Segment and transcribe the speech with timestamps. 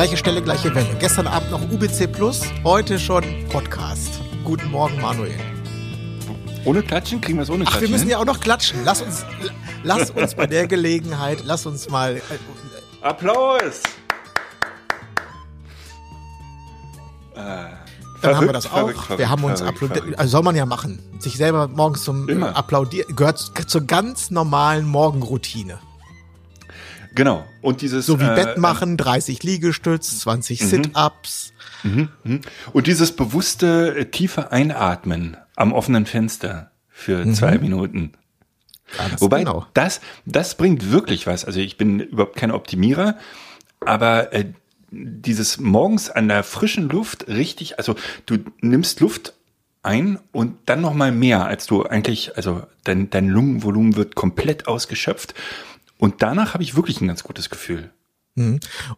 [0.00, 0.96] Gleiche Stelle, gleiche Welle.
[0.98, 4.18] Gestern Abend noch UBC Plus, heute schon Podcast.
[4.44, 5.38] Guten Morgen, Manuel.
[6.64, 7.20] Ohne Klatschen?
[7.20, 7.76] Kriegen wir es ohne Klatschen?
[7.76, 8.12] Ach, wir müssen hin?
[8.12, 8.80] ja auch noch klatschen.
[8.86, 9.26] Lass uns,
[9.82, 12.16] lass uns bei der Gelegenheit, lass uns mal.
[12.16, 12.20] Äh,
[13.02, 13.82] Applaus!
[17.34, 19.18] dann haben wir das auch.
[19.18, 20.18] wir haben uns applaudiert.
[20.18, 20.98] Also soll man ja machen.
[21.18, 22.56] Sich selber morgens zum äh, Immer.
[22.56, 25.78] Applaudieren gehört zur ganz normalen Morgenroutine.
[27.14, 27.44] Genau.
[27.62, 28.06] Und dieses.
[28.06, 31.52] So wie äh, Bett machen, 30 Liegestütz, 20 Sit-Ups.
[32.72, 37.34] Und dieses bewusste äh, tiefe Einatmen am offenen Fenster für Mhm.
[37.34, 38.12] zwei Minuten.
[38.96, 39.66] Ganz Wobei genau.
[39.74, 41.44] das, das bringt wirklich was.
[41.44, 43.16] Also ich bin überhaupt kein Optimierer,
[43.84, 44.46] aber äh,
[44.90, 47.94] dieses morgens an der frischen Luft richtig, also
[48.26, 49.34] du nimmst Luft
[49.82, 54.66] ein und dann noch mal mehr, als du eigentlich, also dein, dein Lungenvolumen wird komplett
[54.66, 55.34] ausgeschöpft
[56.00, 57.90] und danach habe ich wirklich ein ganz gutes Gefühl.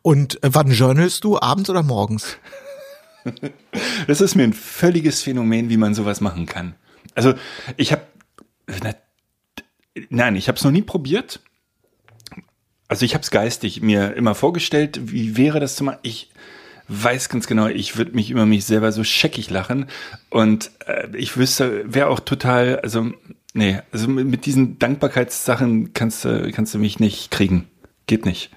[0.02, 1.38] Und äh, wann journalst du?
[1.40, 2.38] Abends oder morgens?
[4.08, 6.74] Das ist mir ein völliges Phänomen, wie man sowas machen kann.
[7.14, 7.34] Also
[7.76, 8.02] ich habe,
[10.10, 11.38] nein, ich habe es noch nie probiert.
[12.88, 16.00] Also ich habe es geistig mir immer vorgestellt, wie wäre das zu machen.
[16.02, 16.32] Ich
[16.88, 19.86] weiß ganz genau, ich würde mich über mich selber so scheckig lachen
[20.30, 23.12] und äh, ich wüsste, wäre auch total, also
[23.54, 27.68] nee, also mit, diesen Dankbarkeitssachen kannst du kannst du mich nicht kriegen,
[28.06, 28.50] geht nicht.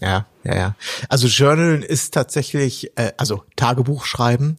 [0.00, 0.76] Ja, ja, ja.
[1.08, 4.56] Also Journalen ist tatsächlich, äh, also Tagebuch schreiben,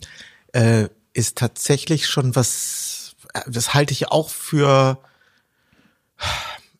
[0.53, 4.99] äh, ist tatsächlich schon was, äh, das halte ich auch für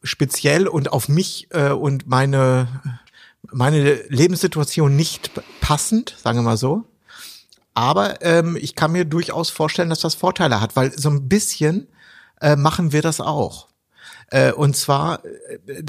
[0.03, 2.67] speziell und auf mich äh, und meine,
[3.52, 5.31] meine Lebenssituation nicht
[5.61, 6.85] passend, sagen wir mal so.
[7.73, 11.87] Aber ähm, ich kann mir durchaus vorstellen, dass das Vorteile hat, weil so ein bisschen
[12.42, 13.67] äh, machen wir das auch.
[14.32, 15.83] Äh, und zwar äh,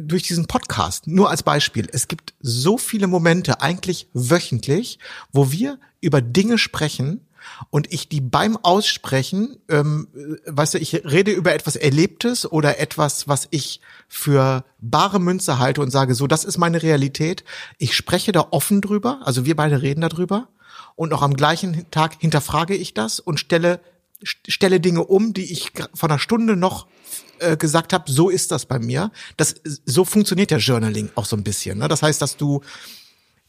[0.00, 1.06] durch diesen Podcast.
[1.06, 1.88] Nur als Beispiel.
[1.92, 4.98] Es gibt so viele Momente, eigentlich wöchentlich,
[5.32, 7.26] wo wir über Dinge sprechen
[7.70, 12.78] und ich die beim Aussprechen, ähm, äh, weißt du, ich rede über etwas Erlebtes oder
[12.78, 17.44] etwas, was ich für bare Münze halte und sage, so, das ist meine Realität.
[17.78, 20.48] Ich spreche da offen drüber, also wir beide reden darüber
[20.96, 23.80] und noch am gleichen Tag hinterfrage ich das und stelle st-
[24.22, 26.86] stelle Dinge um, die ich vor einer Stunde noch
[27.38, 29.10] äh, gesagt habe, so ist das bei mir.
[29.36, 29.54] Das
[29.84, 31.78] so funktioniert der Journaling auch so ein bisschen.
[31.78, 31.88] Ne?
[31.88, 32.62] Das heißt, dass du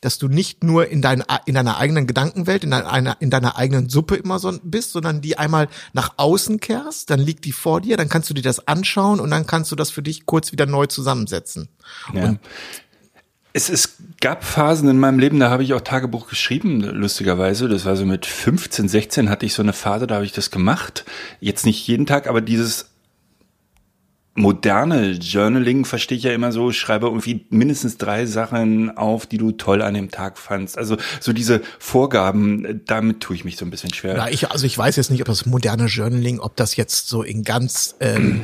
[0.01, 3.89] dass du nicht nur in, dein, in deiner eigenen Gedankenwelt, in deiner, in deiner eigenen
[3.89, 7.97] Suppe immer so bist, sondern die einmal nach außen kehrst, dann liegt die vor dir,
[7.97, 10.66] dann kannst du dir das anschauen und dann kannst du das für dich kurz wieder
[10.66, 11.69] neu zusammensetzen.
[12.13, 12.35] Ja.
[13.57, 17.68] Es, es gab Phasen in meinem Leben, da habe ich auch Tagebuch geschrieben, lustigerweise.
[17.68, 20.51] Das war so mit 15, 16 hatte ich so eine Phase, da habe ich das
[20.51, 21.06] gemacht.
[21.40, 22.91] Jetzt nicht jeden Tag, aber dieses
[24.35, 29.51] moderne Journaling verstehe ich ja immer so, schreibe irgendwie mindestens drei Sachen auf, die du
[29.51, 30.78] toll an dem Tag fandst.
[30.78, 34.16] Also so diese Vorgaben, damit tue ich mich so ein bisschen schwer.
[34.18, 37.24] Ja, ich, also ich weiß jetzt nicht, ob das moderne Journaling, ob das jetzt so
[37.24, 38.44] in ganz ähm,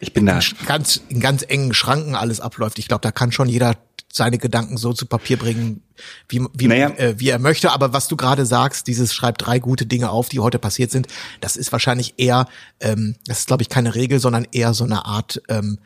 [0.00, 0.38] Ich bin da.
[0.38, 2.78] in ganz, in ganz engen Schranken alles abläuft.
[2.78, 3.74] Ich glaube, da kann schon jeder
[4.16, 5.82] seine Gedanken so zu Papier bringen,
[6.28, 6.90] wie, wie, Naja.
[6.90, 7.72] äh, wie er möchte.
[7.72, 11.08] Aber was du gerade sagst, dieses schreibt drei gute Dinge auf, die heute passiert sind,
[11.40, 12.46] das ist wahrscheinlich eher,
[12.80, 15.78] ähm, das ist glaube ich keine Regel, sondern eher so eine Art ähm,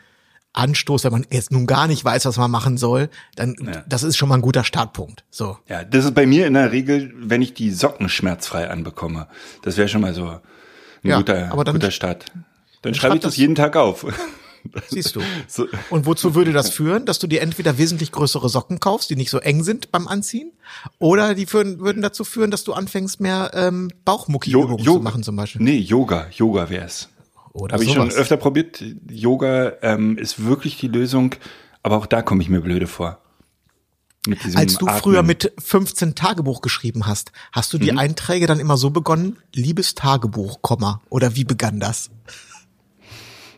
[0.53, 3.83] Anstoß, wenn man jetzt nun gar nicht weiß, was man machen soll, dann Ja.
[3.89, 5.25] das ist schon mal ein guter Startpunkt.
[5.31, 5.57] So.
[5.69, 9.29] Ja, das ist bei mir in der Regel, wenn ich die Socken schmerzfrei anbekomme.
[9.63, 10.41] Das wäre schon mal so ein
[11.03, 12.27] Ja, guter, dann- guter Start.
[12.83, 14.05] Dann schreib schreibe ich das das- jeden Tag auf.
[14.89, 15.21] Siehst du.
[15.49, 15.67] So.
[15.91, 17.07] Und wozu würde das führen?
[17.07, 20.53] Dass du dir entweder wesentlich größere Socken kaufst, die nicht so eng sind beim Anziehen,
[20.99, 25.37] oder die führen, würden dazu führen, dass du anfängst, mehr ähm, Bauchmucki-Übungen zu machen zum
[25.37, 25.63] Beispiel.
[25.63, 26.29] Nee, Yoga.
[26.33, 27.09] Yoga wär's.
[27.53, 28.83] Oder Habe ich schon öfter probiert.
[29.11, 31.35] Yoga ähm, ist wirklich die Lösung,
[31.83, 33.19] aber auch da komme ich mir blöde vor.
[34.55, 35.01] Als du Atmen.
[35.01, 37.99] früher mit 15 Tagebuch geschrieben hast, hast du die Mhm.
[37.99, 42.11] Einträge dann immer so begonnen, liebes Tagebuch, Komma, oder wie begann das?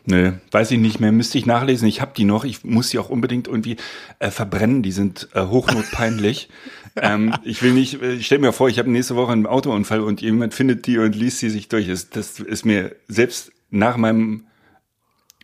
[0.05, 1.11] Nö, weiß ich nicht mehr.
[1.11, 1.87] Müsste ich nachlesen.
[1.87, 2.43] Ich habe die noch.
[2.43, 3.77] Ich muss die auch unbedingt irgendwie
[4.19, 4.81] äh, verbrennen.
[4.81, 6.49] Die sind äh, hochnotpeinlich.
[6.95, 10.01] ähm, ich will nicht, äh, ich stell mir vor, ich habe nächste Woche einen Autounfall
[10.01, 11.87] und jemand findet die und liest sie sich durch.
[11.87, 14.45] Das, das ist mir selbst nach meinem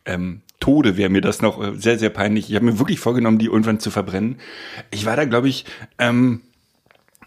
[0.05, 2.49] ähm, Tode wäre mir das noch äh, sehr, sehr peinlich.
[2.49, 4.37] Ich habe mir wirklich vorgenommen, die irgendwann zu verbrennen.
[4.89, 5.65] Ich war da, glaube ich,
[5.99, 6.41] ähm,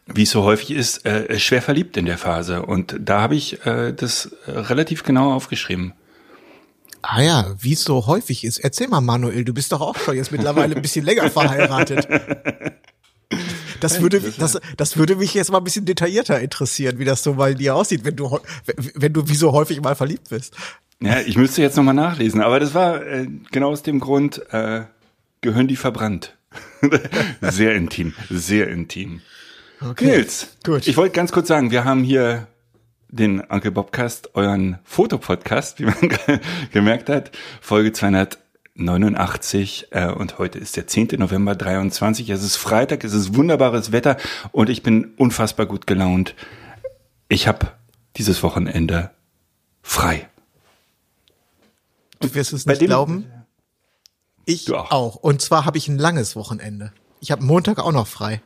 [0.06, 2.62] wie es so häufig ist, äh, schwer verliebt in der Phase.
[2.62, 5.93] Und da habe ich äh, das äh, relativ genau aufgeschrieben.
[7.02, 8.58] Ah ja, wie es so häufig ist.
[8.58, 12.06] Erzähl mal, Manuel, du bist doch auch schon jetzt mittlerweile ein bisschen länger verheiratet.
[13.81, 17.35] Das würde, das, das würde mich jetzt mal ein bisschen detaillierter interessieren, wie das so
[17.35, 18.38] bei dir aussieht, wenn du,
[18.94, 20.55] wenn du wie so häufig mal verliebt bist.
[21.00, 24.82] Ja, ich müsste jetzt nochmal nachlesen, aber das war äh, genau aus dem Grund, äh,
[25.41, 26.37] gehören die verbrannt.
[27.41, 29.23] sehr intim, sehr intim.
[29.81, 30.05] Okay.
[30.05, 30.87] Nils, Gut.
[30.87, 32.49] ich wollte ganz kurz sagen, wir haben hier
[33.10, 36.40] den Uncle Bobcast, euren Fotopodcast, wie man ge-
[36.72, 37.30] gemerkt hat,
[37.60, 41.08] Folge 289 äh, und heute ist der 10.
[41.18, 42.28] November 23.
[42.30, 44.16] Es ist Freitag, es ist wunderbares Wetter
[44.52, 46.34] und ich bin unfassbar gut gelaunt.
[47.28, 47.68] Ich habe
[48.16, 49.10] dieses Wochenende
[49.82, 50.28] frei.
[52.20, 53.26] Du wirst es nicht glauben.
[54.44, 54.90] Ich auch.
[54.90, 55.16] auch.
[55.16, 56.92] Und zwar habe ich ein langes Wochenende.
[57.20, 58.42] Ich habe Montag auch noch frei.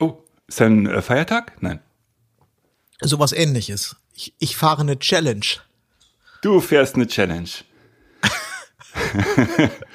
[0.00, 1.52] Oh, ist ein äh, Feiertag?
[1.60, 1.80] Nein.
[3.00, 3.96] Sowas ähnliches.
[4.14, 5.44] Ich, ich fahre eine Challenge.
[6.42, 7.48] Du fährst eine Challenge.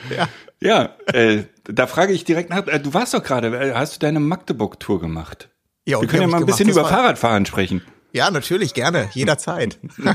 [0.09, 0.29] Ja.
[0.61, 2.65] Ja, äh, da frage ich direkt nach.
[2.67, 5.49] Äh, du warst doch gerade, äh, hast du deine Magdeburg-Tour gemacht?
[5.85, 7.81] Ja, und Wir können ja mal ein bisschen über war- Fahrradfahren sprechen.
[8.13, 9.09] Ja, natürlich, gerne.
[9.13, 9.77] Jederzeit.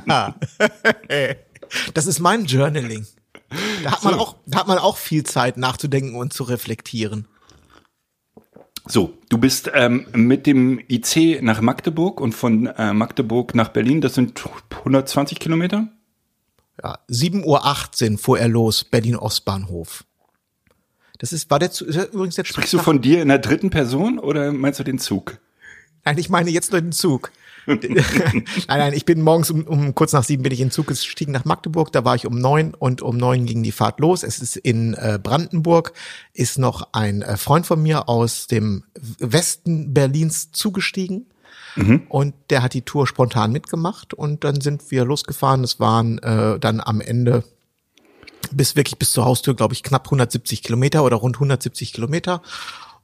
[1.94, 3.06] das ist mein Journaling.
[3.82, 4.20] Da hat man So.
[4.20, 7.29] auch, da hat man auch viel Zeit nachzudenken und zu reflektieren.
[8.90, 14.00] So, du bist ähm, mit dem IC nach Magdeburg und von äh, Magdeburg nach Berlin,
[14.00, 15.88] das sind 120 Kilometer?
[16.82, 20.05] Ja, 7.18 Uhr fuhr er los, Berlin Ostbahnhof.
[21.19, 23.29] Das ist, war der, Zug- ist ja übrigens der Zug Sprichst du von dir in
[23.29, 25.38] der dritten Person oder meinst du den Zug?
[26.05, 27.31] Nein, ich meine jetzt nur den Zug.
[27.69, 30.87] Nein, nein, ich bin morgens um, um kurz nach sieben bin ich in den Zug
[30.87, 31.93] gestiegen nach Magdeburg.
[31.93, 34.23] Da war ich um neun und um neun ging die Fahrt los.
[34.23, 35.93] Es ist in äh, Brandenburg,
[36.32, 38.85] ist noch ein äh, Freund von mir aus dem
[39.19, 41.26] Westen Berlins zugestiegen.
[42.09, 45.62] Und der hat die Tour spontan mitgemacht und dann sind wir losgefahren.
[45.62, 47.44] Es waren äh, dann am Ende
[48.50, 52.43] bis wirklich bis zur Haustür, glaube ich, knapp 170 Kilometer oder rund 170 Kilometer.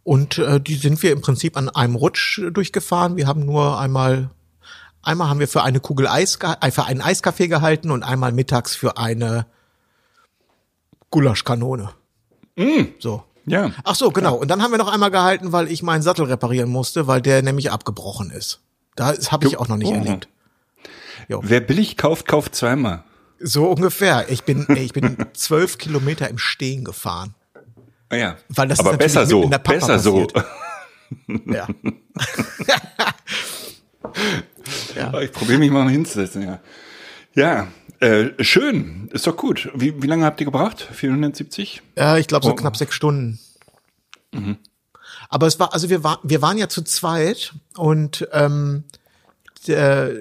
[0.03, 3.17] Und äh, die sind wir im Prinzip an einem Rutsch durchgefahren.
[3.17, 4.31] Wir haben nur einmal,
[5.07, 8.75] einmal haben wir für eine Kugel Eis, äh, für einen Eiskaffee gehalten und einmal mittags
[8.77, 9.47] für eine
[11.11, 11.91] Gulaschkanone.
[12.99, 13.25] So.
[13.47, 13.73] Ja.
[13.85, 14.37] Ach so, genau.
[14.37, 17.43] Und dann haben wir noch einmal gehalten, weil ich meinen Sattel reparieren musste, weil der
[17.43, 18.61] nämlich abgebrochen ist.
[18.97, 19.95] Das habe ich auch noch nicht Oh.
[19.95, 20.29] erlebt.
[21.29, 23.05] Wer billig kauft, kauft zweimal.
[23.41, 24.31] So ungefähr.
[24.31, 27.35] Ich bin, ey, ich bin zwölf Kilometer im Stehen gefahren.
[28.09, 28.37] Ah Ja.
[28.49, 30.27] Weil das ist Aber besser so, in der Pampa besser so.
[31.47, 31.69] Ja.
[35.01, 36.61] Ah, Ich probiere mich mal hinzusetzen, ja.
[37.35, 37.69] Ja,
[38.01, 39.71] äh, schön, ist doch gut.
[39.75, 40.89] Wie, wie lange habt ihr gebraucht?
[40.93, 41.83] 470?
[41.97, 42.55] Ja, ich glaube so Oh.
[42.55, 43.39] knapp sechs Stunden.
[44.33, 44.59] Mhm.
[45.29, 48.85] Aber es war, also wir waren, wir waren ja zu zweit und ähm,
[49.67, 50.13] der,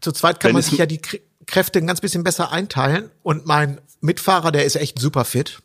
[0.00, 3.10] zu zweit kann Wenn man sich ja die Kr- Kräfte ein ganz bisschen besser einteilen.
[3.22, 5.60] Und mein Mitfahrer, der ist echt super fit.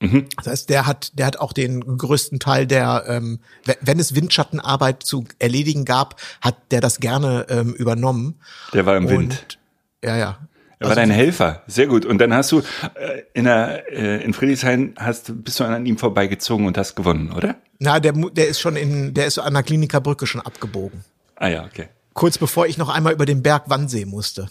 [0.00, 0.26] Mhm.
[0.36, 4.14] Das heißt, der hat, der hat auch den größten Teil der, ähm, we- wenn es
[4.14, 8.40] Windschattenarbeit zu erledigen gab, hat der das gerne ähm, übernommen.
[8.72, 9.32] Der war im Wind.
[9.32, 9.58] Und,
[10.04, 10.38] ja, ja.
[10.80, 12.04] Er war dein Helfer, sehr gut.
[12.04, 15.96] Und dann hast du äh, in, der, äh, in Friedrichshain hast, bist du an ihm
[15.96, 17.56] vorbeigezogen und hast gewonnen, oder?
[17.78, 21.04] Na, der, der ist schon in, der ist an der Kliniker Brücke schon abgebogen.
[21.36, 21.88] Ah ja, okay.
[22.12, 24.48] kurz bevor ich noch einmal über den Berg Wannsee musste.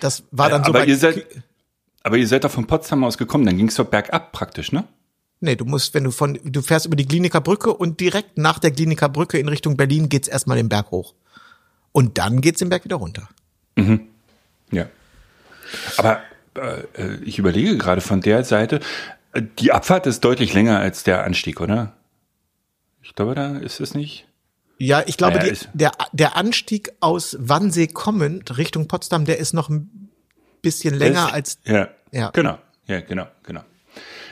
[0.00, 1.24] Das war dann so aber bei, ihr seid,
[2.02, 4.84] aber ihr seid doch von Potsdam aus gekommen, dann ging es doch bergab praktisch, ne?
[5.40, 8.58] Nee, du musst, wenn du von, du fährst über die Kliniker Brücke und direkt nach
[8.58, 11.14] der Kliniker Brücke in Richtung Berlin geht's erstmal den Berg hoch.
[11.92, 13.28] Und dann geht's den Berg wieder runter.
[14.70, 14.86] Ja.
[15.96, 16.20] Aber
[16.54, 18.80] äh, äh, ich überlege gerade von der Seite,
[19.32, 21.94] äh, die Abfahrt ist deutlich länger als der Anstieg, oder?
[23.02, 24.26] Ich glaube, da ist es nicht.
[24.78, 29.54] Ja, ich glaube, Ja, die, der, der Anstieg aus Wannsee kommend Richtung Potsdam, der ist
[29.54, 30.09] noch ein
[30.62, 31.88] bisschen länger Ist- als, Ja.
[32.12, 32.30] Ja.
[32.30, 32.58] Genau.
[32.86, 33.62] Ja, genau, genau.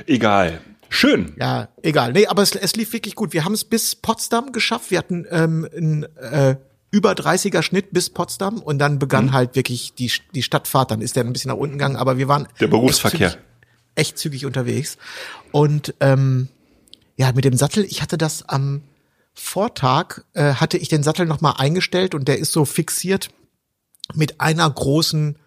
[0.06, 0.60] Egal.
[0.90, 1.34] Schön.
[1.38, 2.12] ja, egal.
[2.12, 3.32] Nee, aber es, es lief wirklich gut.
[3.34, 4.90] Wir haben es bis Potsdam geschafft.
[4.90, 6.56] Wir hatten ähm, einen äh,
[6.90, 9.32] über 30er Schnitt bis Potsdam und dann begann Mhm.
[9.34, 10.90] halt wirklich die, die Stadtfahrt.
[10.90, 13.26] Dann ist der ein bisschen nach unten gegangen, aber wir waren Der Berufsverkehr.
[13.28, 13.44] echt zügig,
[13.96, 14.96] echt zügig unterwegs.
[15.52, 16.48] Und ähm,
[17.16, 18.82] ja, mit dem Sattel, ich hatte das am
[19.34, 23.28] Vortag, äh, hatte ich den Sattel nochmal eingestellt und der ist so fixiert
[24.14, 25.38] mit einer großen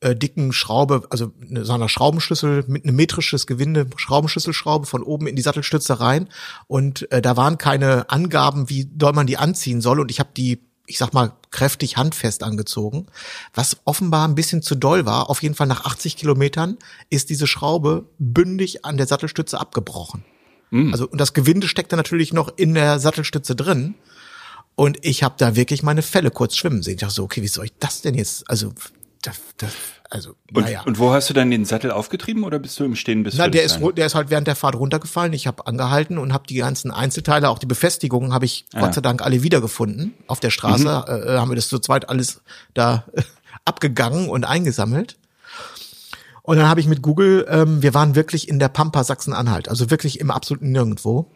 [0.00, 5.26] äh, dicken Schraube, also eine, so einer Schraubenschlüssel mit einem metrisches Gewinde, Schraubenschlüsselschraube von oben
[5.26, 6.28] in die Sattelstütze rein.
[6.66, 10.00] Und äh, da waren keine Angaben, wie doll man die anziehen soll.
[10.00, 13.06] Und ich habe die, ich sag mal, kräftig handfest angezogen,
[13.54, 15.30] was offenbar ein bisschen zu doll war.
[15.30, 16.78] Auf jeden Fall nach 80 Kilometern
[17.10, 20.24] ist diese Schraube bündig an der Sattelstütze abgebrochen.
[20.92, 23.94] Also und das Gewinde steckte natürlich noch in der Sattelstütze drin.
[24.74, 26.94] Und ich habe da wirklich meine Fälle kurz schwimmen sehen.
[26.94, 28.48] Ich dachte so, okay, wie soll ich das denn jetzt?
[28.48, 28.72] Also,
[29.22, 29.72] das, das,
[30.10, 30.82] also, Und, naja.
[30.84, 33.48] und wo hast du dann den Sattel aufgetrieben oder bist du im Stehen bis Na,
[33.48, 35.32] der ist, der ist halt während der Fahrt runtergefallen.
[35.32, 39.00] Ich habe angehalten und habe die ganzen Einzelteile, auch die Befestigungen, habe ich Gott sei
[39.00, 40.14] Dank alle wiedergefunden.
[40.26, 41.28] Auf der Straße Mhm.
[41.28, 42.40] äh, haben wir das zu zweit alles
[42.74, 43.22] da äh,
[43.64, 45.16] abgegangen und eingesammelt.
[46.42, 49.90] Und dann habe ich mit Google, ähm, wir waren wirklich in der Pampa Sachsen-Anhalt, also
[49.90, 51.30] wirklich im absoluten Nirgendwo.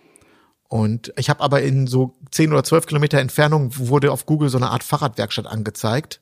[0.68, 4.56] Und ich habe aber in so 10 oder 12 Kilometer Entfernung wurde auf Google so
[4.56, 6.21] eine Art Fahrradwerkstatt angezeigt.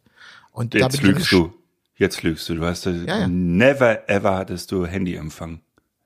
[0.60, 1.54] Und Jetzt lügst du.
[1.96, 2.54] Jetzt lügst du.
[2.54, 3.26] Du hast ja, ja.
[3.26, 5.62] never ever hattest du Handyempfang.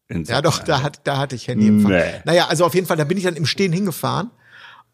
[0.06, 1.90] in Ja, doch, da hat, da hatte ich Handyempfang.
[1.90, 2.22] Nee.
[2.24, 4.30] Naja, also auf jeden Fall, da bin ich dann im Stehen hingefahren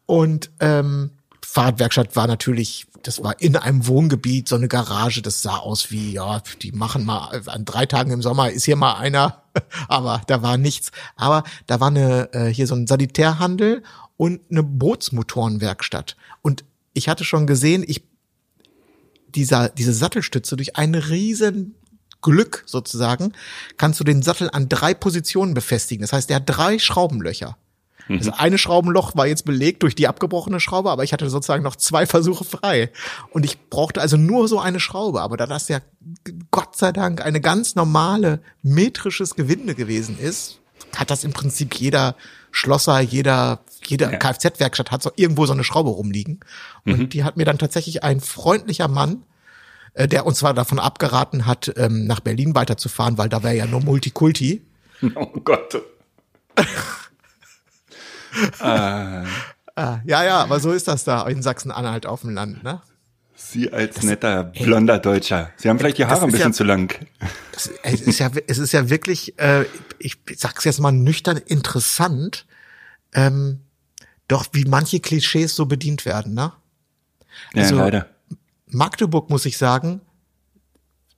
[0.07, 1.11] und ähm,
[1.45, 6.13] Fahrradwerkstatt war natürlich, das war in einem Wohngebiet, so eine Garage, das sah aus wie,
[6.13, 9.43] ja, die machen mal an drei Tagen im Sommer ist hier mal einer,
[9.87, 10.91] aber da war nichts.
[11.15, 13.83] Aber da war eine äh, hier so ein Sanitärhandel
[14.17, 16.15] und eine Bootsmotorenwerkstatt.
[16.41, 16.63] Und
[16.93, 18.10] ich hatte schon gesehen, ich
[19.35, 21.75] dieser, diese Sattelstütze durch ein riesen
[22.21, 23.33] Glück sozusagen,
[23.77, 26.01] kannst du den Sattel an drei Positionen befestigen.
[26.01, 27.57] Das heißt, der hat drei Schraubenlöcher.
[28.17, 31.75] Das eine Schraubenloch war jetzt belegt durch die abgebrochene Schraube, aber ich hatte sozusagen noch
[31.75, 32.91] zwei Versuche frei.
[33.31, 35.21] Und ich brauchte also nur so eine Schraube.
[35.21, 35.79] Aber da das ja
[36.49, 40.59] Gott sei Dank eine ganz normale metrisches Gewinde gewesen ist,
[40.95, 42.15] hat das im Prinzip jeder
[42.51, 44.17] Schlosser, jeder, jeder Ja.
[44.17, 46.39] Kfz-Werkstatt hat so irgendwo so eine Schraube rumliegen.
[46.85, 49.23] Und die hat mir dann tatsächlich ein freundlicher Mann,
[49.93, 53.65] äh, der uns zwar davon abgeraten hat, ähm, nach Berlin weiterzufahren, weil da wäre ja
[53.65, 54.65] nur Multikulti.
[55.15, 55.81] Oh Gott.
[58.59, 62.81] Ah, ja, ja, aber so ist das da in Sachsen-Anhalt auf dem Land, ne?
[63.51, 65.51] Sie als netter, blonder Deutscher.
[65.57, 66.95] Sie haben vielleicht die Das Haare ein bisschen ja- zu lang.
[67.53, 69.65] Es, es ist ja, es ist ja wirklich, äh,
[69.99, 72.45] ich sag's jetzt mal nüchtern interessant,
[73.13, 73.59] ähm,
[74.29, 76.53] doch wie manche Klischees so bedient werden, ne?
[77.53, 78.07] Ja, Also- leider.
[78.67, 79.99] Magdeburg muss ich sagen,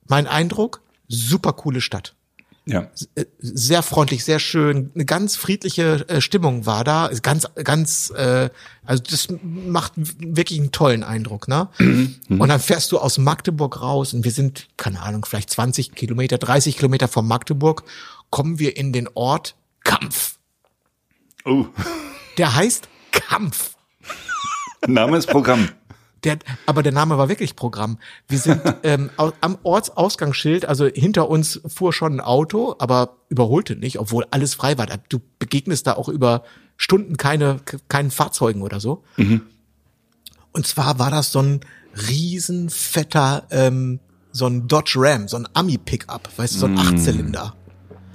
[0.08, 2.16] mein Eindruck, super coole Stadt.
[2.66, 2.90] Ja.
[3.14, 8.48] Äh, sehr freundlich, sehr schön, eine ganz friedliche äh, Stimmung war da, ganz, ganz, äh,
[8.84, 11.68] also das macht wirklich einen tollen Eindruck, ne?
[12.28, 16.38] Und dann fährst du aus Magdeburg raus und wir sind, keine Ahnung, vielleicht 20 Kilometer,
[16.38, 17.84] 30 Kilometer von Magdeburg,
[18.30, 20.38] kommen wir in den Ort Kampf.
[21.44, 21.66] Oh,
[22.38, 23.76] Der heißt Kampf.
[24.86, 25.68] Name ist Programm.
[26.24, 27.98] Der, aber der Name war wirklich Programm.
[28.28, 33.98] Wir sind ähm, am Ortsausgangsschild, also hinter uns fuhr schon ein Auto, aber überholte nicht,
[33.98, 34.86] obwohl alles frei war.
[35.08, 36.44] Du begegnest da auch über
[36.76, 39.04] Stunden keine keinen Fahrzeugen oder so.
[40.52, 41.60] Und zwar war das so ein
[42.08, 44.00] riesen fetter, ähm,
[44.32, 47.54] so ein Dodge Ram, so ein Ami-Pickup, weißt du, so ein Achtzylinder.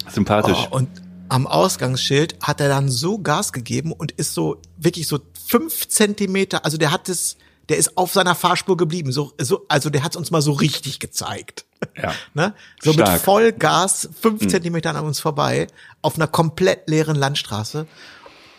[0.09, 0.67] Sympathisch.
[0.71, 0.89] Oh, und
[1.29, 6.65] am Ausgangsschild hat er dann so Gas gegeben und ist so wirklich so fünf Zentimeter,
[6.65, 7.37] also der hat es,
[7.69, 10.51] der ist auf seiner Fahrspur geblieben, so, so, also der hat es uns mal so
[10.51, 11.65] richtig gezeigt.
[11.95, 12.13] Ja.
[12.33, 12.53] Ne?
[12.81, 13.13] So Stark.
[13.13, 15.67] mit Vollgas fünf Zentimeter an uns vorbei
[16.01, 17.87] auf einer komplett leeren Landstraße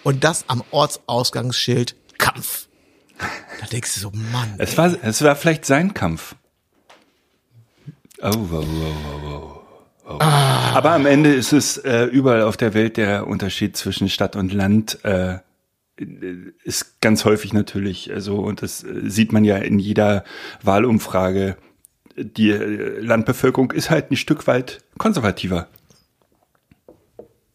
[0.02, 2.68] und das am Ortsausgangsschild Kampf.
[3.60, 4.54] Da denkst du so, Mann.
[4.58, 6.34] Es war, es war vielleicht sein Kampf.
[8.22, 9.62] Oh, wow, wow, wow, wow.
[10.04, 10.20] wow.
[10.20, 14.52] Aber am Ende ist es äh, überall auf der Welt der Unterschied zwischen Stadt und
[14.52, 15.38] Land äh,
[16.64, 20.24] ist ganz häufig natürlich so und das äh, sieht man ja in jeder
[20.62, 21.56] Wahlumfrage.
[22.16, 25.68] Die äh, Landbevölkerung ist halt ein Stück weit konservativer.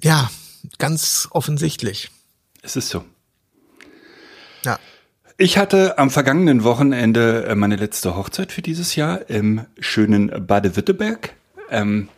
[0.01, 0.29] Ja,
[0.77, 2.11] ganz offensichtlich.
[2.61, 3.05] Es ist so.
[4.63, 4.79] Ja.
[5.37, 11.33] Ich hatte am vergangenen Wochenende äh, meine letzte Hochzeit für dieses Jahr im schönen Baden-Württemberg.
[11.69, 12.09] Ähm,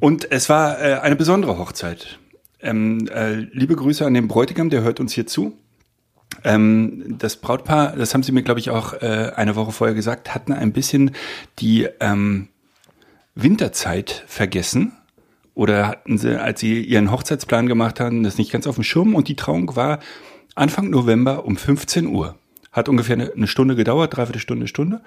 [0.00, 2.19] und es war äh, eine besondere Hochzeit.
[2.62, 5.56] Ähm, äh, liebe Grüße an den Bräutigam, der hört uns hier zu.
[6.44, 10.34] Ähm, das Brautpaar, das haben sie mir, glaube ich, auch äh, eine Woche vorher gesagt,
[10.34, 11.12] hatten ein bisschen
[11.58, 12.48] die ähm,
[13.34, 14.92] Winterzeit vergessen
[15.54, 19.14] oder hatten sie, als sie ihren Hochzeitsplan gemacht haben, das nicht ganz auf dem Schirm
[19.14, 19.98] und die Trauung war
[20.54, 22.36] Anfang November um 15 Uhr.
[22.72, 25.00] Hat ungefähr eine, eine Stunde gedauert, dreiviertel Stunde, Stunde.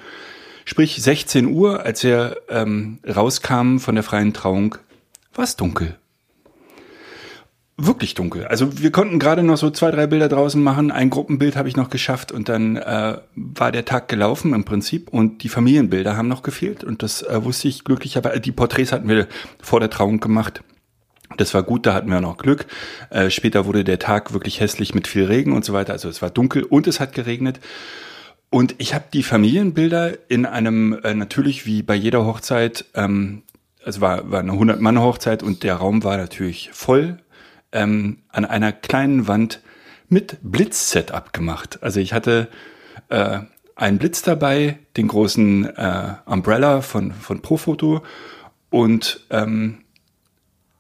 [0.66, 4.76] Sprich 16 Uhr, als wir ähm, rauskamen von der freien Trauung,
[5.34, 5.98] war es dunkel.
[7.76, 8.46] Wirklich dunkel.
[8.46, 10.92] Also wir konnten gerade noch so zwei, drei Bilder draußen machen.
[10.92, 15.10] Ein Gruppenbild habe ich noch geschafft und dann äh, war der Tag gelaufen im Prinzip
[15.10, 18.40] und die Familienbilder haben noch gefehlt und das äh, wusste ich glücklicherweise.
[18.40, 19.28] Die Porträts hatten wir
[19.60, 20.62] vor der Trauung gemacht.
[21.38, 22.68] Das war gut, da hatten wir noch Glück.
[23.10, 25.94] Äh, später wurde der Tag wirklich hässlich mit viel Regen und so weiter.
[25.94, 27.60] Also es war dunkel und es hat geregnet.
[28.52, 33.42] Und ich habe die Familienbilder in einem, äh, natürlich wie bei jeder Hochzeit, ähm,
[33.84, 37.18] es war, war eine 100-Mann-Hochzeit und der Raum war natürlich voll,
[37.74, 39.62] ähm, an einer kleinen Wand
[40.10, 41.80] mit Blitz-Setup gemacht.
[41.82, 42.48] Also ich hatte
[43.10, 43.40] äh,
[43.76, 48.04] einen Blitz dabei, den großen äh, Umbrella von, von Profoto
[48.70, 49.80] und ähm,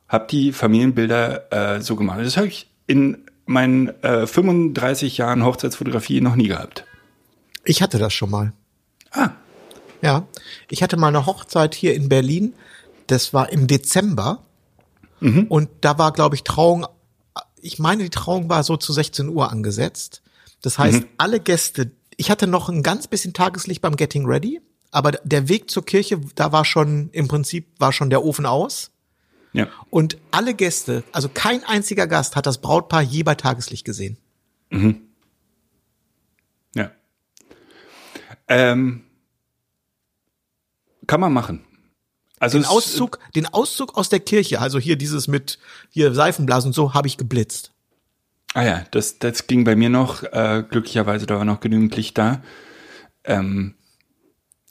[0.07, 2.19] habe die Familienbilder äh, so gemacht.
[2.21, 6.85] Das habe ich in meinen äh, 35 Jahren Hochzeitsfotografie noch nie gehabt.
[7.65, 8.53] Ich hatte das schon mal.
[9.11, 9.31] Ah,
[10.01, 10.27] Ja,
[10.69, 12.53] ich hatte mal eine Hochzeit hier in Berlin.
[13.07, 14.43] Das war im Dezember.
[15.47, 16.85] Und da war, glaube ich, Trauung,
[17.61, 20.21] ich meine, die Trauung war so zu 16 Uhr angesetzt.
[20.61, 24.61] Das heißt, alle Gäste, ich hatte noch ein ganz bisschen Tageslicht beim Getting Ready,
[24.91, 28.91] aber der Weg zur Kirche, da war schon, im Prinzip war schon der Ofen aus.
[29.53, 29.67] ja.
[29.89, 34.17] Und alle Gäste, also kein einziger Gast hat das Brautpaar je bei Tageslicht gesehen.
[36.75, 36.91] Ja.
[38.47, 39.03] Ähm,
[41.07, 41.65] kann man machen.
[42.43, 45.59] Also Den Auszug, den Auszug aus der Kirche, also hier dieses mit
[45.89, 47.71] hier Seifenblasen und so, habe ich geblitzt.
[48.53, 50.23] Ah ja, das, das ging bei mir noch.
[50.23, 52.41] Äh, glücklicherweise da war noch genügend Licht da.
[53.23, 53.75] Ähm,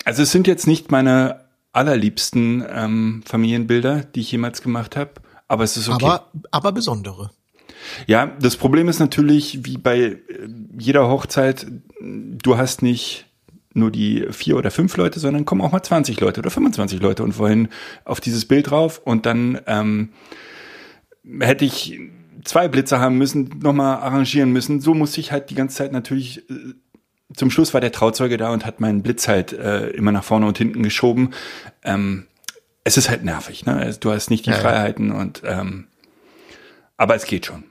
[0.05, 5.12] also es sind jetzt nicht meine allerliebsten ähm, Familienbilder, die ich jemals gemacht habe,
[5.49, 6.05] aber es ist okay.
[6.05, 7.31] Aber, aber besondere.
[8.07, 10.19] Ja, das Problem ist natürlich, wie bei äh,
[10.79, 11.67] jeder Hochzeit,
[12.02, 13.31] du hast nicht
[13.75, 17.23] nur die vier oder fünf Leute, sondern kommen auch mal 20 Leute oder 25 Leute
[17.23, 17.69] und wollen
[18.05, 20.11] auf dieses Bild drauf und dann ähm,
[21.41, 21.99] hätte ich
[22.45, 24.81] zwei Blitze haben müssen, nochmal arrangieren müssen.
[24.81, 26.75] So musste ich halt die ganze Zeit natürlich, äh,
[27.35, 30.47] zum Schluss war der Trauzeuge da und hat meinen Blitz halt äh, immer nach vorne
[30.47, 31.31] und hinten geschoben.
[31.83, 32.26] Ähm,
[32.85, 33.95] es ist halt nervig, ne?
[34.00, 34.62] Du hast nicht die Ja, ja.
[34.62, 35.87] Freiheiten und ähm,
[36.97, 37.64] aber es geht schon.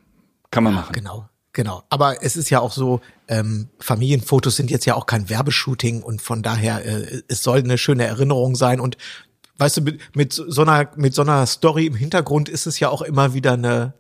[0.52, 0.94] Kann man machen.
[0.94, 1.84] Genau, genau.
[1.90, 6.22] Aber es ist ja auch so, ähm, Familienfotos sind jetzt ja auch kein Werbeshooting und
[6.22, 8.98] von daher, äh, es soll eine schöne Erinnerung sein und
[9.58, 12.90] weißt du, mit, mit so einer, mit so einer Story im Hintergrund ist es ja
[12.90, 13.94] auch immer wieder eine,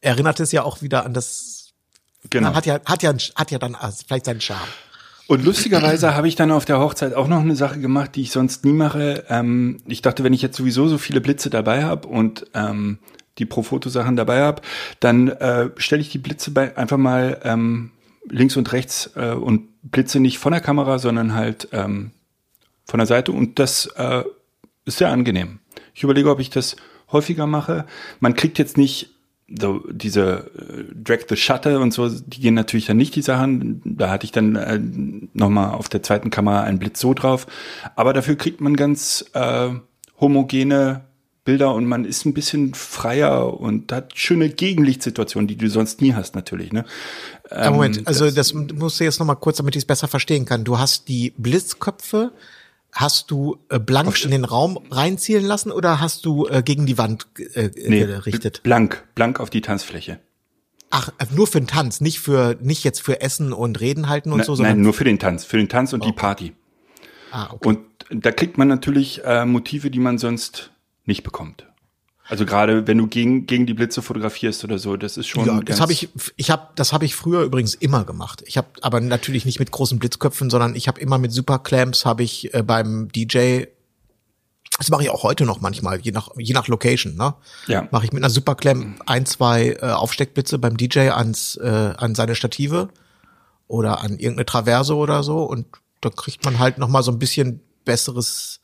[0.00, 1.72] erinnert es ja auch wieder an das,
[2.30, 2.54] Genau.
[2.54, 4.68] hat ja, hat ja, hat ja dann also vielleicht seinen Charme.
[5.26, 8.30] Und lustigerweise habe ich dann auf der Hochzeit auch noch eine Sache gemacht, die ich
[8.30, 9.24] sonst nie mache.
[9.28, 12.98] Ähm, ich dachte, wenn ich jetzt sowieso so viele Blitze dabei habe und ähm,
[13.38, 14.62] die Pro-Foto-Sachen dabei habe,
[15.00, 17.90] dann äh, stelle ich die Blitze bei, einfach mal ähm,
[18.28, 22.12] links und rechts äh, und blitze nicht von der Kamera, sondern halt ähm,
[22.84, 23.32] von der Seite.
[23.32, 24.22] Und das äh,
[24.84, 25.60] ist sehr angenehm.
[25.94, 26.76] Ich überlege, ob ich das
[27.10, 27.86] häufiger mache.
[28.20, 29.10] Man kriegt jetzt nicht
[29.48, 33.82] so diese äh, Drag the Shutter und so, die gehen natürlich dann nicht die Sachen.
[33.84, 34.80] Da hatte ich dann äh,
[35.32, 37.46] nochmal auf der zweiten Kamera einen Blitz so drauf.
[37.94, 39.70] Aber dafür kriegt man ganz äh,
[40.20, 41.04] homogene
[41.44, 46.14] Bilder und man ist ein bisschen freier und hat schöne Gegenlichtsituationen, die du sonst nie
[46.14, 46.72] hast natürlich.
[46.72, 46.86] Ne?
[47.50, 50.46] Ähm, Moment, also das, musst du jetzt noch mal kurz, damit ich es besser verstehen
[50.46, 50.64] kann.
[50.64, 52.32] Du hast die Blitzköpfe,
[52.92, 56.96] hast du äh, blank in den Raum reinzielen lassen oder hast du äh, gegen die
[56.96, 58.62] Wand äh, nee, gerichtet?
[58.62, 60.20] blank, blank auf die Tanzfläche.
[60.88, 64.32] Ach, äh, nur für den Tanz, nicht für, nicht jetzt für Essen und Reden halten
[64.32, 64.76] und Ne- so, sondern.
[64.76, 66.54] Nein, nur für den Tanz, für den Tanz und die Party.
[67.32, 67.68] ah, okay.
[67.68, 67.78] Und
[68.10, 70.70] da kriegt man natürlich äh, Motive, die man sonst
[71.06, 71.66] nicht bekommt.
[72.26, 75.46] Also gerade wenn du gegen, gegen die Blitze fotografierst oder so, das ist schon.
[75.46, 78.42] ja, das habe ich, ich habe, das habe ich früher übrigens immer gemacht.
[78.46, 82.22] Ich habe aber natürlich nicht mit großen Blitzköpfen, sondern ich habe immer mit Superclamps habe
[82.22, 83.64] ich äh, beim DJ.
[84.78, 87.14] Das mache ich auch heute noch manchmal, je nach je nach Location.
[87.14, 87.34] Ne?
[87.66, 87.86] Ja.
[87.90, 92.34] Mache ich mit einer Superclamp ein, zwei äh, Aufsteckblitze beim DJ ans äh, an seine
[92.34, 92.88] Stative
[93.68, 95.66] oder an irgendeine Traverse oder so und
[96.00, 98.60] da kriegt man halt noch mal so ein bisschen besseres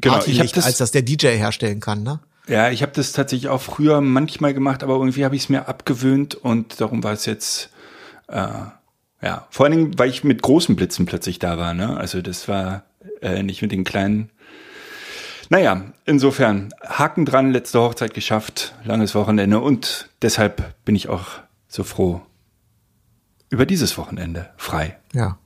[0.00, 2.02] Genau, ich habe Partylicht, das, als das der DJ herstellen kann.
[2.02, 2.20] Ne?
[2.46, 5.68] ja, ich habe das tatsächlich auch früher manchmal gemacht, aber irgendwie habe ich es mir
[5.68, 7.70] abgewöhnt und darum war es jetzt,
[8.28, 8.48] äh,
[9.22, 11.96] ja, vor allen Dingen, weil ich mit großen Blitzen plötzlich da war, ne?
[11.96, 12.82] Also das war
[13.22, 14.30] äh, nicht mit den kleinen.
[15.48, 21.26] Naja, insofern, Haken dran, letzte Hochzeit geschafft, langes Wochenende und deshalb bin ich auch
[21.68, 22.22] so froh
[23.48, 24.98] über dieses Wochenende frei.
[25.12, 25.38] Ja.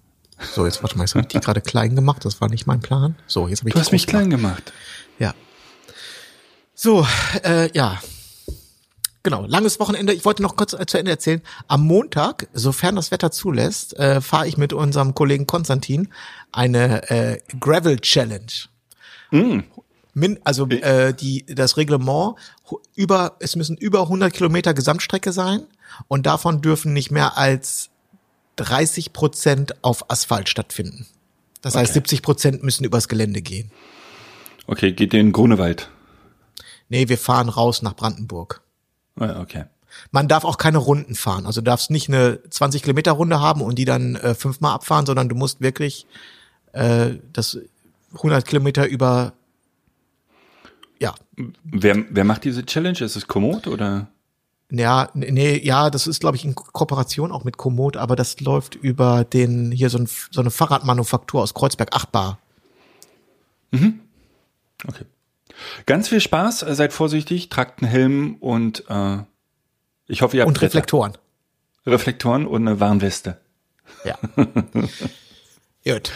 [0.55, 2.25] So, jetzt warte mal, jetzt habe ich die gerade klein gemacht.
[2.25, 3.17] Das war nicht mein Plan.
[3.27, 4.73] So, jetzt habe ich Du hast mich klein gemacht.
[5.19, 5.35] Ja.
[6.75, 7.07] So,
[7.43, 8.01] äh, ja.
[9.25, 10.13] Genau, langes Wochenende.
[10.13, 11.43] Ich wollte noch kurz zu Ende erzählen.
[11.67, 16.09] Am Montag, sofern das Wetter zulässt, äh, fahre ich mit unserem Kollegen Konstantin
[16.53, 18.47] eine äh, Gravel Challenge.
[20.15, 22.37] Min, also äh, die das Reglement
[22.95, 25.67] über es müssen über 100 Kilometer Gesamtstrecke sein
[26.07, 27.91] und davon dürfen nicht mehr als
[28.59, 31.07] 30 Prozent auf Asphalt stattfinden.
[31.63, 32.01] Das heißt, Okay.
[32.01, 33.71] 70 Prozent müssen übers Gelände gehen.
[34.67, 35.89] Okay, geht in Grunewald.
[36.89, 38.61] Nee, wir fahren raus nach Brandenburg.
[39.19, 39.65] Ah, Okay.
[40.13, 41.47] Man darf auch keine Runden fahren.
[41.47, 45.07] Also du darfst nicht eine 20 Kilometer Runde haben und die dann äh, fünfmal abfahren,
[45.07, 46.07] sondern du musst wirklich
[46.73, 47.59] äh, das
[48.15, 49.33] 100 Kilometer über,
[51.01, 51.15] ja,
[51.65, 52.99] Wer, wer macht diese Challenge?
[53.01, 54.09] Ist es Komoot oder?
[54.71, 58.75] Ja, nee, ja, das ist, glaube ich, in Kooperation auch mit Komoot, aber das läuft
[58.75, 62.39] über den, hier so, ein, so eine Fahrradmanufaktur aus Kreuzberg, Achtbar.
[64.87, 65.05] Okay.
[65.87, 69.19] Ganz viel Spaß, äh, seid vorsichtig, tragt einen Helm und äh,
[70.07, 70.67] ich hoffe, ihr habt Und Wetter.
[70.67, 71.19] Reflektoren.
[71.87, 73.41] Reflektoren und eine Warnweste.
[74.05, 74.19] Ja.
[75.85, 76.13] Gut.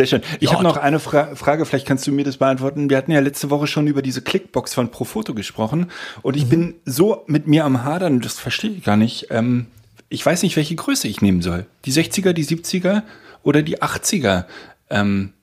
[0.00, 0.22] Sehr schön.
[0.40, 2.88] Ich habe noch eine Fra Frage, vielleicht kannst du mir das beantworten.
[2.88, 5.90] Wir hatten ja letzte Woche schon über diese Clickbox von Profoto gesprochen
[6.22, 9.26] und ich bin so mit mir am Hadern, das verstehe ich gar nicht.
[9.28, 9.66] Ähm,
[10.08, 11.66] ich weiß nicht, welche Größe ich nehmen soll.
[11.84, 13.02] Die 60er, die 70er
[13.42, 14.46] oder die 80er?
[14.88, 15.34] Ähm,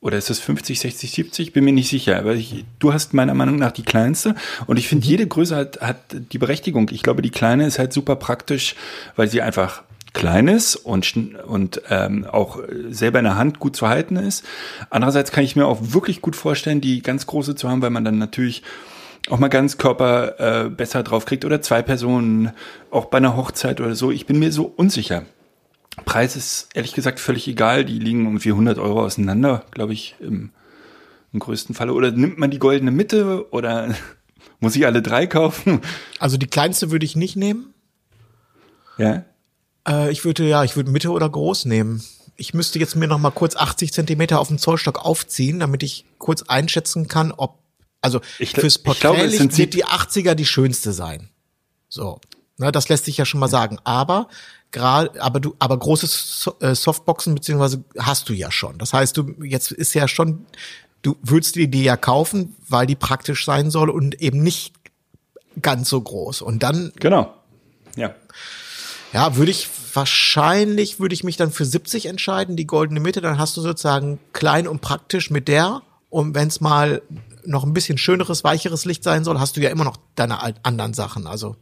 [0.00, 1.52] oder ist das 50, 60, 70?
[1.52, 2.18] Bin mir nicht sicher.
[2.18, 4.36] Aber ich, du hast meiner Meinung nach die kleinste.
[4.66, 5.98] Und ich finde, jede Größe hat, hat
[6.32, 6.88] die Berechtigung.
[6.92, 8.74] Ich glaube, die kleine ist halt super praktisch,
[9.16, 9.82] weil sie einfach
[10.16, 11.14] klein ist und,
[11.46, 14.46] und ähm, auch selber in der Hand gut zu halten ist.
[14.88, 18.02] Andererseits kann ich mir auch wirklich gut vorstellen, die ganz große zu haben, weil man
[18.02, 18.62] dann natürlich
[19.28, 22.52] auch mal ganz Körper äh, besser drauf kriegt oder zwei Personen,
[22.90, 24.10] auch bei einer Hochzeit oder so.
[24.10, 25.24] Ich bin mir so unsicher.
[26.06, 27.84] Preis ist ehrlich gesagt völlig egal.
[27.84, 30.48] Die liegen irgendwie 100 Euro auseinander, glaube ich, im,
[31.34, 31.92] im größten Falle.
[31.92, 33.94] Oder nimmt man die goldene Mitte oder
[34.60, 35.82] muss ich alle drei kaufen?
[36.18, 37.74] Also die kleinste würde ich nicht nehmen.
[38.96, 39.26] Ja.
[39.86, 42.04] Äh, ich würde, ja, ich würde Mitte oder groß nehmen.
[42.36, 46.04] Ich müsste jetzt mir noch mal kurz 80 Zentimeter auf dem Zollstock aufziehen, damit ich
[46.18, 47.58] kurz einschätzen kann, ob,
[48.02, 51.30] also Ich fürs Porträtlicht sind wird die 80er die schönste sein.
[51.88, 52.20] So.
[52.58, 53.78] Ne, das lässt sich ja schon mal sagen.
[53.84, 54.28] Aber
[54.70, 58.78] gerade, aber du, aber große so äh, Softboxen beziehungsweise hast du ja schon.
[58.78, 60.46] Das heißt, du jetzt ist ja schon,
[61.02, 64.74] du würdest dir die ja kaufen, weil die praktisch sein soll und eben nicht
[65.60, 66.42] ganz so groß.
[66.42, 67.32] Und dann Genau.
[67.96, 68.14] Ja.
[69.12, 73.38] ja, würde ich wahrscheinlich würde ich mich dann für 70 entscheiden, die goldene Mitte, dann
[73.38, 77.02] hast du sozusagen klein und praktisch mit der und wenn es mal
[77.44, 80.94] noch ein bisschen schöneres, weicheres Licht sein soll, hast du ja immer noch deine anderen
[80.94, 81.56] Sachen, also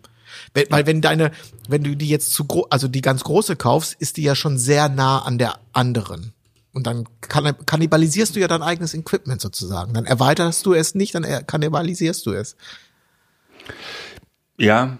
[0.53, 1.31] wenn, weil wenn deine
[1.69, 4.59] wenn du die jetzt zu groß, also die ganz große kaufst, ist die ja schon
[4.59, 6.33] sehr nah an der anderen.
[6.73, 9.95] Und dann kann, kannibalisierst du ja dein eigenes Equipment sozusagen.
[9.95, 12.57] Dann erweiterst du es nicht, dann er- kannibalisierst du es.
[14.59, 14.99] Ja.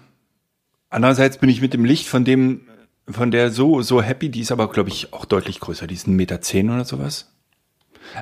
[0.89, 2.61] Andererseits bin ich mit dem Licht von dem,
[3.07, 5.87] von der so, so happy, die ist aber, glaube ich, auch deutlich größer.
[5.87, 7.31] Die ist ein Meter zehn oder sowas.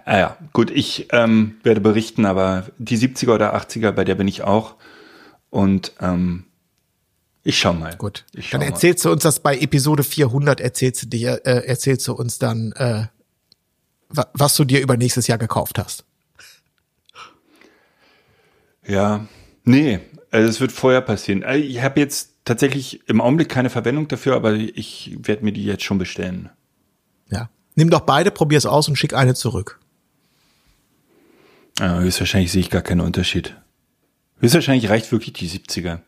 [0.06, 4.28] Ah ja, gut, ich ähm, werde berichten, aber die 70er oder 80er, bei der bin
[4.28, 4.76] ich auch.
[5.50, 6.46] Und ähm,
[7.44, 7.96] ich schau mal.
[7.98, 8.26] Gut.
[8.34, 8.74] Ich schau Dann mal.
[8.74, 12.72] erzählst du uns das bei Episode 400, erzählst du dir, äh, erzählst du uns dann,
[12.74, 13.08] äh,
[14.10, 16.06] wa- was du dir über nächstes Jahr gekauft hast.
[18.86, 19.28] Ja,
[19.64, 20.00] nee,
[20.32, 21.44] also es wird vorher passieren.
[21.44, 25.64] Also Ich habe jetzt tatsächlich im Augenblick keine Verwendung dafür, aber ich werde mir die
[25.64, 26.50] jetzt schon bestellen.
[27.30, 27.50] Ja.
[27.76, 29.80] Nimm doch beide, probier's aus und schick eine zurück.
[31.80, 33.56] Ja, höchstwahrscheinlich sehe ich gar keinen Unterschied.
[34.40, 36.00] Höchstwahrscheinlich reicht wirklich die 70er.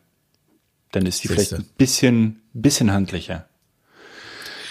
[0.92, 1.64] Dann ist die vielleicht Siehste.
[1.64, 3.48] ein bisschen, bisschen handlicher.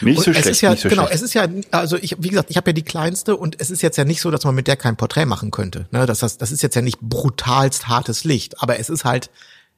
[0.00, 1.14] Nicht Und so es schlecht, ist ja, nicht so genau, schlecht.
[1.16, 3.82] es ist ja, also ich, wie gesagt, ich habe ja die kleinste und es ist
[3.82, 5.86] jetzt ja nicht so, dass man mit der kein Porträt machen könnte.
[5.90, 6.06] Ne?
[6.06, 9.30] Das, das ist jetzt ja nicht brutalst hartes Licht, aber es ist halt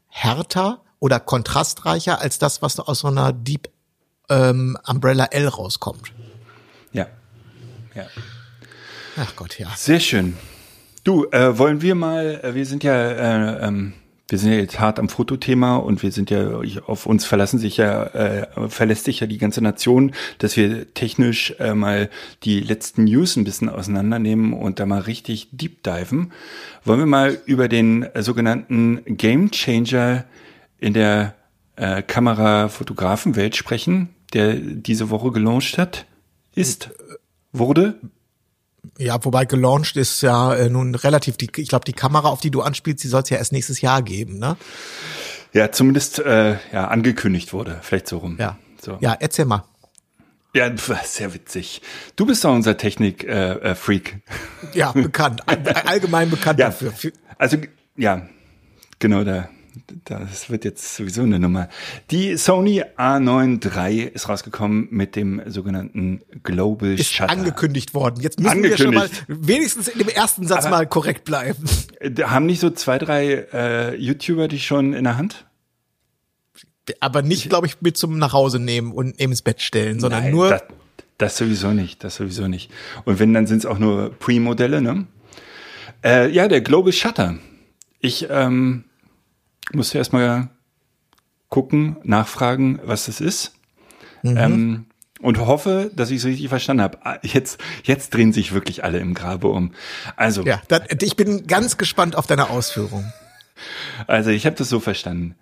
[0.09, 3.69] härter oder kontrastreicher als das, was aus so einer Deep
[4.29, 6.13] ähm, Umbrella L rauskommt.
[6.93, 7.07] ja.
[7.95, 8.07] ja.
[9.17, 9.69] Ach Gott, ja.
[9.77, 10.37] Sehr schön.
[11.05, 13.95] Du, äh, wollen wir mal, äh, wir sind ja, äh, ähm,
[14.29, 17.77] wir sind ja jetzt hart am Fotothema und wir sind ja, auf uns verlassen sich
[17.77, 22.11] ja, äh, verlässt sich ja die ganze Nation, dass wir technisch äh, mal
[22.43, 26.33] die letzten News ein bisschen auseinandernehmen und da mal richtig deep diven.
[26.85, 30.25] Wollen wir mal über den äh, sogenannten Game Changer
[30.79, 31.35] in der
[31.77, 36.07] äh, Kamera-Fotografen-Welt sprechen, der diese Woche gelauncht hat?
[36.55, 36.91] Ist,
[37.53, 37.99] wurde?
[38.99, 42.51] Ja, wobei gelauncht ist ja äh, nun relativ, die, ich glaube, die Kamera, auf die
[42.51, 44.57] du anspielst, die soll es ja erst nächstes Jahr geben, ne?
[45.53, 48.37] Ja, zumindest äh, ja, angekündigt wurde, vielleicht so rum.
[48.39, 48.59] Ja.
[48.81, 48.99] So.
[49.01, 49.65] Ja, erzähl mal.
[50.55, 50.71] ja,
[51.05, 51.83] sehr witzig.
[52.15, 53.29] Du bist doch unser Technik-Freak.
[53.65, 54.21] Äh, äh, Freak.
[54.75, 56.93] Ja, bekannt, all- allgemein bekannt ja, dafür.
[56.93, 57.57] Für, also
[57.97, 58.29] ja,
[58.99, 59.49] genau da.
[60.05, 61.69] Das wird jetzt sowieso eine Nummer.
[62.11, 67.31] Die Sony A9 III ist rausgekommen mit dem sogenannten Global ist Shutter.
[67.31, 68.21] angekündigt worden.
[68.23, 71.63] Jetzt müssen wir schon mal wenigstens in dem ersten Satz Aber- mal korrekt bleiben.
[72.23, 75.47] Haben nicht so zwei, drei äh, YouTuber die schon in der Hand?
[77.01, 80.51] Aber nicht, glaube ich, mit zum Nachhause nehmen und ins Bett stellen, sondern Nein, nur
[80.51, 80.63] Das,
[81.19, 82.71] das sowieso nicht, das sowieso nicht.
[83.05, 85.07] Und wenn, dann sind es auch nur Pre-Modelle, ne?
[86.05, 87.39] Äh, ja, der Global Shutter.
[87.99, 88.85] Ich ähm,
[89.73, 90.49] musste erstmal
[91.49, 93.55] gucken, nachfragen, was das ist.
[94.23, 94.37] Mhm.
[94.37, 94.87] Ähm,
[95.21, 96.99] und hoffe, dass ich es richtig verstanden habe.
[97.03, 99.73] Ah, Jetzt, jetzt drehen sich wirklich alle im Grabe um.
[100.17, 103.11] Also, ja, das, ich bin ganz gespannt auf deine Ausführung.
[104.07, 105.35] also ich habe das so verstanden.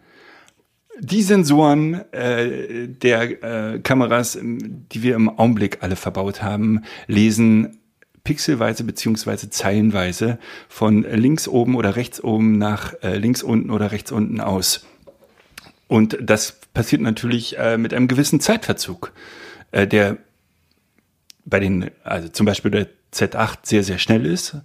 [1.01, 7.81] Die Sensoren äh, der äh, Kameras, die wir im Augenblick alle verbaut haben, lesen
[8.25, 14.13] pixelweise beziehungsweise zeilenweise von links oben oder rechts oben nach äh, links unten oder rechts
[14.13, 14.87] unten aus.
[15.87, 19.13] Und das passiert natürlich äh, mit einem gewissen Zeitverzug,
[19.71, 20.17] äh, der
[21.45, 24.57] bei den, also zum Beispiel der Z8 sehr, sehr schnell ist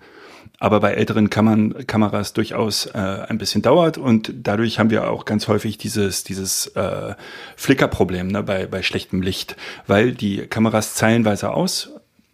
[0.59, 5.25] aber bei älteren Kammern, Kameras durchaus äh, ein bisschen dauert und dadurch haben wir auch
[5.25, 7.15] ganz häufig dieses, dieses äh,
[7.55, 9.55] Flickerproblem ne, bei, bei schlechtem Licht,
[9.87, 11.51] weil die Kameras zeilenweise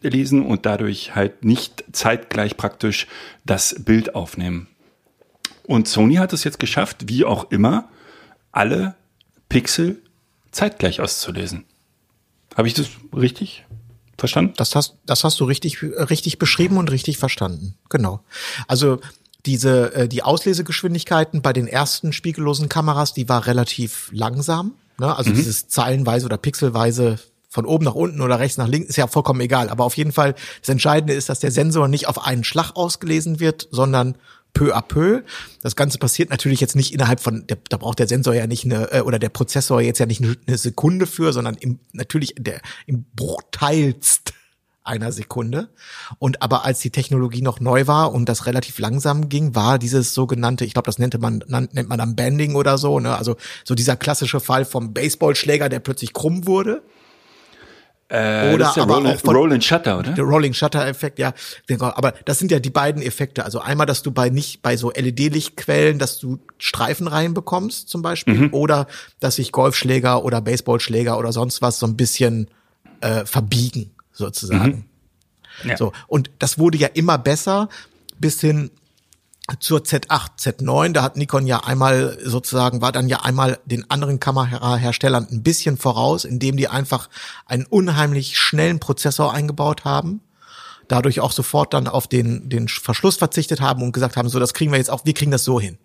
[0.06, 3.08] auslesen und dadurch halt nicht zeitgleich praktisch
[3.46, 4.68] das Bild aufnehmen.
[5.64, 7.90] Und Sony hat es jetzt geschafft, wie auch immer,
[8.52, 8.96] alle
[9.50, 10.02] Pixel
[10.52, 11.66] zeitgleich auszulesen.
[12.56, 13.66] Habe ich das richtig
[14.18, 14.54] Verstanden?
[14.56, 17.76] Das hast, das hast du richtig, richtig beschrieben und richtig verstanden.
[17.90, 18.22] Genau.
[18.68, 19.02] Also
[19.46, 24.74] diese, äh, die Auslesegeschwindigkeiten bei den ersten spiegellosen Kameras, die war relativ langsam.
[25.00, 25.14] Ne?
[25.14, 25.36] Also mhm.
[25.36, 27.20] dieses zeilenweise oder pixelweise
[27.56, 29.70] von oben nach unten oder rechts nach links ist ja vollkommen egal.
[29.70, 33.40] Aber auf jeden Fall, das Entscheidende ist, dass der Sensor nicht auf einen Schlag ausgelesen
[33.40, 34.18] wird, sondern
[34.54, 35.24] peu à peu.
[35.62, 38.66] Das Ganze passiert natürlich jetzt nicht innerhalb von, der, da braucht der Sensor ja nicht
[38.66, 42.62] eine, äh, oder der Prozessor jetzt ja nicht eine Sekunde für, sondern im, natürlich der,
[42.86, 44.34] im Bruchteilst
[44.84, 45.70] einer Sekunde.
[46.20, 50.14] Und aber als die Technologie noch neu war und das relativ langsam ging, war dieses
[50.14, 53.18] sogenannte, ich glaube, das nennt man, nennt man dann Banding oder so, ne?
[53.18, 56.84] Also so dieser klassische Fall vom Baseballschläger, der plötzlich krumm wurde.
[58.08, 60.12] Äh, oder ist aber Roll, auch von, Rolling Shutter, oder?
[60.12, 61.34] Der Rolling Shutter Effekt, ja.
[61.80, 63.44] Aber das sind ja die beiden Effekte.
[63.44, 68.36] Also einmal, dass du bei nicht bei so LED-Lichtquellen, dass du Streifen reinbekommst zum Beispiel,
[68.36, 68.50] mhm.
[68.52, 68.88] oder
[69.20, 72.48] dass sich Golfschläger oder Baseballschläger oder sonst was so ein bisschen
[73.02, 74.86] äh, verbiegen sozusagen.
[75.64, 75.70] Mhm.
[75.70, 75.78] Ja.
[75.78, 77.70] So und das wurde ja immer besser
[78.20, 78.70] bis hin
[79.60, 84.20] zur Z8, Z9, da hat Nikon ja einmal sozusagen, war dann ja einmal den anderen
[84.20, 87.10] Kameraherstellern ein bisschen voraus, indem die einfach
[87.46, 90.22] einen unheimlich schnellen Prozessor eingebaut haben,
[90.88, 94.56] dadurch auch sofort dann auf den, den Verschluss verzichtet haben und gesagt haben, so, das
[94.56, 95.78] kriegen wir jetzt auch, wir kriegen das so hin.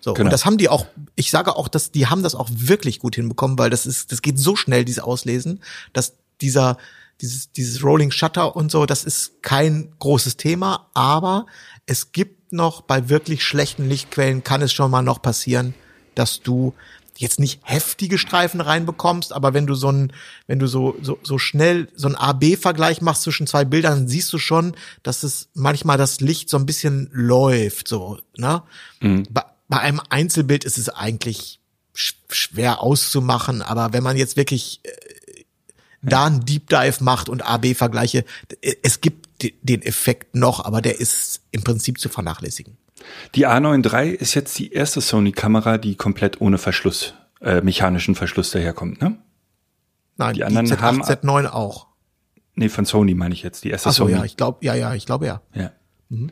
[0.00, 0.26] So, genau.
[0.26, 3.14] und das haben die auch, ich sage auch, dass die haben das auch wirklich gut
[3.14, 5.60] hinbekommen, weil das ist, das geht so schnell, dieses Auslesen,
[5.92, 6.78] dass dieser,
[7.20, 11.46] dieses, dieses Rolling Shutter und so, das ist kein großes Thema, aber
[11.86, 15.74] es gibt noch bei wirklich schlechten Lichtquellen kann es schon mal noch passieren,
[16.14, 16.74] dass du
[17.18, 20.12] jetzt nicht heftige Streifen reinbekommst, aber wenn du so ein,
[20.46, 24.38] wenn du so, so, so schnell so ein A-B-Vergleich machst zwischen zwei Bildern, siehst du
[24.38, 28.62] schon, dass es manchmal das Licht so ein bisschen läuft, so, ne?
[29.00, 29.24] Mhm.
[29.30, 31.60] Bei, bei einem Einzelbild ist es eigentlich
[31.92, 35.44] schwer auszumachen, aber wenn man jetzt wirklich äh,
[36.00, 38.24] da einen Deep Dive macht und A-B-Vergleiche,
[38.82, 39.28] es gibt
[39.62, 42.76] den Effekt noch, aber der ist im Prinzip zu vernachlässigen.
[43.34, 48.50] Die A9 III ist jetzt die erste Sony-Kamera, die komplett ohne Verschluss, äh, mechanischen Verschluss
[48.50, 49.16] daherkommt, ne?
[50.16, 51.86] Nein, die anderen die Z8, haben Z9 auch.
[52.54, 54.16] Nee, von Sony meine ich jetzt, die erste Ach so, Sony.
[54.16, 55.40] ja, ich glaube, ja, ja, ich glaube ja.
[55.54, 55.70] Ja.
[56.08, 56.30] Mhm.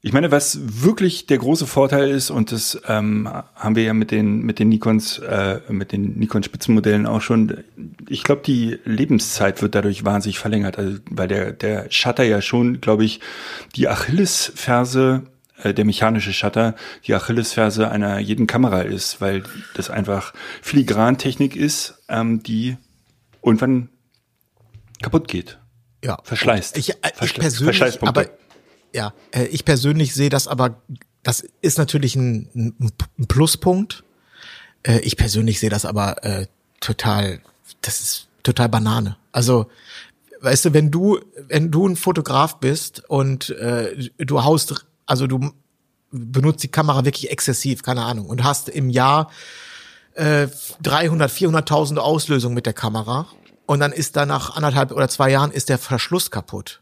[0.00, 4.12] Ich meine, was wirklich der große Vorteil ist, und das ähm, haben wir ja mit
[4.12, 7.64] den mit den Nikons, äh, mit den Nikon Spitzenmodellen auch schon.
[8.08, 12.80] Ich glaube, die Lebenszeit wird dadurch wahnsinnig verlängert, also weil der der Shutter ja schon,
[12.80, 13.18] glaube ich,
[13.74, 15.24] die Achillesferse
[15.62, 19.42] äh, der mechanische Shutter die Achillesferse einer jeden Kamera ist, weil
[19.74, 20.32] das einfach
[20.62, 22.76] Filigrantechnik ist, ähm, die
[23.42, 23.88] irgendwann
[25.02, 25.58] kaputt geht.
[26.04, 26.18] Ja.
[26.22, 26.78] Verschleißt.
[26.78, 28.26] Ich, äh, ich persönlich, aber
[28.92, 30.80] ja, äh, ich persönlich sehe das aber,
[31.22, 34.04] das ist natürlich ein, ein Pluspunkt.
[34.82, 36.46] Äh, ich persönlich sehe das aber äh,
[36.80, 37.40] total,
[37.82, 39.16] das ist total Banane.
[39.32, 39.66] Also,
[40.40, 45.52] weißt du, wenn du, wenn du ein Fotograf bist und äh, du haust, also du
[46.10, 49.30] benutzt die Kamera wirklich exzessiv, keine Ahnung, und hast im Jahr
[50.14, 50.48] äh,
[50.82, 53.26] 300, 400.000 Auslösungen mit der Kamera
[53.66, 56.80] und dann ist da nach anderthalb oder zwei Jahren ist der Verschluss kaputt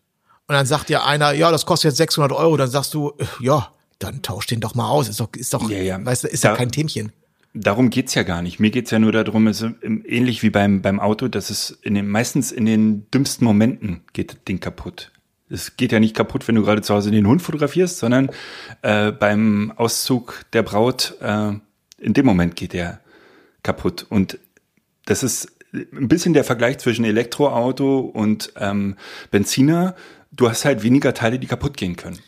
[0.48, 2.56] und dann sagt dir einer, ja, das kostet jetzt 600 Euro.
[2.56, 5.08] Dann sagst du, ja, dann tausch den doch mal aus.
[5.08, 6.04] Ist doch, ist doch, ja, ja.
[6.04, 7.12] weißt du, ist da, ja kein Themchen.
[7.52, 8.60] Darum geht's ja gar nicht.
[8.60, 11.94] Mir geht's ja nur darum, es ist ähnlich wie beim, beim Auto, dass es in
[11.94, 15.10] den, meistens in den dümmsten Momenten geht das Ding kaputt.
[15.48, 18.30] Es geht ja nicht kaputt, wenn du gerade zu Hause den Hund fotografierst, sondern
[18.82, 21.52] äh, beim Auszug der Braut, äh,
[21.98, 23.00] in dem Moment geht der
[23.62, 24.06] kaputt.
[24.08, 24.38] Und
[25.06, 28.96] das ist ein bisschen der Vergleich zwischen Elektroauto und ähm,
[29.30, 29.94] Benziner
[30.32, 32.18] du hast halt weniger Teile, die kaputt gehen können.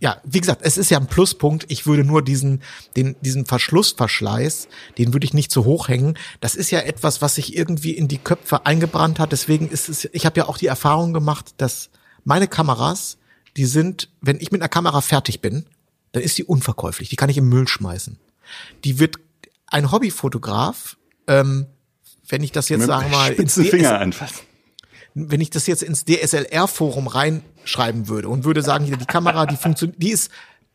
[0.00, 1.66] Ja, wie gesagt, es ist ja ein Pluspunkt.
[1.68, 2.62] Ich würde nur diesen,
[2.96, 6.16] den, diesen Verschlussverschleiß, den würde ich nicht zu hoch hängen.
[6.40, 9.32] Das ist ja etwas, was sich irgendwie in die Köpfe eingebrannt hat.
[9.32, 11.90] Deswegen ist es, ich habe ja auch die Erfahrung gemacht, dass
[12.24, 13.18] meine Kameras,
[13.56, 15.66] die sind, wenn ich mit einer Kamera fertig bin,
[16.12, 17.08] dann ist die unverkäuflich.
[17.08, 18.18] Die kann ich im Müll schmeißen.
[18.84, 19.16] Die wird
[19.66, 21.66] ein Hobbyfotograf, ähm,
[22.28, 24.47] wenn ich das jetzt Mit sagen mal ins spitzen DS Finger anfassen.
[25.14, 29.56] Wenn ich das jetzt ins DSLR-Forum reinschreiben würde und würde sagen, hier die Kamera, die
[29.56, 30.30] funktioniert, die ist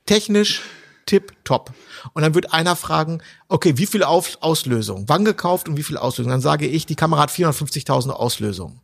[0.05, 0.61] technisch
[1.05, 1.71] tip top.
[2.13, 5.05] Und dann wird einer fragen, okay, wie viel Auf Auslösung?
[5.07, 6.31] Wann gekauft und wie viel Auslösung?
[6.31, 8.79] Dann sage ich, die Kamera hat 450.000 Auslösungen.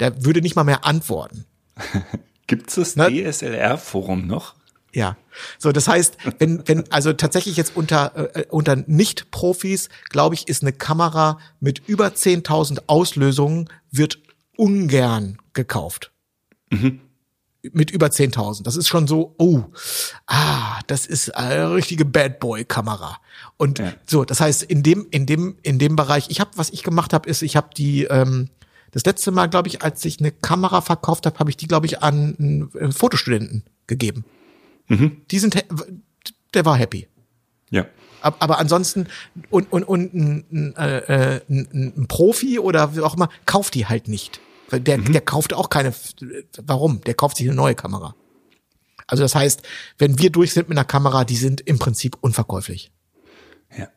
[0.00, 1.44] Der würde nicht mal mehr antworten.
[2.46, 4.54] Gibt's das Na- DSLR-Forum noch?
[4.92, 5.16] Ja.
[5.58, 10.62] So, das heißt, wenn, wenn, also tatsächlich jetzt unter, äh, unter Nicht-Profis, glaube ich, ist
[10.62, 14.18] eine Kamera mit über 10.000 Auslösungen wird
[14.56, 16.12] ungern gekauft.
[17.72, 18.62] Mit über 10.000.
[18.62, 19.64] Das ist schon so, oh,
[20.26, 23.18] ah, das ist eine richtige Bad Boy-Kamera.
[23.56, 23.92] Und Ja.
[24.06, 27.12] so, das heißt, in dem, in dem, in dem Bereich, ich habe, was ich gemacht
[27.12, 28.50] habe, ist, ich habe die, ähm,
[28.92, 31.86] das letzte Mal, glaube ich, als ich eine Kamera verkauft habe, habe ich die, glaube
[31.86, 34.24] ich, an einen äh, Fotostudenten gegeben.
[34.88, 35.56] Die sind,
[36.54, 37.08] der war happy.
[37.70, 37.86] Ja.
[38.26, 39.06] Ab- Aber ansonsten
[39.50, 43.86] und und und ein, ein, äh, ein, ein Profi oder wie auch immer kauft die
[43.86, 44.40] halt nicht.
[44.72, 45.94] Der der kauft auch keine.
[46.62, 47.00] Warum?
[47.02, 48.14] Der kauft sich eine neue Kamera.
[49.06, 49.62] Also das heißt,
[49.98, 52.90] wenn wir durch sind mit einer Kamera, die sind im Prinzip unverkäuflich.
[53.78, 53.88] Ja.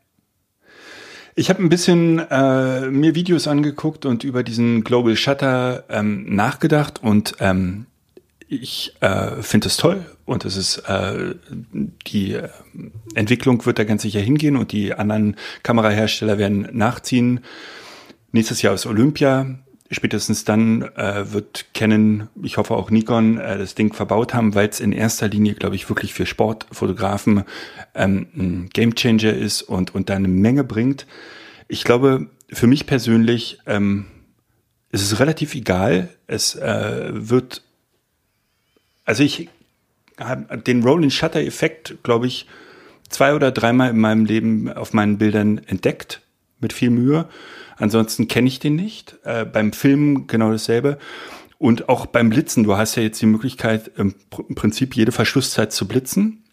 [1.35, 7.01] Ich habe ein bisschen äh, mir Videos angeguckt und über diesen Global Shutter ähm, nachgedacht
[7.01, 7.87] und ähm,
[8.47, 11.35] ich äh, finde es toll und es ist äh,
[12.07, 12.49] die äh,
[13.15, 17.41] Entwicklung wird da ganz sicher hingehen und die anderen Kamerahersteller werden nachziehen.
[18.31, 19.59] Nächstes Jahr ist Olympia.
[19.91, 24.69] Spätestens dann äh, wird Canon, ich hoffe auch Nikon, äh, das Ding verbaut haben, weil
[24.69, 27.43] es in erster Linie, glaube ich, wirklich für Sportfotografen
[27.95, 31.07] ähm, ein Gamechanger ist und, und da eine Menge bringt.
[31.67, 34.05] Ich glaube, für mich persönlich ähm,
[34.91, 36.09] ist es relativ egal.
[36.27, 37.63] Es äh, wird,
[39.05, 39.49] also ich
[40.19, 42.45] habe den Roll-in-Shutter-Effekt, glaube ich,
[43.09, 46.21] zwei oder dreimal in meinem Leben auf meinen Bildern entdeckt,
[46.59, 47.27] mit viel Mühe.
[47.77, 49.17] Ansonsten kenne ich den nicht.
[49.23, 50.97] Äh, beim Filmen genau dasselbe.
[51.57, 55.11] Und auch beim Blitzen, du hast ja jetzt die Möglichkeit, im, Pr- im Prinzip jede
[55.11, 56.43] Verschlusszeit zu blitzen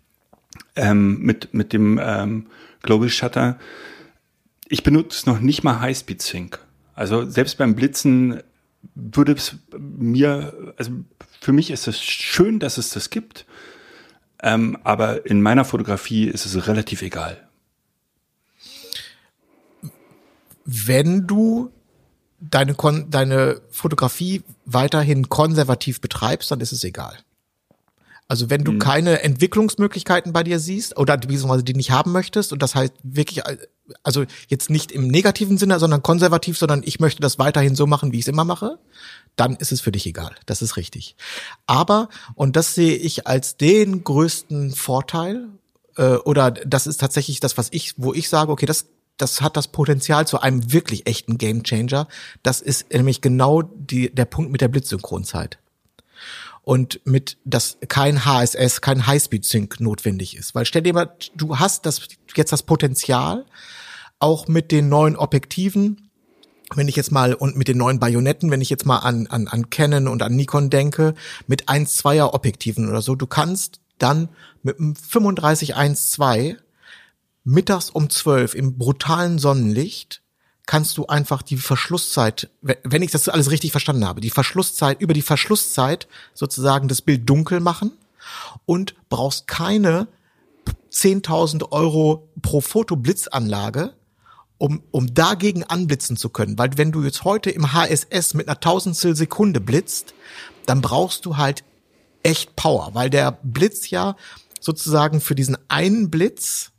[0.75, 2.47] ähm, mit, mit dem ähm,
[2.83, 3.59] Global Shutter.
[4.69, 6.59] Ich benutze noch nicht mal Highspeed Sync.
[6.95, 8.43] Also selbst beim Blitzen
[8.95, 10.93] würde es mir, also
[11.41, 13.47] für mich ist es schön, dass es das gibt,
[14.43, 17.49] ähm, aber in meiner Fotografie ist es relativ egal.
[20.65, 21.71] Wenn du
[22.41, 27.19] deine Kon deine Fotografie weiterhin konservativ betreibst, dann ist es egal.
[28.29, 32.61] Also wenn du keine Entwicklungsmöglichkeiten bei dir siehst oder beziehungsweise die nicht haben möchtest und
[32.61, 33.43] das heißt wirklich,
[34.03, 38.13] also jetzt nicht im negativen Sinne, sondern konservativ, sondern ich möchte das weiterhin so machen,
[38.13, 38.79] wie ich es immer mache,
[39.37, 40.35] dann ist es für dich egal.
[40.47, 41.15] Das ist richtig.
[41.67, 45.47] Aber, und das sehe ich als den größten Vorteil,
[45.97, 48.87] äh, oder das ist tatsächlich das, was ich, wo ich sage, okay, das,
[49.19, 52.09] das hat das Potenzial zu einem wirklich echten Gamechanger.
[52.43, 55.59] Das ist nämlich genau die, der Punkt mit der Blitzsynchronzeit
[56.67, 60.53] und mit dass kein HSS, kein Highspeed-Sync notwendig ist.
[60.57, 63.47] Weil stell dir mal, du hast das jetzt das Potenzial,
[64.19, 66.11] auch mit den neuen Objektiven,
[66.75, 69.47] wenn ich jetzt mal und mit den neuen Bajonetten, wenn ich jetzt mal an, an,
[69.47, 71.15] an Canon und an Nikon denke,
[71.47, 74.29] mit 1,2er Objektiven oder so, du kannst dann
[74.65, 76.57] mit einem 35-1,2
[77.45, 80.21] mittags um 12 im brutalen Sonnenlicht
[80.67, 85.15] kannst du einfach die Verschlusszeit, wenn- ich das alles richtig verstanden habe, die Verschlusszeit, über
[85.15, 87.93] die Verschlusszeit sozusagen das Bild dunkel machen
[88.67, 90.09] und brauchst keine
[90.91, 93.95] 10.000 Euro pro Fotoblitzanlage,
[94.59, 96.59] um, um dagegen anblitzen zu können.
[96.59, 100.15] Weil wenn du jetzt heute im HSS mit einer Tausendstel Sekunde blitzt,
[100.65, 101.63] dann brauchst du halt
[102.25, 104.17] echt Power, weil der Blitz ja
[104.61, 106.73] sozusagen für diesen einen Blitz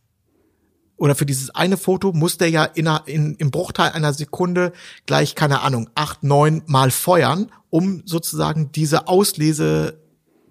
[0.98, 4.74] oder für dieses eine Foto muss der ja in, in im Bruchteil einer Sekunde
[5.06, 10.02] gleich, keine Ahnung, acht, neun Mal feuern, um sozusagen diese Auslese,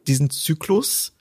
[0.07, 1.13] diesen Zyklus,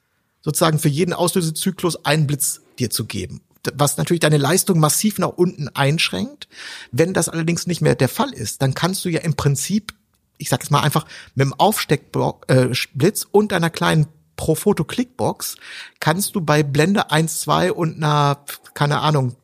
[0.41, 3.41] sozusagen für jeden Auslösezyklus einen Blitz dir zu geben.
[3.73, 6.47] Was natürlich deine Leistung massiv nach unten einschränkt.
[6.91, 9.95] Wenn das allerdings nicht mehr der Fall ist, dann kannst du ja im Prinzip,
[10.37, 14.05] ich sag jetzt mal einfach, mit dem Aufsteckblitz äh, und einer kleinen
[14.35, 15.57] Pro-Foto-Clickbox
[15.99, 19.35] kannst du bei Blende 1, 2 und einer, keine Ahnung,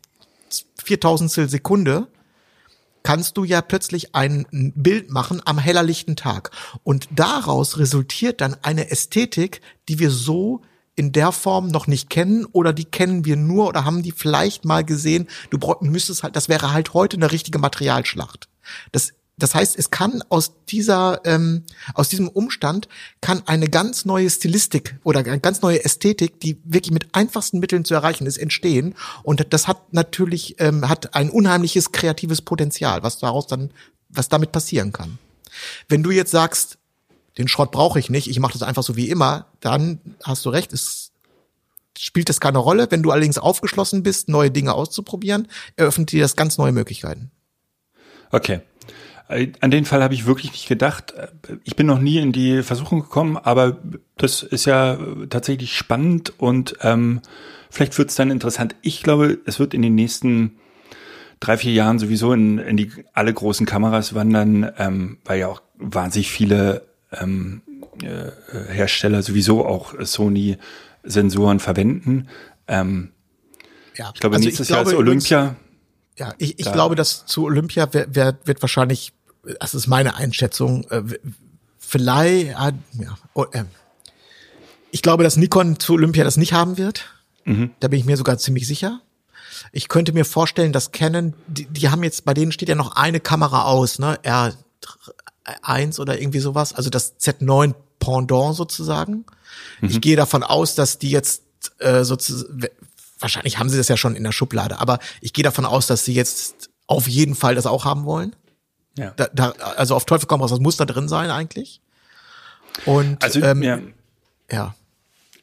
[0.84, 2.08] 4000 Sekunde
[3.04, 6.52] kannst du ja plötzlich ein Bild machen am hellerlichten Tag.
[6.84, 10.62] Und daraus resultiert dann eine Ästhetik, die wir so
[10.96, 14.66] in der Form noch nicht kennen oder die kennen wir nur oder haben die vielleicht
[14.66, 15.28] mal gesehen.
[15.50, 18.50] Du müsstest halt, das wäre halt heute eine richtige Materialschlacht.
[18.92, 21.64] Das das heißt, es kann aus dieser, ähm,
[21.96, 22.88] aus diesem Umstand
[23.22, 27.84] kann eine ganz neue Stilistik oder eine ganz neue Ästhetik, die wirklich mit einfachsten Mitteln
[27.84, 28.94] zu erreichen ist, entstehen.
[29.24, 33.72] Und das hat natürlich ähm, hat ein unheimliches kreatives Potenzial, was daraus dann,
[34.10, 35.18] was damit passieren kann.
[35.90, 36.78] Wenn du jetzt sagst,
[37.40, 40.50] den Schrott brauche ich nicht, ich mache das einfach so wie immer, dann hast du
[40.50, 41.12] recht, es
[41.98, 42.88] spielt das keine Rolle.
[42.92, 47.32] Wenn du allerdings aufgeschlossen bist, neue Dinge auszuprobieren, eröffnet dir das ganz neue Möglichkeiten.
[48.30, 48.62] Okay.
[49.62, 51.14] An den Fall habe ich wirklich nicht gedacht.
[51.64, 53.78] Ich bin noch nie in die Versuchung gekommen, aber
[54.18, 54.98] das ist ja
[55.30, 57.22] tatsächlich spannend und ähm,
[57.70, 58.76] vielleicht wird es dann interessant.
[58.82, 60.58] Ich glaube, es wird in den nächsten
[61.40, 65.62] drei, vier Jahren sowieso in, in die alle großen Kameras wandern, ähm, weil ja auch
[65.78, 67.62] wahnsinnig viele ähm,
[68.04, 70.58] äh, Hersteller sowieso auch Sony
[71.04, 72.28] Sensoren verwenden.
[72.68, 73.12] Ähm,
[73.96, 75.56] Ja, ich glaube, also nächstes ich Jahr ist glaube Olympia.
[76.18, 79.14] Ja, ich, ich Da- glaube, dass zu Olympia wer, wird wahrscheinlich,
[79.60, 81.04] das ist meine Einschätzung, äh,
[81.80, 82.78] vielleicht, ja,
[83.34, 83.66] oh, äh,
[84.92, 87.06] ich glaube, dass Nikon zu Olympia das nicht haben wird.
[87.80, 89.02] Da bin ich mir sogar ziemlich sicher.
[89.72, 92.96] Ich könnte mir vorstellen, dass Canon, die, die haben jetzt, bei denen steht ja noch
[92.96, 99.26] eine Kamera aus, ne, R1 oder irgendwie sowas, also das Z9 Pendant sozusagen.
[99.82, 101.44] Ich gehe davon aus, dass die jetzt
[101.80, 102.68] äh, sozusagen,
[103.20, 106.06] wahrscheinlich haben sie das ja schon in der Schublade, aber ich gehe davon aus, dass
[106.06, 108.36] sie jetzt auf jeden Fall das auch haben wollen.
[108.98, 109.12] Ja.
[109.16, 111.80] Da, da, also auf Teufel komm raus, das muss da drin sein eigentlich.
[112.86, 113.80] Und Also ähm, ja,
[114.52, 114.76] ja.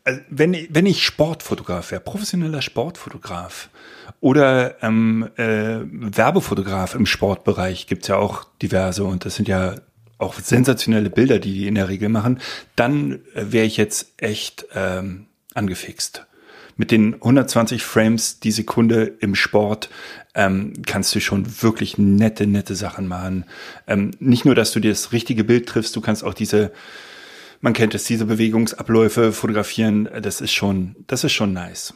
[0.05, 3.69] also wenn, ich- wenn ich Sportfotograf wäre, professioneller Sportfotograf
[4.21, 9.77] oder ähm, äh, Werbefotograf im Sportbereich, gibt's ja auch diverse und das sind ja
[10.19, 12.41] auch sensationelle Bilder, die die in der Regel machen,
[12.77, 16.27] dann äh, wäre ich jetzt echt ähm, angefixt.
[16.79, 19.91] Mit den 120 Frames die Sekunde im Sport
[20.35, 23.45] ähm, kannst du schon wirklich nette, nette Sachen machen.
[23.87, 26.73] Ähm, nicht nur, dass du dir das richtige Bild triffst, du kannst auch diese
[27.61, 31.93] man kennt es, diese Bewegungsabläufe fotografieren, das ist schon, das ist schon nice.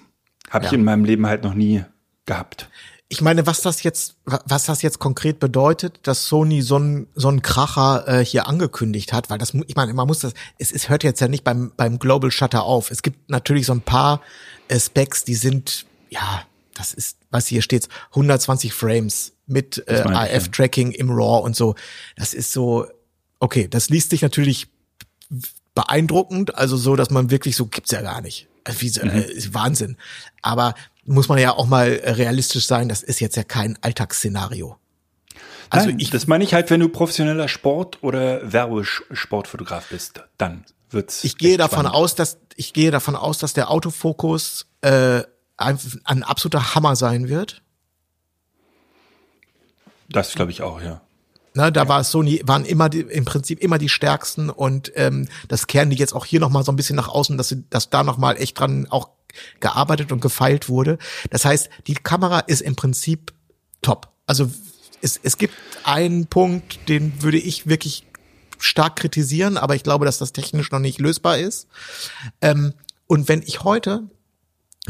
[0.50, 0.78] Habe ich Ja.
[0.78, 1.84] in meinem Leben halt noch nie
[2.26, 2.68] gehabt.
[3.12, 7.28] Ich meine, was das jetzt, was das jetzt konkret bedeutet, dass Sony so einen so
[7.28, 10.88] einen Kracher äh, hier angekündigt hat, weil das, ich meine, man muss das, es, es
[10.88, 12.90] hört jetzt ja nicht beim beim Global Shutter auf.
[12.90, 14.22] Es gibt natürlich so ein paar
[14.68, 16.42] äh, Specs, die sind, ja,
[16.72, 20.04] das ist, was hier steht, 120 Frames mit äh.
[20.06, 21.74] AF-Tracking im RAW und so.
[22.16, 22.86] Das ist so,
[23.40, 24.68] okay, das liest sich natürlich
[25.74, 28.48] beeindruckend, also so, dass man wirklich so gibt's ja gar nicht.
[28.64, 29.98] Also Wie, so, äh, Wahnsinn.
[30.40, 30.74] Aber
[31.04, 34.76] muss man ja auch mal äh, realistisch sein, das ist jetzt ja kein Alltagsszenario.
[35.70, 40.64] Also Nein, ich, das meine ich halt, wenn du professioneller Sport- oder Werbesportfotograf bist, dann
[40.90, 41.24] wird's.
[41.24, 41.94] ich gehe davon spannend.
[41.94, 45.22] aus, dass ich gehe davon aus, dass der Autofokus äh,
[45.56, 47.62] ein, ein absoluter Hammer sein wird.
[50.10, 51.00] Das glaube ich auch, ja.
[51.54, 55.66] Ne, da war Sony, waren immer die, im Prinzip immer die stärksten und ähm, das
[55.66, 58.04] kehren die jetzt auch hier nochmal so ein bisschen nach außen, dass, sie, dass da
[58.04, 59.10] nochmal echt dran auch
[59.60, 60.98] gearbeitet und gefeilt wurde.
[61.30, 63.32] Das heißt, die Kamera ist im Prinzip
[63.82, 64.08] top.
[64.26, 64.50] Also
[65.00, 65.54] es, es gibt
[65.84, 68.06] einen Punkt, den würde ich wirklich
[68.58, 71.66] stark kritisieren, aber ich glaube, dass das technisch noch nicht lösbar ist.
[72.40, 72.74] Ähm,
[73.08, 74.04] und wenn ich heute,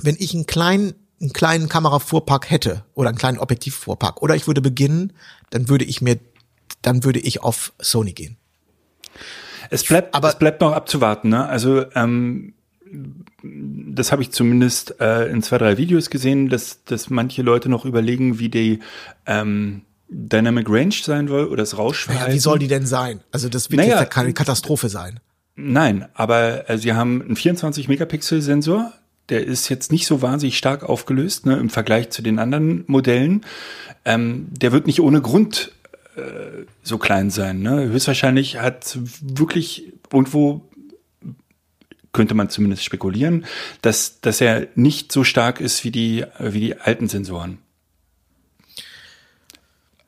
[0.02, 4.60] wenn ich einen kleinen, einen kleinen Kamerafuhrpark hätte oder einen kleinen Objektivfuhrpark oder ich würde
[4.60, 5.12] beginnen,
[5.50, 6.18] dann würde ich mir,
[6.82, 8.36] dann würde ich auf Sony gehen.
[9.70, 11.30] Es bleibt, Aber- es bleibt noch abzuwarten.
[11.30, 11.46] Ne?
[11.46, 12.52] Also ähm,
[13.42, 17.84] das habe ich zumindest äh, in zwei, drei Videos gesehen, dass, dass manche Leute noch
[17.84, 18.78] überlegen, wie die
[19.26, 22.26] ähm, Dynamic Range sein soll oder das Rauschverhalten.
[22.26, 23.20] Naja, wie soll die denn sein?
[23.32, 25.20] Also das wird Naja, jetzt ja keine Katastrophe sein.
[25.56, 28.92] Nein, aber äh, sie haben einen 24 Megapixel Sensor.
[29.28, 33.42] Der ist jetzt nicht so wahnsinnig stark aufgelöst ne, im Vergleich zu den anderen Modellen.
[34.04, 35.72] Ähm, der wird nicht ohne Grund
[36.16, 37.60] äh, so klein sein.
[37.60, 37.88] Ne?
[37.88, 40.62] Höchstwahrscheinlich hat wirklich irgendwo
[42.12, 43.44] könnte man zumindest spekulieren,
[43.80, 47.58] dass, dass er nicht so stark ist wie die, wie die alten Sensoren.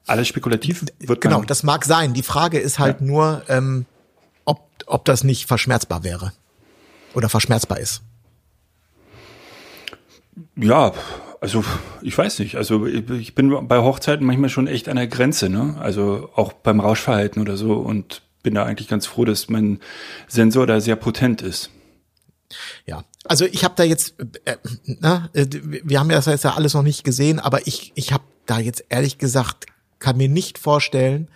[0.07, 2.13] Alles spekulativ wird Genau, das mag sein.
[2.13, 3.07] Die Frage ist halt Ja.
[3.07, 3.87] nur, ähm,
[4.45, 6.33] ob, ob das nicht verschmerzbar wäre.
[7.15, 8.03] Oder verschmerzbar ist.
[10.57, 10.93] Ja,
[11.41, 11.65] also
[12.03, 12.57] ich weiß nicht.
[12.57, 15.77] Also ich ich bin bei Hochzeiten manchmal schon echt an der Grenze, ne?
[15.79, 19.81] Also auch beim Rauschverhalten oder so und bin da eigentlich ganz froh, dass mein
[20.29, 21.71] Sensor da sehr potent ist.
[22.87, 24.15] Ja, also ich habe da jetzt,
[24.45, 27.93] äh, na, äh, wir haben ja das jetzt ja alles noch nicht gesehen, aber ich,
[27.95, 29.67] ich habe da jetzt ehrlich gesagt,
[29.99, 31.29] kann mir nicht vorstellen,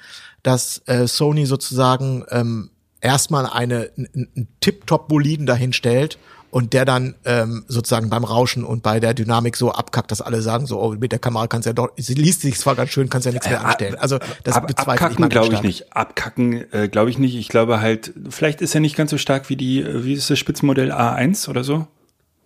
[0.43, 6.19] dass äh, Sony sozusagen ähm, erstmal eine, einen Tip-Top-Boliden dahin stellt
[6.51, 10.41] und der dann ähm, sozusagen beim Rauschen und bei der Dynamik so abkackt, dass alle
[10.41, 13.11] sagen, so, oh, mit der Kamera kannst ja doch, sie liest sich zwar ganz schön,
[13.11, 13.97] kannst ja nichts mehr anstellen.
[13.97, 15.93] Also das Ab, bezweifle ich abkacken mal glaube ich nicht.
[15.95, 17.35] Abkacken äh, glaube ich nicht.
[17.35, 20.31] Ich glaube halt, vielleicht ist er nicht ganz so stark wie die, äh, wie ist
[20.31, 21.87] das Spitzenmodell A1 oder so?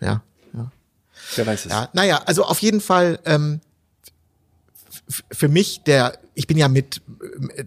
[0.01, 0.23] Ja,
[0.53, 0.71] ja.
[1.37, 1.73] Wer weiß es.
[1.73, 3.61] Ja, naja, also auf jeden Fall ähm,
[5.31, 7.03] für mich, der, ich bin ja mit
[7.55, 7.65] äh,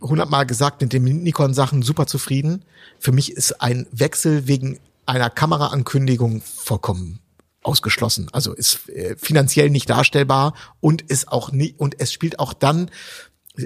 [0.00, 2.64] hundertmal gesagt, mit den Nikon-Sachen super zufrieden.
[2.98, 4.78] Für mich ist ein Wechsel wegen
[5.08, 7.20] einer Kameraankündigung vollkommen
[7.62, 8.28] ausgeschlossen.
[8.32, 12.90] Also ist äh, finanziell nicht darstellbar und ist auch nie, und es spielt auch dann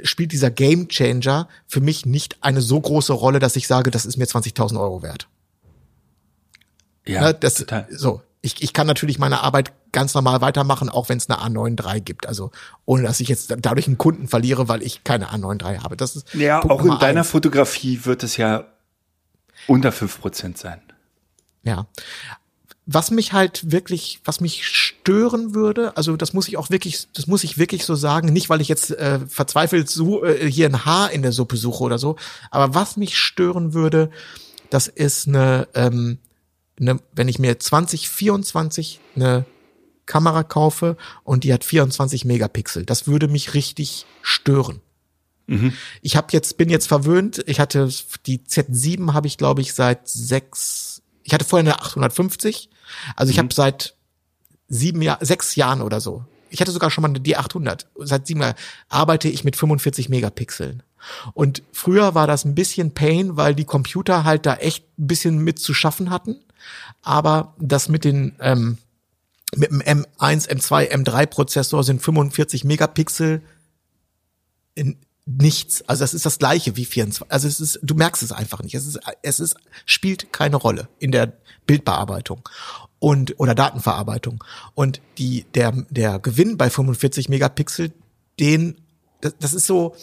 [0.04, 4.06] spielt dieser Game Changer für mich nicht eine so große Rolle, dass ich sage, das
[4.06, 5.28] ist mir 20.000 Euro wert.
[7.06, 7.86] Ja, Ne, das, total.
[7.90, 8.22] so.
[8.40, 12.26] Ich, ich kann natürlich meine Arbeit ganz normal weitermachen, auch wenn es eine A93 gibt.
[12.26, 12.50] Also
[12.86, 15.96] ohne dass ich jetzt dadurch einen Kunden verliere, weil ich keine A93 habe.
[15.96, 17.30] Das ist Ja, Punkt auch in deiner eins.
[17.30, 18.66] Fotografie wird es ja
[19.68, 20.80] unter fünf Prozent sein.
[21.64, 21.86] Ja.
[22.84, 27.28] Was mich halt wirklich, was mich stören würde, also das muss ich auch wirklich, das
[27.28, 30.84] muss ich wirklich so sagen, nicht weil ich jetzt äh, verzweifelt so, äh, hier ein
[30.84, 32.16] Haar in der Suppe suche oder so,
[32.50, 34.10] aber was mich stören würde,
[34.68, 36.18] das ist eine, ähm,
[36.80, 39.44] eine wenn ich mir 2024 eine
[40.06, 44.80] Kamera kaufe und die hat 24 Megapixel, das würde mich richtig stören.
[46.00, 47.42] Ich habe jetzt bin jetzt verwöhnt.
[47.46, 47.88] Ich hatte
[48.26, 51.01] die Z7 habe ich glaube ich seit sechs.
[51.22, 52.70] Ich hatte vorher eine 850.
[53.16, 53.94] Also ich habe seit
[54.68, 56.24] sieben Jahr, sechs Jahren oder so.
[56.50, 57.86] Ich hatte sogar schon mal eine D800.
[58.00, 58.54] Seit sieben Jahren
[58.88, 60.82] arbeite ich mit 45 Megapixeln.
[61.34, 65.38] Und früher war das ein bisschen Pain, weil die Computer halt da echt ein bisschen
[65.38, 66.36] mit zu schaffen hatten.
[67.02, 68.78] Aber das mit den ähm,
[69.54, 73.42] mit dem M1, M2, M3 Prozessor sind 45 Megapixel
[74.74, 74.96] in
[75.26, 75.82] nichts.
[75.88, 77.32] Also das ist das gleiche wie 24.
[77.32, 78.74] Also es ist, du merkst es einfach nicht.
[78.74, 79.56] Es ist, es ist,
[79.86, 81.32] spielt keine Rolle in der
[81.66, 82.48] Bildbearbeitung
[82.98, 84.42] und oder Datenverarbeitung.
[84.74, 87.92] Und die, der, der Gewinn bei 45 Megapixel,
[88.40, 88.76] den,
[89.20, 89.94] das, das ist so,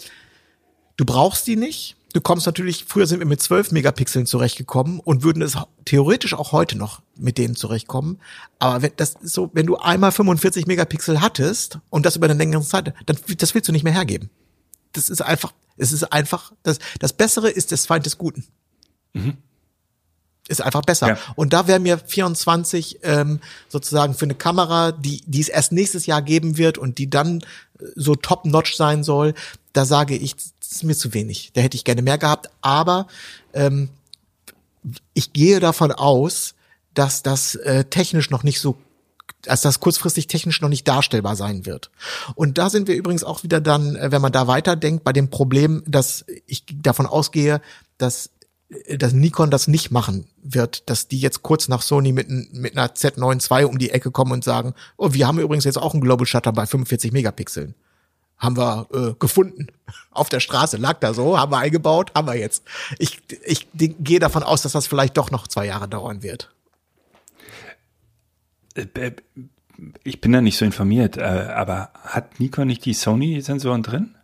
[0.96, 1.96] du brauchst die nicht.
[2.12, 6.50] Du kommst natürlich, früher sind wir mit 12 Megapixeln zurechtgekommen und würden es theoretisch auch
[6.50, 8.20] heute noch mit denen zurechtkommen.
[8.58, 12.34] Aber wenn, das ist so, wenn du einmal 45 Megapixel hattest und das über eine
[12.34, 14.30] längere Zeit, dann, das willst du nicht mehr hergeben
[14.92, 18.46] das ist einfach, es ist einfach, das, das Bessere ist des Feind des Guten.
[20.48, 21.08] Ist einfach besser.
[21.08, 21.18] Ja.
[21.36, 26.06] Und da wäre mir 24 ähm, sozusagen für eine Kamera, die, die es erst nächstes
[26.06, 27.40] Jahr geben wird und die dann
[27.78, 29.34] äh, so top-notch sein soll,
[29.72, 31.52] da sage ich, das ist mir zu wenig.
[31.54, 32.50] Da hätte ich gerne mehr gehabt.
[32.62, 33.06] Aber
[33.54, 33.90] ähm,
[35.14, 36.54] ich gehe davon aus,
[36.94, 38.76] dass das äh, technisch noch nicht so
[39.46, 41.90] als das kurzfristig technisch noch nicht darstellbar sein wird.
[42.34, 45.30] Und da sind wir übrigens auch wieder dann, äh, wenn man da weiterdenkt, bei dem
[45.30, 47.60] Problem, dass ich davon ausgehe,
[47.98, 48.30] dass,
[48.68, 52.76] äh, dass Nikon das nicht machen wird, dass die jetzt kurz nach Sony mit, mit
[52.76, 55.94] einer Z9 II um die Ecke kommen und sagen, oh, wir haben übrigens jetzt auch
[55.94, 57.74] einen Global Shutter bei 45 Megapixeln.
[58.38, 59.66] Haben wir äh, gefunden.
[60.10, 62.62] Auf der Straße lag da so, haben wir eingebaut, haben wir jetzt.
[62.98, 66.50] Ich, ich gehe davon aus, dass das vielleicht doch noch zwei Jahre dauern wird.
[68.74, 69.12] Äh,
[70.04, 74.14] Ich bin da nicht so informiert, äh, aber hat Nikon nicht die Sony-Sensoren drin?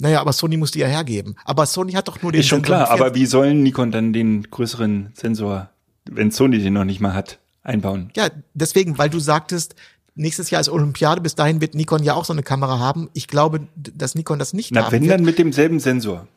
[0.00, 1.34] Naja, aber Sony muss die ja hergeben.
[1.44, 4.12] Aber Sony hat doch nur den Ist schon Sensor klar, aber wie sollen Nikon dann
[4.12, 5.70] den größeren Sensor,
[6.08, 8.10] wenn Sony den noch nicht mal hat, einbauen?
[8.16, 9.74] Ja, deswegen, weil du sagtest,
[10.14, 13.08] nächstes Jahr ist Olympiade, bis dahin wird Nikon ja auch so eine Kamera haben.
[13.12, 15.12] Ich glaube, dass Nikon das nicht Na, haben wenn wird.
[15.14, 16.28] dann mit demselben Sensor.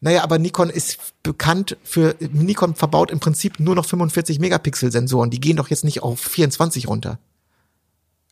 [0.00, 5.30] Naja, aber Nikon ist bekannt für, Nikon verbaut im Prinzip nur noch 45 Megapixel Sensoren.
[5.30, 7.18] Die gehen doch jetzt nicht auf 24 runter.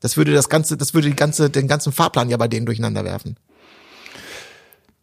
[0.00, 3.04] Das würde das ganze, das würde die ganze, den ganzen Fahrplan ja bei denen durcheinander
[3.04, 3.36] werfen.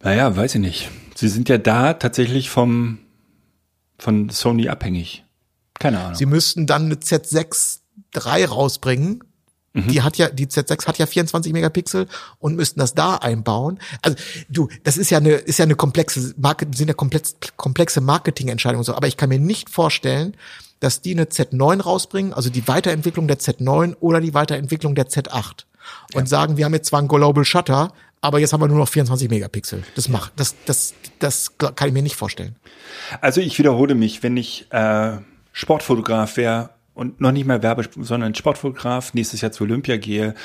[0.01, 0.91] Naja, weiß ich nicht.
[1.15, 2.99] Sie sind ja da tatsächlich vom,
[3.97, 5.25] von Sony abhängig.
[5.79, 6.15] Keine Ahnung.
[6.15, 7.79] Sie müssten dann eine Z6
[8.15, 9.23] III rausbringen.
[9.73, 12.07] Die hat ja, die Z6 hat ja 24 Megapixel
[12.37, 13.79] und müssten das da einbauen.
[14.03, 14.17] Also,
[14.47, 18.83] du, das ist ja eine, ist ja eine komplexe Market, sind ja komplex, komplexe Marketingentscheidungen
[18.83, 18.93] so.
[18.93, 20.35] Aber ich kann mir nicht vorstellen,
[20.79, 25.63] dass die eine Z9 rausbringen, also die Weiterentwicklung der Z9 oder die Weiterentwicklung der Z8
[26.13, 28.87] und sagen, wir haben jetzt zwar einen Global Shutter, aber jetzt haben wir nur noch
[28.87, 29.83] 24 Megapixel.
[29.95, 32.55] Das macht, das, das, das kann ich mir nicht vorstellen.
[33.21, 35.17] Also ich wiederhole mich, wenn ich äh,
[35.51, 40.35] Sportfotograf wäre und noch nicht mehr Werbe, sondern Sportfotograf, nächstes Jahr zu Olympia gehe,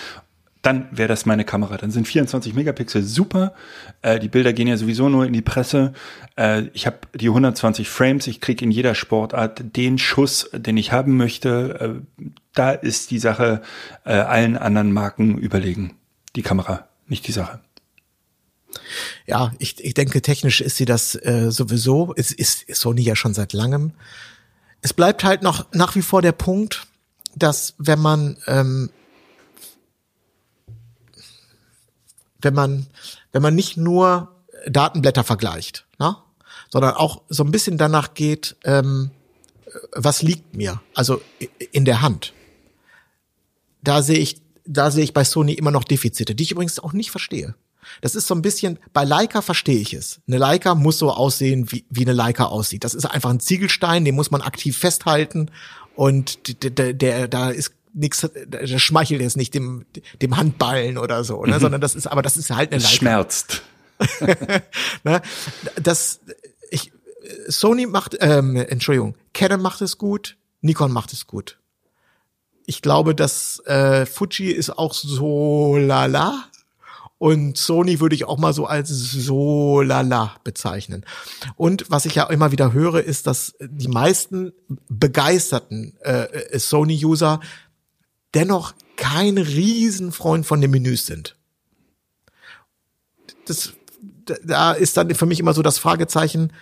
[0.63, 1.77] dann wäre das meine Kamera.
[1.77, 3.55] Dann sind 24 Megapixel super.
[4.03, 5.93] Äh, die Bilder gehen ja sowieso nur in die Presse.
[6.37, 8.27] Äh, ich habe die 120 Frames.
[8.27, 12.03] Ich kriege in jeder Sportart den Schuss, den ich haben möchte.
[12.19, 12.25] Äh,
[12.55, 13.63] da ist die Sache
[14.05, 15.95] äh, allen anderen Marken überlegen.
[16.35, 17.61] Die Kamera, nicht die Sache.
[19.27, 22.13] Ja, ich, ich denke, technisch ist sie das äh, sowieso.
[22.17, 23.93] Es ist Sony ja schon seit langem.
[24.83, 26.87] Es bleibt halt noch nach wie vor der Punkt,
[27.35, 28.91] dass wenn man ähm,
[32.41, 32.87] wenn man
[33.33, 34.35] wenn man nicht nur
[34.67, 36.17] Datenblätter vergleicht, ne?
[36.71, 39.11] sondern auch so ein bisschen danach geht, ähm,
[39.93, 41.21] was liegt mir, also
[41.73, 42.33] in der Hand.
[43.83, 46.93] Da sehe ich, da sehe ich bei Sony immer noch Defizite, die ich übrigens auch
[46.93, 47.55] nicht verstehe.
[48.01, 50.21] Das ist so ein bisschen, bei Leica verstehe ich es.
[50.27, 52.85] Eine Leica muss so aussehen, wie, wie eine Leica aussieht.
[52.85, 55.51] Das ist einfach ein Ziegelstein, den muss man aktiv festhalten
[55.95, 59.85] und der, der da ist nichts, der schmeichelt jetzt nicht dem,
[60.23, 61.57] dem Handballen oder so, ne?
[61.57, 61.61] Mhm.
[61.61, 62.95] sondern das ist, aber das ist halt eine Leica.
[62.95, 63.63] Schmerzt.
[65.05, 65.23] ne?
[65.83, 66.21] Das,
[66.71, 66.93] ich,
[67.49, 71.59] Sony macht, ähm, Entschuldigung, Canon macht es gut, Nikon macht es gut.
[72.67, 76.45] Ich glaube, dass äh, Fuji ist auch so lala.
[77.19, 81.05] Und Sony würde ich auch mal so als so lala bezeichnen.
[81.57, 84.53] Und was ich ja immer wieder höre, ist, dass die meisten
[84.89, 87.41] begeisterten äh, Sony-User
[88.35, 91.37] dennoch kein Riesenfreund von den Menüs sind.
[93.47, 93.73] Das,
[94.45, 96.53] da ist dann für mich immer so das Fragezeichen,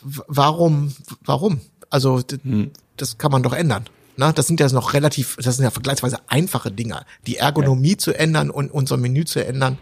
[0.00, 0.94] warum,
[1.24, 1.60] warum?
[1.90, 2.70] Also hm.
[2.96, 3.84] das kann man doch ändern.
[4.16, 7.98] Na, das sind ja noch relativ, das sind ja vergleichsweise einfache Dinge, die Ergonomie ja.
[7.98, 9.78] zu ändern und unser Menü zu ändern.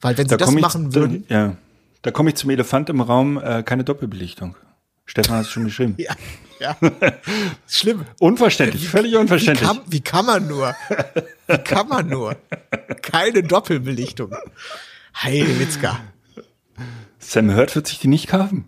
[0.00, 1.24] Weil wenn sie da das machen würden.
[1.28, 1.56] ja,
[2.02, 4.56] da komme ich zum Elefant im Raum, äh, keine Doppelbelichtung.
[5.04, 5.94] Stefan hat es schon geschrieben.
[5.98, 6.14] ja,
[6.60, 6.76] ja.
[7.66, 8.04] Schlimm.
[8.20, 9.68] Unverständlich, wie, völlig unverständlich.
[9.68, 10.76] Wie kann, wie kann man nur?
[11.46, 12.36] Wie kann man nur?
[13.02, 14.34] Keine Doppelbelichtung.
[15.14, 16.00] Heilitzka.
[17.18, 18.64] Sam Hurt wird sich die nicht kaufen.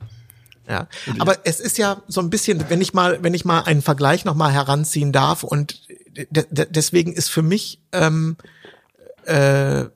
[0.71, 0.87] Ja,
[1.19, 4.25] aber es ist ja so ein bisschen, wenn ich mal, wenn ich mal einen Vergleich
[4.25, 5.83] noch mal heranziehen darf und
[6.31, 8.37] deswegen ist für mich, ähm,
[9.25, 9.87] äh,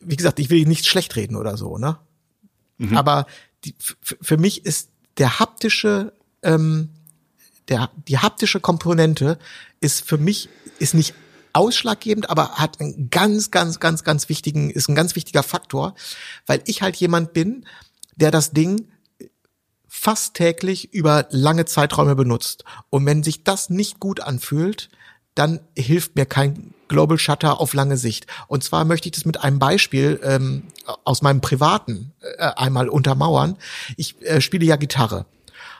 [0.00, 1.98] wie gesagt, ich will nicht schlecht reden oder so, ne?
[2.78, 2.96] Mhm.
[2.96, 3.26] Aber
[3.64, 6.90] die, für mich ist der haptische, ähm,
[7.68, 9.38] der die haptische Komponente
[9.80, 10.48] ist für mich
[10.80, 11.14] ist nicht
[11.52, 15.94] ausschlaggebend, aber hat einen ganz, ganz, ganz, ganz wichtigen, ist ein ganz wichtiger Faktor,
[16.46, 17.64] weil ich halt jemand bin,
[18.16, 18.88] der das Ding
[20.04, 22.64] fast täglich über lange Zeiträume benutzt.
[22.90, 24.90] Und wenn sich das nicht gut anfühlt,
[25.34, 28.26] dann hilft mir kein Global Shutter auf lange Sicht.
[28.46, 30.64] Und zwar möchte ich das mit einem Beispiel ähm,
[31.04, 33.56] aus meinem privaten äh, einmal untermauern.
[33.96, 35.24] Ich äh, spiele ja Gitarre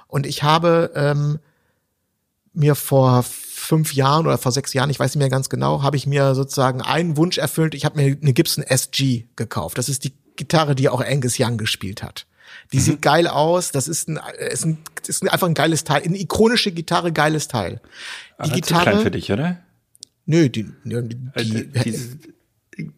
[0.08, 1.38] und ich habe ähm,
[2.54, 5.98] mir vor fünf Jahren oder vor sechs Jahren, ich weiß nicht mehr ganz genau, habe
[5.98, 7.74] ich mir sozusagen einen Wunsch erfüllt.
[7.74, 9.76] Ich habe mir eine Gibson SG gekauft.
[9.76, 12.26] Das ist die Gitarre, die auch Angus Young gespielt hat.
[12.72, 12.82] Die mhm.
[12.82, 13.70] sieht geil aus.
[13.70, 16.02] Das ist ein, ist ein, ist einfach ein geiles Teil.
[16.02, 17.80] Eine ikonische Gitarre, geiles Teil.
[18.38, 18.84] Die Aber Gitarre.
[18.84, 19.58] Zu klein für dich, oder?
[20.26, 20.96] Nö, die, die,
[21.34, 21.94] also, die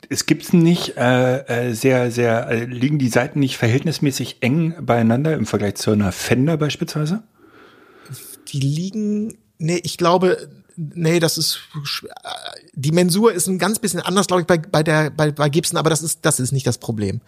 [0.08, 5.34] es gibt nicht äh, äh, sehr, sehr, äh, liegen die Seiten nicht verhältnismäßig eng beieinander
[5.34, 7.22] im Vergleich zu einer Fender beispielsweise?
[8.48, 11.60] Die liegen, nee, ich glaube, nee, das ist
[12.74, 15.78] die Mensur ist ein ganz bisschen anders, glaube ich, bei, bei der bei, bei Gibson,
[15.78, 17.20] aber das ist das ist nicht das Problem.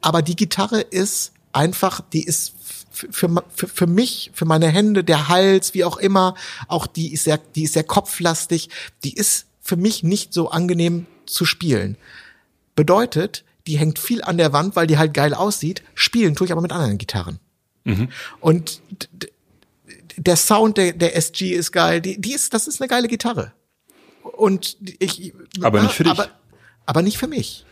[0.00, 2.54] Aber die Gitarre ist einfach, die ist
[2.90, 6.34] für, für, für mich, für meine Hände, der Hals, wie auch immer,
[6.66, 8.70] auch die ist sehr, die ist sehr kopflastig,
[9.04, 11.96] die ist für mich nicht so angenehm zu spielen.
[12.74, 15.82] Bedeutet, die hängt viel an der Wand, weil die halt geil aussieht.
[15.94, 17.38] Spielen tue ich aber mit anderen Gitarren.
[17.84, 18.08] Mhm.
[18.40, 18.80] Und
[20.16, 22.00] der Sound der, der SG ist geil.
[22.00, 23.52] Die, die ist, das ist eine geile Gitarre.
[24.22, 25.32] Und ich.
[25.60, 26.12] Aber nicht für dich.
[26.12, 26.28] Aber,
[26.86, 27.64] aber nicht für mich.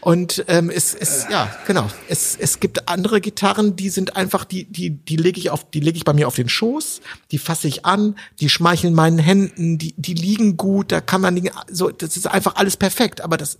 [0.00, 1.86] Und ähm, es ist ja genau.
[2.08, 5.80] Es, es gibt andere Gitarren, die sind einfach die die die lege ich auf die
[5.80, 9.76] lege ich bei mir auf den Schoß, die fasse ich an, die schmeicheln meinen Händen,
[9.76, 11.38] die die liegen gut, da kann man
[11.70, 13.20] so das ist einfach alles perfekt.
[13.20, 13.58] Aber das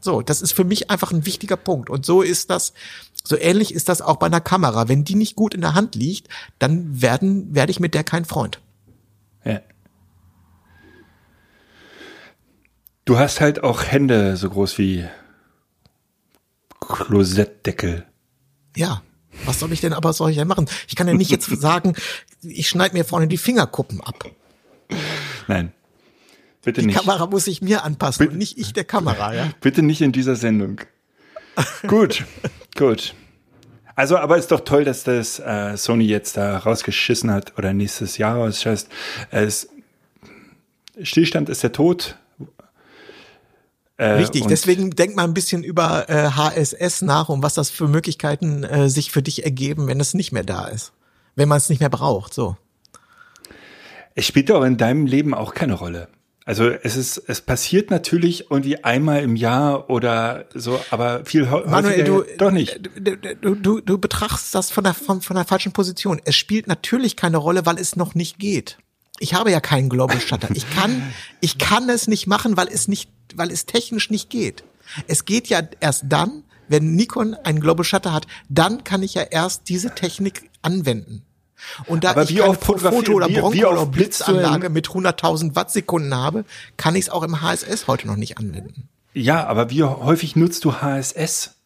[0.00, 1.88] so das ist für mich einfach ein wichtiger Punkt.
[1.88, 2.72] Und so ist das
[3.22, 4.88] so ähnlich ist das auch bei einer Kamera.
[4.88, 6.28] Wenn die nicht gut in der Hand liegt,
[6.58, 8.60] dann werden werde ich mit der kein Freund.
[9.44, 9.60] Ja.
[13.04, 15.06] Du hast halt auch Hände so groß wie
[16.88, 18.06] Klosettdeckel.
[18.76, 19.02] Ja,
[19.44, 20.66] was soll ich denn aber soll ich denn machen?
[20.88, 21.94] Ich kann ja nicht jetzt sagen,
[22.42, 24.24] ich schneide mir vorne die Fingerkuppen ab.
[25.46, 25.72] Nein.
[26.62, 26.98] Bitte die nicht.
[26.98, 29.50] Die Kamera muss sich mir anpassen bitte, und nicht ich der Kamera, ja?
[29.60, 30.80] Bitte nicht in dieser Sendung.
[31.86, 32.24] gut,
[32.76, 33.14] gut.
[33.94, 38.16] Also, aber ist doch toll, dass das äh, Sony jetzt da rausgeschissen hat oder nächstes
[38.16, 38.88] Jahr rausscheißt.
[39.30, 39.68] Es,
[41.02, 42.16] Stillstand ist der Tod.
[43.98, 47.88] Äh, Richtig, deswegen denk mal ein bisschen über äh, HSS nach und was das für
[47.88, 50.92] Möglichkeiten äh, sich für dich ergeben, wenn es nicht mehr da ist.
[51.34, 52.56] Wenn man es nicht mehr braucht, so.
[54.14, 56.08] Es spielt doch in deinem Leben auch keine Rolle.
[56.44, 62.04] Also es ist, es passiert natürlich irgendwie einmal im Jahr oder so, aber viel Manuel,
[62.04, 62.80] du, doch nicht.
[63.42, 66.22] Du, du, du betrachtest das von der, von, von der falschen Position.
[66.24, 68.78] Es spielt natürlich keine Rolle, weil es noch nicht geht.
[69.20, 70.48] Ich habe ja keinen Global Shutter.
[70.54, 71.02] Ich kann,
[71.40, 74.64] ich kann es nicht machen, weil es nicht, weil es technisch nicht geht.
[75.06, 79.22] Es geht ja erst dann, wenn Nikon einen Global Shutter hat, dann kann ich ja
[79.22, 81.24] erst diese Technik anwenden.
[81.86, 86.14] Und da Aber ich wie keine oft Foto- oder Bronco- oder Blitzanlage mit 100.000 Wattsekunden
[86.14, 86.44] habe,
[86.76, 88.88] kann ich es auch im HSS heute noch nicht anwenden.
[89.14, 91.56] Ja, aber wie häufig nutzt du HSS?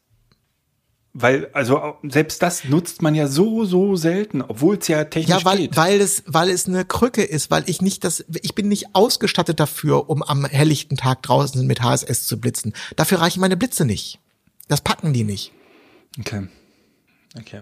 [1.15, 5.45] Weil, also selbst das nutzt man ja so, so selten, obwohl es ja technisch Ja,
[5.45, 5.77] weil, geht.
[5.77, 9.61] weil es, weil es eine Krücke ist, weil ich nicht das, ich bin nicht ausgestattet
[9.61, 12.73] dafür, um am helllichten Tag draußen mit HSS zu blitzen.
[12.97, 14.21] Dafür reichen meine Blitze nicht.
[14.69, 15.53] Das packen die nicht.
[16.19, 16.49] Okay.
[17.39, 17.61] Okay.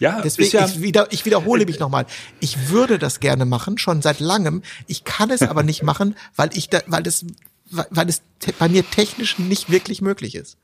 [0.00, 2.06] Ja, Deswegen, ist ja, ich, wieder, ich wiederhole mich nochmal.
[2.40, 4.62] Ich würde das gerne machen, schon seit langem.
[4.88, 7.24] Ich kann es aber nicht machen, weil ich da, weil das,
[7.70, 8.22] weil es
[8.58, 10.56] bei mir technisch nicht wirklich möglich ist.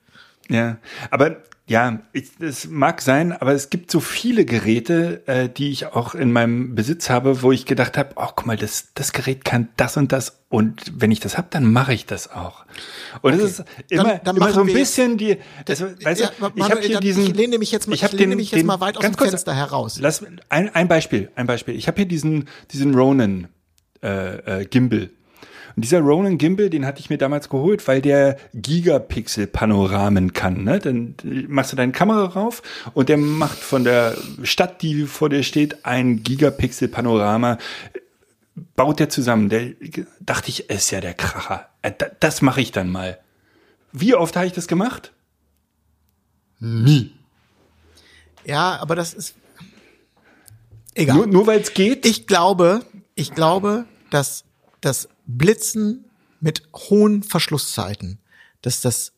[0.48, 0.78] Ja,
[1.10, 1.36] aber
[1.66, 6.14] ja, ich, das mag sein, aber es gibt so viele Geräte, äh, die ich auch
[6.14, 9.68] in meinem Besitz habe, wo ich gedacht habe, oh, guck mal, das, das Gerät kann
[9.76, 12.64] das und das und wenn ich das hab, dann mache ich das auch.
[13.20, 15.36] Und es ist immer, dann immer machen so ein bisschen die,
[15.68, 17.94] also, weißt Ja, du, ich Manuel, habe hier dann- diesen, ich lehne mich jetzt mal-
[17.96, 19.98] ich ich lehne den- mich jetzt den- mal weit aus dem kurz, Fenster heraus.
[20.00, 21.74] Lass ein, ein Beispiel, ein Beispiel.
[21.76, 23.48] Ich habe hier diesen diesen Ronin
[24.02, 25.10] äh, äh, Gimbal.
[25.78, 30.64] Und dieser Ronin Gimbal, den hatte ich mir damals geholt, weil der Gigapixel-Panoramen kann.
[30.64, 30.80] Ne?
[30.80, 31.14] Dann
[31.46, 32.62] machst du deine Kamera rauf
[32.94, 37.58] und der macht von der Stadt, die vor dir steht, ein Gigapixel-Panorama.
[38.74, 39.48] Baut der zusammen.
[39.50, 39.70] Der
[40.18, 41.68] dachte ich, ist ja der Kracher.
[41.82, 43.20] Äh, da- Das mache ich dann mal.
[43.92, 45.12] Wie oft habe ich das gemacht?
[46.58, 47.12] Nie.
[48.44, 49.36] Ja, aber das ist
[50.96, 51.18] egal.
[51.18, 52.04] Nur, nur weil es geht?
[52.04, 52.82] Ich glaube,
[53.14, 54.42] ich glaube, dass
[54.80, 56.06] das Blitzen
[56.40, 58.18] mit hohen Verschlusszeiten,
[58.62, 59.12] dass das,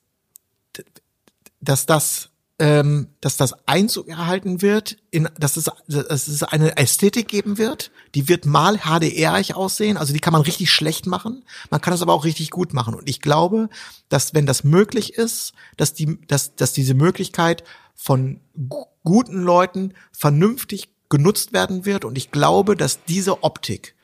[1.60, 7.28] dass das, ähm, dass das Einzug erhalten wird, in, dass es, dass es eine Ästhetik
[7.28, 11.80] geben wird, die wird mal HDR-ig aussehen, also die kann man richtig schlecht machen, man
[11.80, 12.94] kann es aber auch richtig gut machen.
[12.94, 13.68] Und ich glaube,
[14.08, 19.94] dass wenn das möglich ist, dass die, dass, dass diese Möglichkeit von gu- guten Leuten
[20.12, 22.04] vernünftig genutzt werden wird.
[22.04, 23.94] Und ich glaube, dass diese Optik,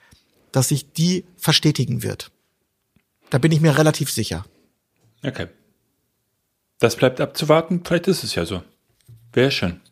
[0.57, 2.30] dass sich die verstetigen wird.
[3.28, 4.46] Da bin ich mir relativ sicher.
[5.22, 5.48] Okay.
[6.78, 7.82] Das bleibt abzuwarten.
[7.84, 8.62] Vielleicht ist es ja so.
[9.34, 9.82] Wäre schön.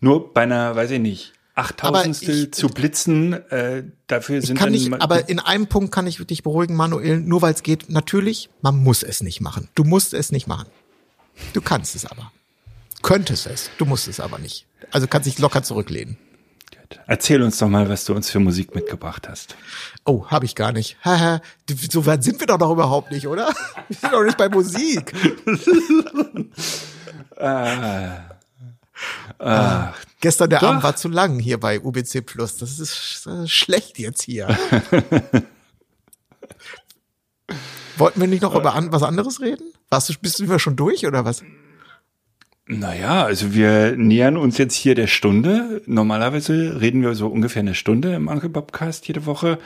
[0.00, 5.02] Nur bei einer, weiß ich nicht, Achttausendstel zu blitzen, äh, dafür sind kann dann nicht,
[5.02, 7.90] aber in einem Punkt kann ich dich beruhigen, Manuel, nur weil es geht.
[7.90, 9.68] Natürlich, man muss es nicht machen.
[9.74, 10.68] Du musst es nicht machen.
[11.52, 12.32] Du kannst es aber.
[13.02, 13.70] Könntest es.
[13.76, 14.66] Du musst es aber nicht.
[14.90, 16.16] Also kannst dich locker zurücklehnen.
[17.06, 19.56] Erzähl uns doch mal, was du uns für Musik mitgebracht hast.
[20.04, 20.96] Oh, habe ich gar nicht.
[21.04, 21.40] Haha,
[21.90, 23.48] so weit sind wir doch noch überhaupt nicht, oder?
[23.88, 25.12] Wir sind doch nicht bei Musik.
[29.38, 30.68] Ah, Gestern der Doch.
[30.68, 32.56] Abend war zu lang hier bei UBC Plus.
[32.56, 34.48] Das ist äh, schlecht jetzt hier.
[37.96, 39.72] Wollten wir nicht noch über an, was anderes reden?
[39.88, 41.42] Warst du, bist du schon durch oder was?
[42.68, 45.82] Naja, also wir nähern uns jetzt hier der Stunde.
[45.86, 49.58] Normalerweise reden wir so ungefähr eine Stunde im Uncle Bobcast jede Woche.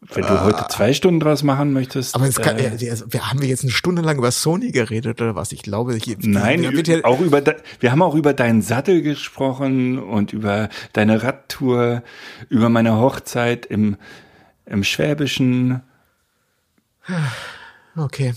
[0.00, 2.14] Wenn du heute zwei Stunden draus machen möchtest.
[2.14, 4.70] Aber es kann, äh, ja, also, wir haben wir jetzt eine Stunde lang über Sony
[4.70, 5.52] geredet oder was?
[5.52, 6.70] Ich glaube, hier, Nein, ja,
[7.04, 12.02] auch über, de- wir haben auch über deinen Sattel gesprochen und über deine Radtour,
[12.48, 13.96] über meine Hochzeit im,
[14.66, 15.80] im Schwäbischen,
[17.96, 18.34] okay.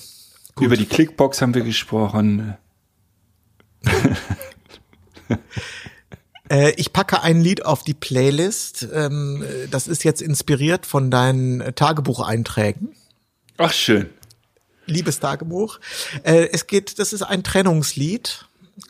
[0.59, 2.55] über die Clickbox haben wir gesprochen.
[6.51, 8.87] Äh, ich packe ein Lied auf die Playlist.
[8.91, 12.95] Ähm, äh, das ist jetzt inspiriert von deinen Tagebucheinträgen.
[13.57, 14.09] Ach, schön.
[14.87, 15.79] Liebestagebuch.
[16.23, 18.45] Äh, es geht, das ist ein Trennungslied.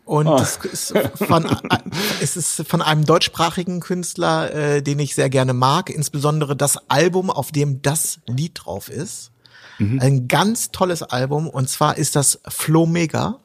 [0.05, 0.37] Und Oh.
[0.39, 1.45] es, ist von,
[2.21, 7.29] es ist von einem deutschsprachigen Künstler, äh, den ich sehr gerne mag, insbesondere das Album,
[7.29, 9.31] auf dem das Lied drauf ist.
[9.79, 13.39] Ein ganz tolles Album und zwar ist das Flo Mega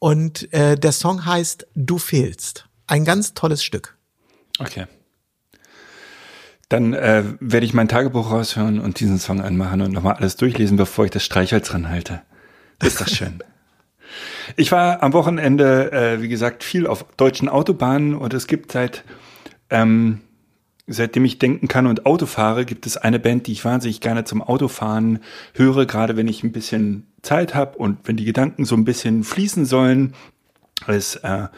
[0.00, 2.66] und äh, der Song heißt Du fehlst.
[2.88, 3.96] Ein ganz tolles Stück.
[4.58, 4.86] Okay.
[6.68, 10.76] Dann äh, werde ich mein Tagebuch raushören und diesen Song anmachen und nochmal alles durchlesen,
[10.76, 12.22] bevor ich das Streichholz ranhalte.
[12.78, 13.42] Das ist doch schön.
[14.56, 19.04] Ich war am Wochenende, äh, wie gesagt, viel auf deutschen Autobahnen und es gibt seit,
[19.68, 20.20] ähm,
[20.86, 24.24] seitdem ich denken kann und Auto fahre, gibt es eine Band, die ich wahnsinnig gerne
[24.24, 25.20] zum Autofahren
[25.54, 29.24] höre, gerade wenn ich ein bisschen Zeit habe und wenn die Gedanken so ein bisschen
[29.24, 30.14] fließen sollen.
[30.86, 31.48] Es äh,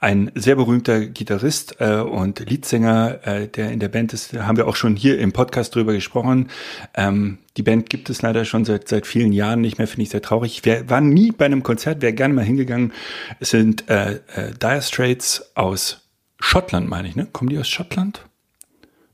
[0.00, 4.66] ein sehr berühmter Gitarrist äh, und Leadsänger, äh, der in der Band ist, haben wir
[4.66, 6.48] auch schon hier im Podcast drüber gesprochen.
[6.94, 10.08] Ähm, die Band gibt es leider schon seit seit vielen Jahren nicht mehr, finde ich
[10.10, 10.64] sehr traurig.
[10.64, 12.94] Wir waren nie bei einem Konzert, wäre gerne mal hingegangen.
[13.40, 17.28] Es sind äh, äh, Dire Straits aus Schottland, meine ich, ne?
[17.30, 18.24] Kommen die aus Schottland?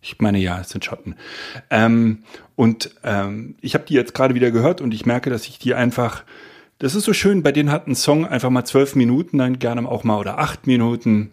[0.00, 1.16] Ich meine ja, es sind Schotten.
[1.68, 2.22] Ähm,
[2.56, 5.74] und ähm, ich habe die jetzt gerade wieder gehört und ich merke, dass ich die
[5.74, 6.24] einfach
[6.78, 9.88] das ist so schön, bei denen hat ein Song einfach mal zwölf Minuten, dann gerne
[9.88, 11.30] auch mal oder acht Minuten.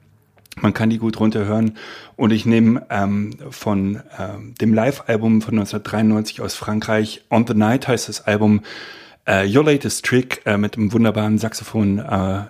[0.62, 1.78] Man kann die gut runterhören.
[2.16, 7.88] Und ich nehme ähm, von ähm, dem Live-Album von 1993 aus Frankreich, On the Night
[7.88, 8.62] heißt das Album,
[9.26, 12.44] äh, Your Latest Trick äh, mit einem wunderbaren Saxophon äh,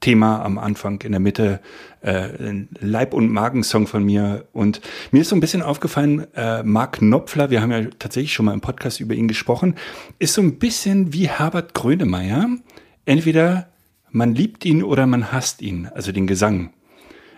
[0.00, 1.60] Thema am Anfang, in der Mitte,
[2.02, 4.46] äh, ein Leib- und Magensong von mir.
[4.52, 4.80] Und
[5.10, 8.54] mir ist so ein bisschen aufgefallen, äh, Mark Knopfler, wir haben ja tatsächlich schon mal
[8.54, 9.74] im Podcast über ihn gesprochen,
[10.18, 12.48] ist so ein bisschen wie Herbert Grönemeyer.
[13.04, 13.68] Entweder
[14.10, 16.72] man liebt ihn oder man hasst ihn, also den Gesang.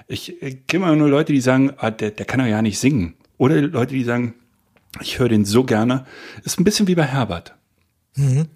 [0.07, 2.79] Ich, ich kenne immer nur Leute, die sagen, ah, der, der kann doch ja nicht
[2.79, 3.15] singen.
[3.37, 4.35] Oder Leute, die sagen,
[5.01, 6.07] ich höre den so gerne.
[6.45, 7.55] Ist ein bisschen wie bei Herbert.
[8.17, 8.49] Mhm.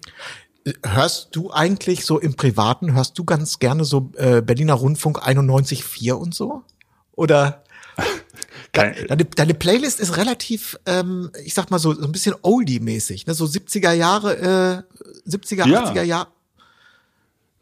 [0.85, 6.13] Hörst du eigentlich so im Privaten, hörst du ganz gerne so äh, Berliner Rundfunk 91.4
[6.13, 6.63] und so?
[7.11, 7.63] Oder
[8.71, 13.33] deine, deine Playlist ist relativ, ähm, ich sag mal so, so ein bisschen Oldie-mäßig, ne?
[13.33, 14.85] so 70er Jahre,
[15.25, 15.83] äh, 70er, ja.
[15.83, 16.27] 80er Jahre.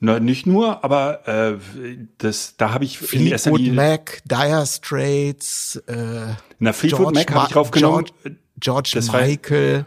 [0.03, 1.59] Na, nicht nur, aber äh,
[2.17, 7.53] das, da habe ich Fleetwood Mac, Dire Straits, äh, Na, Fleetwood George Mac habe ich
[7.53, 8.05] draufgenommen.
[8.59, 9.85] George, George Michael.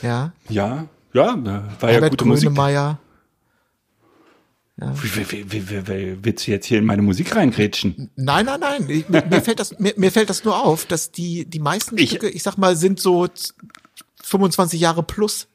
[0.00, 0.32] Ja.
[0.48, 1.44] Ja, ja,
[1.80, 2.98] war Herbert ja gute Grönemeyer.
[4.76, 4.92] Ja.
[5.00, 8.10] Wie, wie, wie, wie, willst du jetzt hier in meine Musik reingrätschen?
[8.16, 8.86] Nein, nein, nein.
[8.88, 11.96] Ich, mir, mir, fällt das, mir, mir fällt das nur auf, dass die, die meisten
[11.96, 13.28] ich, Stücke, ich sag mal, sind so
[14.24, 15.46] 25 Jahre plus.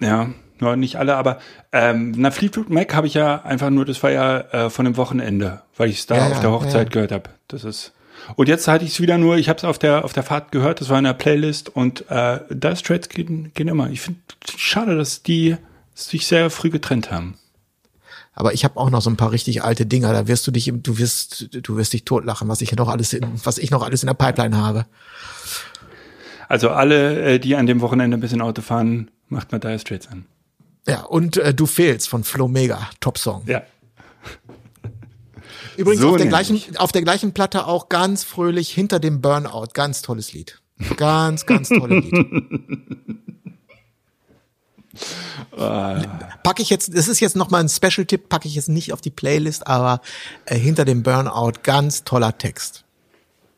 [0.00, 0.30] Ja,
[0.60, 1.40] ja nicht alle, aber
[1.72, 4.98] ähm, na Fleetwood Mac habe ich ja einfach nur, das war ja äh, von dem
[4.98, 6.92] Wochenende, weil ich es da ja, auf der Hochzeit ja.
[6.92, 7.30] gehört habe.
[7.48, 7.92] Das ist
[8.36, 10.52] und jetzt hatte ich es wieder nur, ich habe es auf der, auf der Fahrt
[10.52, 13.90] gehört, das war in der Playlist und äh, da Straits gehen, gehen immer.
[13.90, 14.20] Ich finde
[14.56, 15.56] schade, dass die
[15.94, 17.36] sich sehr früh getrennt haben.
[18.32, 20.72] Aber ich habe auch noch so ein paar richtig alte Dinger, da wirst du dich,
[20.74, 24.02] du wirst, du wirst dich totlachen, was ich noch alles in, was ich noch alles
[24.02, 24.86] in der Pipeline habe.
[26.48, 30.08] Also alle, äh, die an dem Wochenende ein bisschen Auto fahren, macht mal Dire Straits
[30.08, 30.26] an.
[30.86, 33.42] Ja, und äh, Du fehlst von Flo Mega, Top-Song.
[33.46, 33.62] Ja.
[35.80, 39.68] Übrigens so auf, der gleichen, auf der gleichen Platte auch ganz fröhlich hinter dem Burnout.
[39.72, 40.60] Ganz tolles Lied.
[40.96, 42.50] Ganz, ganz tolles Lied.
[45.56, 49.10] Packe ich jetzt, das ist jetzt nochmal ein Special-Tipp, packe ich jetzt nicht auf die
[49.10, 50.00] Playlist, aber
[50.44, 52.84] äh, hinter dem Burnout, ganz toller Text.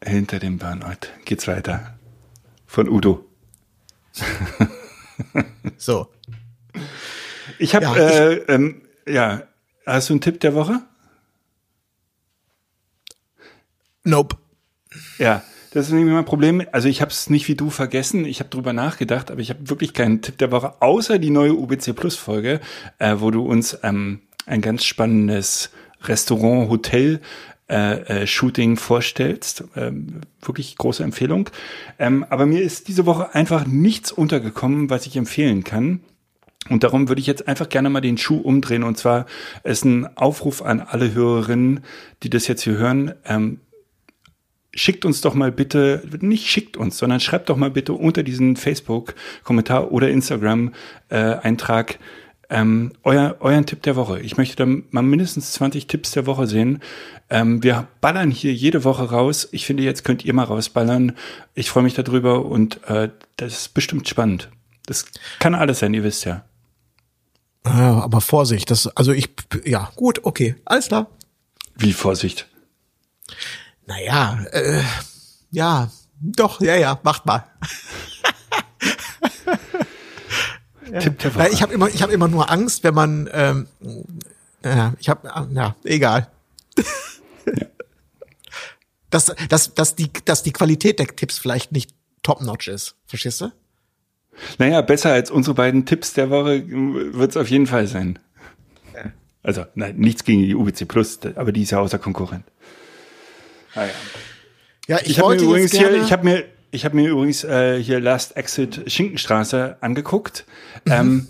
[0.04, 1.94] Hinter dem Burnout geht's weiter.
[2.66, 3.24] Von Udo.
[5.76, 6.08] so.
[7.58, 9.42] Ich habe, ja, äh, ähm, ja,
[9.86, 10.82] hast du einen Tipp der Woche?
[14.04, 14.36] Nope.
[15.18, 15.42] Ja,
[15.72, 16.62] das ist nämlich mein Problem.
[16.72, 18.24] Also ich habe es nicht wie du vergessen.
[18.24, 21.54] Ich habe drüber nachgedacht, aber ich habe wirklich keinen Tipp der Woche, außer die neue
[21.54, 22.60] UBC Plus Folge,
[22.98, 25.70] äh, wo du uns ähm, ein ganz spannendes
[26.02, 27.20] Restaurant, Hotel
[27.70, 29.64] äh, äh, Shooting vorstellst.
[29.76, 31.48] Ähm, wirklich große Empfehlung.
[31.98, 36.00] Ähm, aber mir ist diese Woche einfach nichts untergekommen, was ich empfehlen kann.
[36.68, 38.82] Und darum würde ich jetzt einfach gerne mal den Schuh umdrehen.
[38.82, 39.26] Und zwar
[39.64, 41.80] ist ein Aufruf an alle Hörerinnen,
[42.22, 43.14] die das jetzt hier hören.
[43.24, 43.60] Ähm,
[44.74, 48.56] schickt uns doch mal bitte, nicht schickt uns, sondern schreibt doch mal bitte unter diesen
[48.56, 51.98] Facebook-Kommentar oder Instagram-Eintrag
[52.52, 54.20] ähm, euer, euren Tipp der Woche.
[54.20, 56.82] Ich möchte da mal mindestens 20 Tipps der Woche sehen.
[57.30, 59.48] Ähm, wir ballern hier jede Woche raus.
[59.52, 61.12] Ich finde, jetzt könnt ihr mal rausballern.
[61.54, 64.50] Ich freue mich darüber und äh, das ist bestimmt spannend.
[64.84, 65.06] Das
[65.38, 66.44] kann alles sein, ihr wisst ja.
[67.64, 69.30] Ja, aber Vorsicht, das, also ich,
[69.64, 71.06] ja, gut, okay, alles klar.
[71.76, 72.48] Wie Vorsicht?
[73.86, 74.82] Naja, äh,
[75.50, 77.44] ja, doch, ja, ja, macht mal.
[80.92, 81.00] ja.
[81.50, 83.66] Ich habe immer, ich habe immer nur Angst, wenn man, ähm,
[84.64, 86.30] ja, ich habe, ja, egal.
[86.76, 86.84] ja.
[89.10, 92.94] Dass, dass, dass, die, dass die Qualität der Tipps vielleicht nicht top-notch ist.
[93.04, 93.52] Verstehst du?
[94.56, 98.18] Naja, besser als unsere beiden Tipps der Woche wird es auf jeden Fall sein.
[99.42, 102.44] Also, nein, nichts gegen die UBC Plus, aber die ist ja außer Konkurrent.
[103.74, 103.90] Ah, ja.
[104.86, 107.82] ja, ich, ich habe mir übrigens hier, ich habe mir, ich habe mir übrigens äh,
[107.82, 110.44] hier Last Exit Schinkenstraße angeguckt.
[110.86, 111.28] Ähm,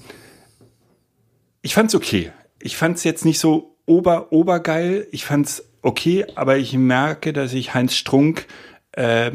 [1.63, 2.33] ich fand's okay.
[2.61, 5.07] Ich fand's jetzt nicht so ober obergeil.
[5.11, 8.47] Ich fand's okay, aber ich merke, dass ich Heinz Strunk
[8.93, 9.33] äh,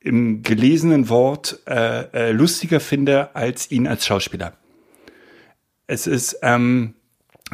[0.00, 4.54] im gelesenen Wort äh, äh, lustiger finde als ihn als Schauspieler.
[5.86, 6.94] Es ist ähm,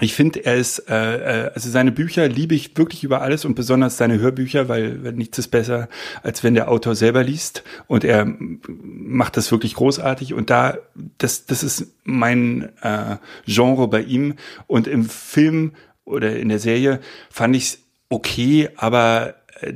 [0.00, 3.54] ich finde, er ist, äh, äh, also seine Bücher liebe ich wirklich über alles und
[3.54, 5.88] besonders seine Hörbücher, weil, weil nichts ist besser,
[6.22, 10.78] als wenn der Autor selber liest und er macht das wirklich großartig und da,
[11.18, 14.34] das, das ist mein äh, Genre bei ihm
[14.66, 15.72] und im Film
[16.04, 17.78] oder in der Serie fand ich es
[18.08, 19.74] okay, aber äh,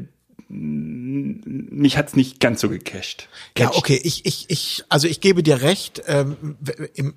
[0.49, 3.29] mich hat's nicht ganz so gecasht.
[3.57, 6.57] Ja, okay, ich, ich, ich, also ich gebe dir recht, ähm,
[6.95, 7.15] im,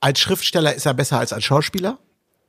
[0.00, 1.98] als Schriftsteller ist er besser als als Schauspieler.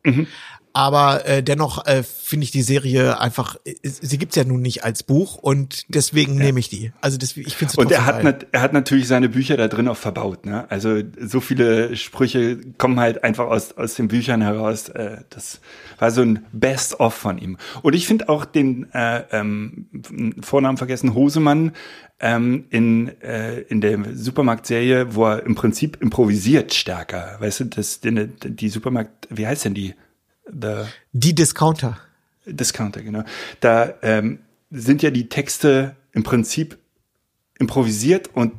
[0.03, 0.27] Mhm.
[0.73, 4.83] Aber äh, dennoch äh, finde ich die Serie einfach, äh, sie gibt's ja nun nicht
[4.83, 6.45] als Buch und deswegen ja.
[6.45, 6.91] nehme ich die.
[7.01, 9.87] Also deswegen, ich finde Und er hat, nat, er hat natürlich seine Bücher da drin
[9.87, 10.45] auch verbaut.
[10.45, 10.69] Ne?
[10.69, 14.89] Also so viele Sprüche kommen halt einfach aus, aus den Büchern heraus.
[14.89, 15.59] Äh, das
[15.97, 17.57] war so ein Best-of von ihm.
[17.81, 19.87] Und ich finde auch den äh, ähm,
[20.41, 21.71] Vornamen vergessen, Hosemann,
[22.19, 27.37] ähm, in, äh, in der Supermarktserie, wo er im Prinzip improvisiert stärker.
[27.39, 29.95] Weißt du, das, die, die Supermarkt, wie heißt denn die?
[30.51, 31.97] The die Discounter.
[32.45, 33.23] Discounter, genau.
[33.59, 34.39] Da ähm,
[34.71, 36.77] sind ja die Texte im Prinzip
[37.59, 38.53] improvisiert und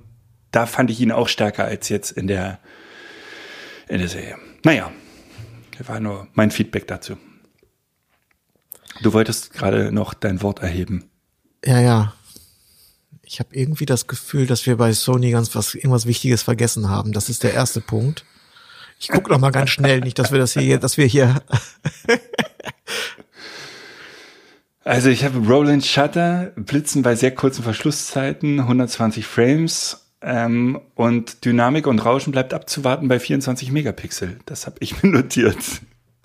[0.53, 2.59] da fand ich ihn auch stärker als jetzt in der,
[3.89, 4.37] in der Serie.
[4.65, 4.91] Naja,
[5.79, 7.17] das war nur mein Feedback dazu.
[9.03, 11.09] Du wolltest gerade noch dein Wort erheben.
[11.65, 12.15] Ja, ja.
[13.23, 17.13] Ich habe irgendwie das Gefühl, dass wir bei Sony ganz was irgendwas Wichtiges vergessen haben.
[17.13, 18.25] Das ist der erste Punkt.
[19.01, 21.43] Ich gucke noch mal ganz schnell, nicht, dass wir das hier, dass wir hier.
[24.85, 31.87] also ich habe Roland Shutter, Blitzen bei sehr kurzen Verschlusszeiten, 120 Frames ähm, und Dynamik
[31.87, 34.39] und Rauschen bleibt abzuwarten bei 24 Megapixel.
[34.45, 35.65] Das habe ich mir notiert.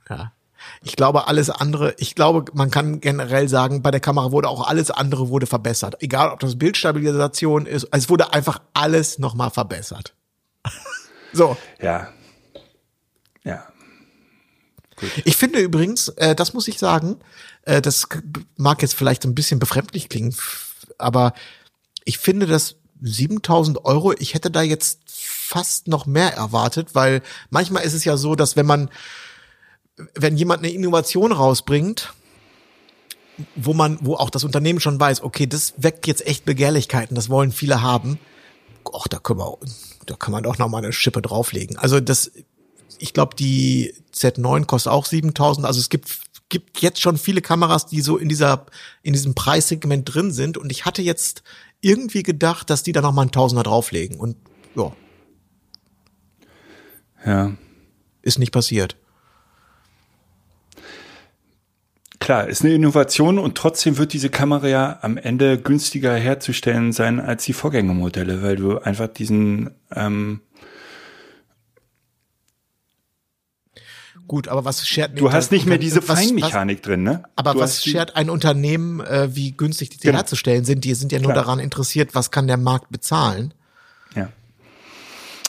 [0.10, 0.34] Ja.
[0.82, 4.68] Ich glaube, alles andere, ich glaube, man kann generell sagen, bei der Kamera wurde auch
[4.68, 5.96] alles andere wurde verbessert.
[6.02, 10.14] Egal, ob das Bildstabilisation ist, es wurde einfach alles nochmal verbessert.
[11.32, 11.56] so.
[11.82, 12.10] Ja.
[13.46, 13.66] Ja.
[14.98, 15.10] Gut.
[15.24, 17.18] Ich finde übrigens, äh, das muss ich sagen,
[17.64, 18.08] äh, das
[18.58, 20.36] mag jetzt vielleicht so ein bisschen befremdlich klingen,
[20.98, 21.34] aber
[22.04, 27.84] ich finde, dass 7000 Euro, ich hätte da jetzt fast noch mehr erwartet, weil manchmal
[27.84, 28.90] ist es ja so, dass wenn man
[30.14, 32.14] wenn jemand eine Innovation rausbringt,
[33.56, 37.30] wo man, wo auch das Unternehmen schon weiß, okay, das weckt jetzt echt Begehrlichkeiten, das
[37.30, 38.20] wollen viele haben.
[38.86, 39.58] Och, da können wir,
[40.06, 41.78] da kann man doch noch mal eine Schippe drauflegen.
[41.78, 42.32] Also das,
[43.00, 45.66] ich glaube, die Z9 kostet auch 7000.
[45.66, 46.10] Also es gibt,
[46.50, 48.66] gibt jetzt schon viele Kameras, die so in dieser,
[49.04, 50.58] in diesem Preissegment drin sind.
[50.58, 51.44] Und ich hatte jetzt
[51.82, 54.20] irgendwie gedacht, dass die da noch mal ein Tausender drauflegen.
[54.20, 54.38] Und
[54.76, 54.92] ja.
[57.26, 57.54] Ja.
[58.22, 58.96] Ist nicht passiert.
[62.20, 67.20] Klar, ist eine Innovation und trotzdem wird diese Kamera ja am Ende günstiger herzustellen sein
[67.20, 70.42] als die Vorgängermodelle, weil du einfach diesen ähm
[74.28, 77.24] Gut, aber was schert Du hast nicht mehr diese Feinmechanik was, drin, ne?
[77.36, 80.18] Aber du was schert ein Unternehmen, äh, wie günstig die genau.
[80.18, 80.84] herzustellen sind?
[80.84, 81.46] Die sind ja nur Klar.
[81.46, 83.54] daran interessiert, was kann der Markt bezahlen?
[84.16, 84.30] Ja.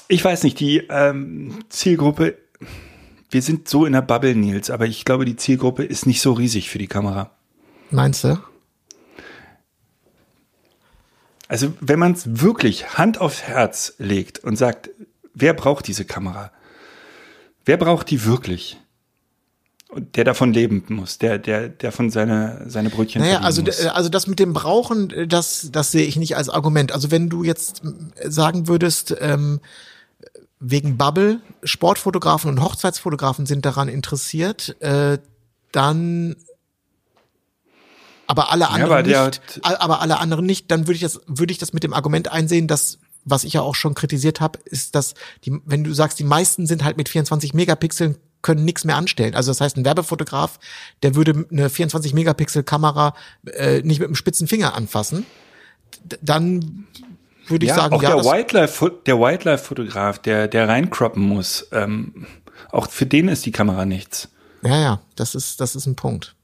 [0.08, 2.36] Ich weiß nicht, die ähm, Zielgruppe
[3.30, 6.32] wir sind so in der Bubble, Nils, aber ich glaube, die Zielgruppe ist nicht so
[6.32, 7.30] riesig für die Kamera.
[7.90, 8.38] Meinst du?
[11.48, 14.90] Also, wenn man es wirklich Hand aufs Herz legt und sagt,
[15.34, 16.50] wer braucht diese Kamera?
[17.66, 18.78] Wer braucht die wirklich?
[19.88, 23.86] Und der davon leben muss, der, der, der von seine, seine Brötchen naja, also, muss.
[23.86, 26.92] also das mit dem Brauchen, das, das sehe ich nicht als Argument.
[26.92, 27.82] Also wenn du jetzt
[28.24, 29.60] sagen würdest, ähm,
[30.58, 35.18] wegen Bubble, Sportfotografen und Hochzeitsfotografen sind daran interessiert, äh,
[35.72, 36.36] dann
[38.26, 41.52] aber alle anderen ja, aber nicht, aber alle anderen nicht, dann würde ich das würde
[41.52, 44.94] ich das mit dem Argument einsehen, dass was ich ja auch schon kritisiert habe, ist,
[44.94, 45.14] dass
[45.44, 49.34] die wenn du sagst, die meisten sind halt mit 24 Megapixeln können nichts mehr anstellen.
[49.34, 50.60] Also das heißt, ein Werbefotograf,
[51.02, 53.14] der würde eine 24 Megapixel Kamera
[53.52, 55.26] äh, nicht mit dem spitzen Finger anfassen.
[56.04, 56.86] D dann
[57.48, 58.14] würde ich ja, sagen, auch ja.
[58.14, 62.26] Der Wildlife, der Wildlife-Fotograf, der, der reincroppen muss, ähm,
[62.70, 64.28] auch für den ist die Kamera nichts.
[64.62, 66.35] Ja, ja, das ist, das ist ein Punkt.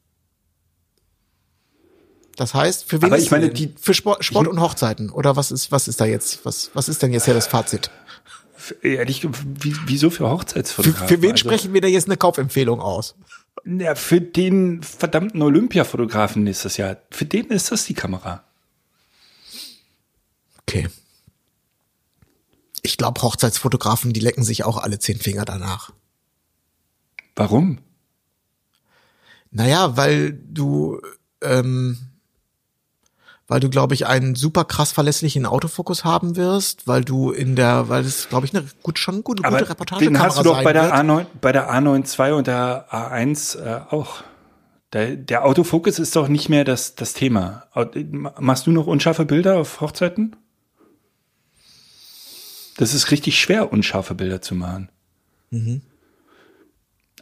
[2.37, 5.51] Das heißt, für wen Aber ich meine, die, für Sport, Sport und Hochzeiten oder was
[5.51, 7.91] ist, was ist da jetzt, was, was ist denn jetzt hier das Fazit?
[8.83, 11.09] Ehrlich, wie, wieso für Hochzeitsfotografen?
[11.09, 13.17] Für, für wen also, sprechen wir da jetzt eine Kaufempfehlung aus?
[13.65, 16.97] Ja, für den verdammten Olympiafotografen nächstes Jahr.
[17.11, 18.45] Für den ist das die Kamera.
[20.61, 20.89] Okay.
[22.83, 25.93] Ich glaube, Hochzeitsfotografen, die lecken sich auch alle zehn Finger danach.
[27.37, 27.79] Warum?
[29.51, 31.01] Naja, weil du,
[31.43, 31.99] ähm,
[33.49, 37.89] weil du, glaube ich, einen super krass verlässlichen Autofokus haben wirst, weil du in der,
[37.89, 40.63] weil es, glaube ich, eine gut, schon gute, Aber gute Reportage den hast du doch
[40.63, 40.95] bei der wird.
[40.95, 44.23] A9, bei der A92 und der A1 äh, auch.
[44.93, 47.65] Der, der Autofokus ist doch nicht mehr das, das Thema.
[48.39, 50.37] Machst du noch unscharfe Bilder auf Hochzeiten?
[52.77, 54.91] Das ist richtig schwer, unscharfe Bilder zu machen.
[55.51, 55.81] Mhm.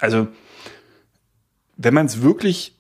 [0.01, 0.29] Also,
[1.77, 2.75] wenn man es wirklich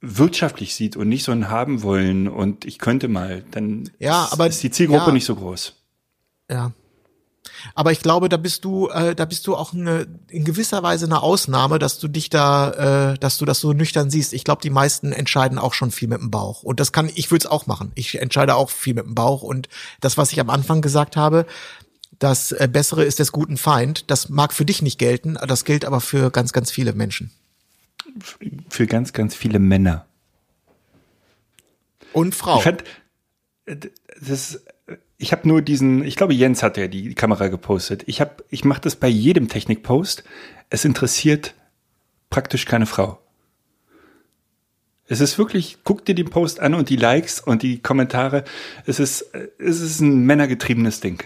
[0.00, 4.32] wirtschaftlich sieht und nicht so ein haben wollen und ich könnte mal, dann Ja, ist,
[4.32, 5.12] aber- ist die Zielgruppe ja.
[5.12, 5.74] nicht so groß.
[6.50, 6.72] Ja.
[7.74, 11.04] Aber ich glaube, da bist du, äh, da bist du auch eine, in gewisser Weise
[11.06, 14.32] eine Ausnahme, dass du dich da, äh, dass du das so nüchtern siehst.
[14.32, 16.62] Ich glaube, die meisten entscheiden auch schon viel mit dem Bauch.
[16.62, 17.92] Und das kann, ich würde es auch machen.
[17.94, 19.42] Ich entscheide auch viel mit dem Bauch.
[19.42, 19.68] Und
[20.00, 21.44] das, was ich am Anfang gesagt habe,
[22.18, 25.84] das äh, Bessere ist des guten Feind, das mag für dich nicht gelten, das gilt
[25.84, 27.30] aber für ganz, ganz viele Menschen.
[28.68, 30.06] Für ganz, ganz viele Männer.
[32.12, 32.58] Und Frauen.
[32.58, 32.84] Ich fand,
[33.66, 33.76] äh,
[34.20, 34.62] das,
[35.18, 38.04] ich habe nur diesen, ich glaube Jens hat ja die Kamera gepostet.
[38.06, 40.24] Ich habe, ich mache das bei jedem Technikpost.
[40.70, 41.54] Es interessiert
[42.30, 43.18] praktisch keine Frau.
[45.06, 48.44] Es ist wirklich, guck dir den Post an und die Likes und die Kommentare.
[48.86, 51.22] Es ist, äh, es ist ein männergetriebenes Ding.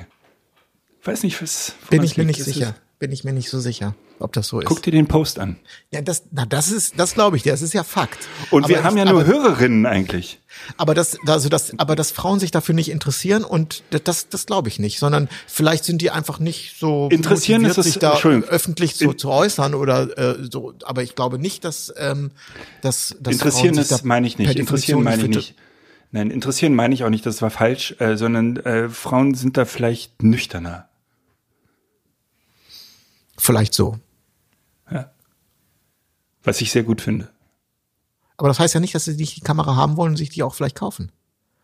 [1.05, 1.75] Weiß nicht, was.
[1.91, 2.39] Bin ich mir liegt.
[2.39, 2.71] nicht Es sicher.
[2.71, 4.67] Ist, Bin ich mir nicht so sicher, ob das so ist.
[4.67, 5.57] guck dir den Post an.
[5.91, 7.53] ja, das, na, das ist, das glaube ich dir.
[7.53, 8.19] Das ist ja Fakt.
[8.51, 10.41] Und wir Aber haben ich- ja nur aber- Hörerinnen eigentlich.
[10.77, 14.69] Aber das, also das, aber dass Frauen sich dafür nicht interessieren und das, das glaube
[14.69, 18.95] ich nicht, sondern vielleicht sind die einfach nicht so Interessieren ist es- sich da öffentlich
[18.97, 20.73] zu, In- zu äußern oder äh, so.
[20.85, 22.31] Aber ich glaube nicht, dass, ähm,
[22.83, 24.57] dass, dass Interessieren Frauen sich das da meine ich nicht.
[24.57, 25.55] Interessieren meine ich nicht.
[26.13, 29.65] Nein, interessieren meine ich auch nicht, das war falsch, äh, sondern äh, Frauen sind da
[29.65, 30.89] vielleicht nüchterner.
[33.37, 33.99] Vielleicht so.
[36.45, 37.29] Was ich sehr gut finde.
[38.37, 40.43] Aber das heißt ja nicht, dass sie nicht die Kamera haben wollen und sich die
[40.43, 41.13] auch vielleicht kaufen.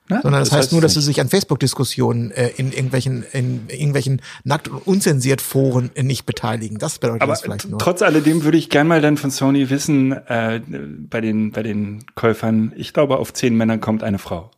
[0.08, 0.20] Ne?
[0.22, 4.66] Sondern das, heißt nur, dass sie sich an Facebook-Diskussionen äh, in irgendwelchen, in irgendwelchen nackt
[4.68, 6.78] und unzensiert Foren äh, nicht beteiligen.
[6.78, 7.78] Das bedeutet Aber das vielleicht nur.
[7.78, 10.60] trotz alledem würde ich gern mal dann von Sony wissen, äh,
[11.08, 14.50] bei den bei den Käufern, ich glaube, auf zehn Männern kommt eine Frau.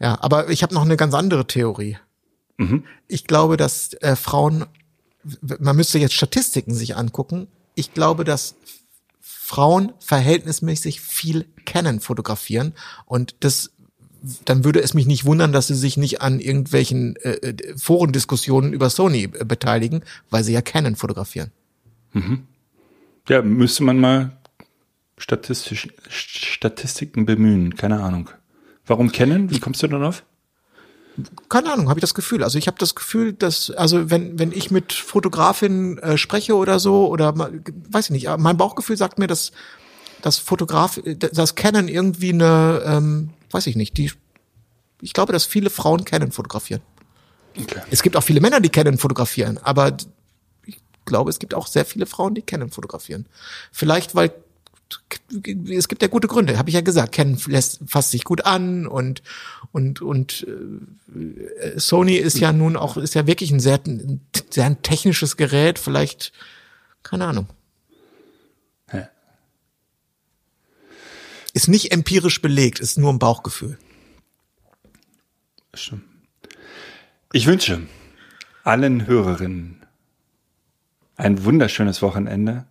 [0.00, 1.96] Ja, aber ich habe noch eine ganz andere Theorie.
[3.08, 4.66] Ich glaube, dass äh, Frauen,
[5.58, 7.48] man müsste jetzt Statistiken sich angucken.
[7.74, 8.54] Ich glaube, dass
[9.46, 12.72] Frauen verhältnismäßig viel Canon fotografieren
[13.04, 13.72] und das
[14.46, 18.72] dann würde es mich nicht wundern, dass sie sich nicht an irgendwelchen äh, äh, Forendiskussionen
[18.72, 21.50] über Sony äh, beteiligen, weil sie ja Canon fotografieren.
[23.28, 24.38] Ja, müsste man mal
[25.18, 28.30] statistisch, Statistiken bemühen, keine Ahnung.
[28.86, 29.50] Warum kennen?
[29.50, 30.24] Wie kommst du darauf?
[31.48, 32.42] Keine Ahnung, habe ich das Gefühl.
[32.42, 36.78] Also ich habe das Gefühl, dass also wenn wenn ich mit Fotografinnen äh, spreche oder
[36.78, 39.52] so oder weiß ich nicht, mein Bauchgefühl sagt mir, dass
[40.22, 44.10] das Fotograf, das Canon irgendwie eine, ähm, weiß ich nicht, die
[45.00, 46.80] ich glaube, dass viele Frauen Canon fotografieren.
[47.56, 47.80] Okay.
[47.90, 49.96] Es gibt auch viele Männer, die Canon fotografieren, aber
[50.64, 53.26] ich glaube, es gibt auch sehr viele Frauen, die Canon fotografieren.
[53.70, 54.32] Vielleicht, weil
[55.70, 57.12] es gibt ja gute Gründe, habe ich ja gesagt.
[57.12, 59.22] Canon lässt, fasst sich gut an und
[59.72, 63.80] und und äh, Sony ist ja nun auch ist ja wirklich ein sehr
[64.50, 65.78] sehr ein technisches Gerät.
[65.78, 66.32] Vielleicht
[67.02, 67.48] keine Ahnung.
[68.92, 69.08] Ja.
[71.52, 73.78] Ist nicht empirisch belegt, ist nur ein Bauchgefühl.
[75.74, 76.04] Stimmt.
[77.32, 77.82] Ich wünsche
[78.62, 79.84] allen Hörerinnen
[81.16, 82.66] ein wunderschönes Wochenende.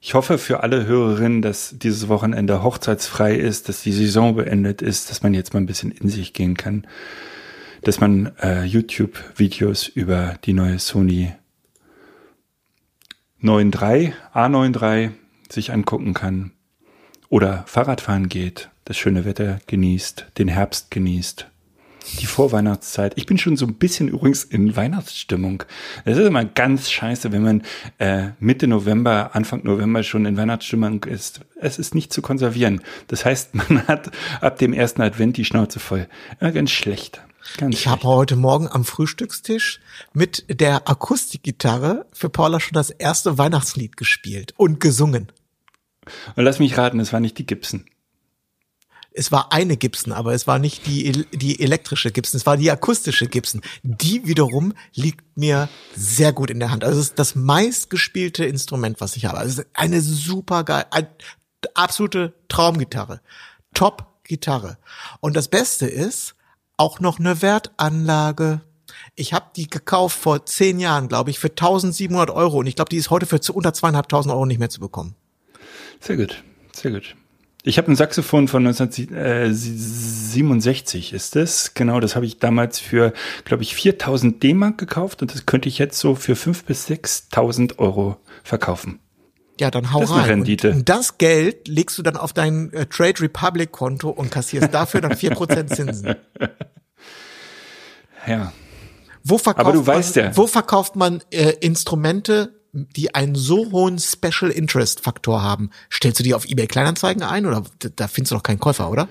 [0.00, 5.10] Ich hoffe für alle Hörerinnen, dass dieses Wochenende hochzeitsfrei ist, dass die Saison beendet ist,
[5.10, 6.86] dass man jetzt mal ein bisschen in sich gehen kann,
[7.82, 11.32] dass man äh, YouTube-Videos über die neue Sony
[13.42, 15.10] 9.3, A93
[15.50, 16.52] sich angucken kann
[17.28, 21.48] oder Fahrradfahren geht, das schöne Wetter genießt, den Herbst genießt,
[22.20, 23.12] die Vorweihnachtszeit.
[23.16, 25.64] Ich bin schon so ein bisschen übrigens in Weihnachtsstimmung.
[26.04, 27.62] Es ist immer ganz scheiße, wenn man
[27.98, 31.40] äh, Mitte November, Anfang November schon in Weihnachtsstimmung ist.
[31.60, 32.82] Es ist nicht zu konservieren.
[33.08, 34.10] Das heißt, man hat
[34.40, 36.08] ab dem ersten Advent die Schnauze voll.
[36.40, 37.22] Ja, ganz schlecht.
[37.56, 39.80] Ganz Ich habe heute Morgen am Frühstückstisch
[40.12, 45.32] mit der Akustikgitarre für Paula schon das erste Weihnachtslied gespielt und gesungen.
[46.36, 47.84] Und lass mich raten, es war nicht die Gibson.
[49.18, 52.70] Es war eine Gibson, aber es war nicht die, die elektrische Gibson, es war die
[52.70, 53.62] akustische Gibson.
[53.82, 56.84] Die wiederum liegt mir sehr gut in der Hand.
[56.84, 59.38] Also es ist das meistgespielte Instrument, was ich habe.
[59.38, 61.08] Also eine super geil, eine
[61.74, 63.20] absolute Traumgitarre.
[63.74, 64.78] Top-Gitarre.
[65.18, 66.36] Und das Beste ist,
[66.76, 68.60] auch noch eine Wertanlage.
[69.16, 72.58] Ich habe die gekauft vor zehn Jahren, glaube ich, für 1700 Euro.
[72.58, 75.16] Und ich glaube, die ist heute für unter zweieinhalbtausend Euro nicht mehr zu bekommen.
[76.00, 77.16] Sehr gut, sehr gut.
[77.64, 81.74] Ich habe ein Saxophon von 1967 ist es.
[81.74, 83.12] Genau, das habe ich damals für,
[83.44, 87.78] glaube ich, 4000 D-Mark gekauft und das könnte ich jetzt so für 5.000 bis 6.000
[87.78, 89.00] Euro verkaufen.
[89.60, 90.30] Ja, dann hau Das ist eine rein.
[90.30, 90.70] Rendite.
[90.70, 94.72] Und, und das Geld legst du dann auf dein äh, Trade Republic Konto und kassierst
[94.72, 96.14] dafür dann 4% Zinsen.
[98.26, 98.52] Ja.
[99.24, 100.36] Wo verkauft Aber du weißt man, ja.
[100.36, 102.57] Wo verkauft man äh, Instrumente,
[102.96, 105.70] die einen so hohen Special Interest Faktor haben?
[105.90, 107.64] Stellst du die auf eBay Kleinanzeigen ein oder
[107.96, 109.08] da- findest du doch keinen Käufer, oder?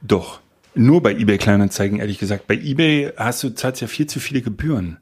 [0.00, 0.40] Doch.
[0.74, 2.46] Nur bei eBay Kleinanzeigen, ehrlich gesagt.
[2.48, 4.98] Bei eBay hast du zahlst ja viel zu viele Gebühren.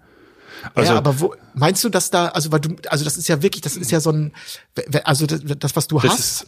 [0.74, 3.42] Also, ja, aber wo meinst du, dass da also weil du also das ist ja
[3.42, 4.32] wirklich, das ist ja so ein
[5.04, 6.46] also das, das was du hast, ist,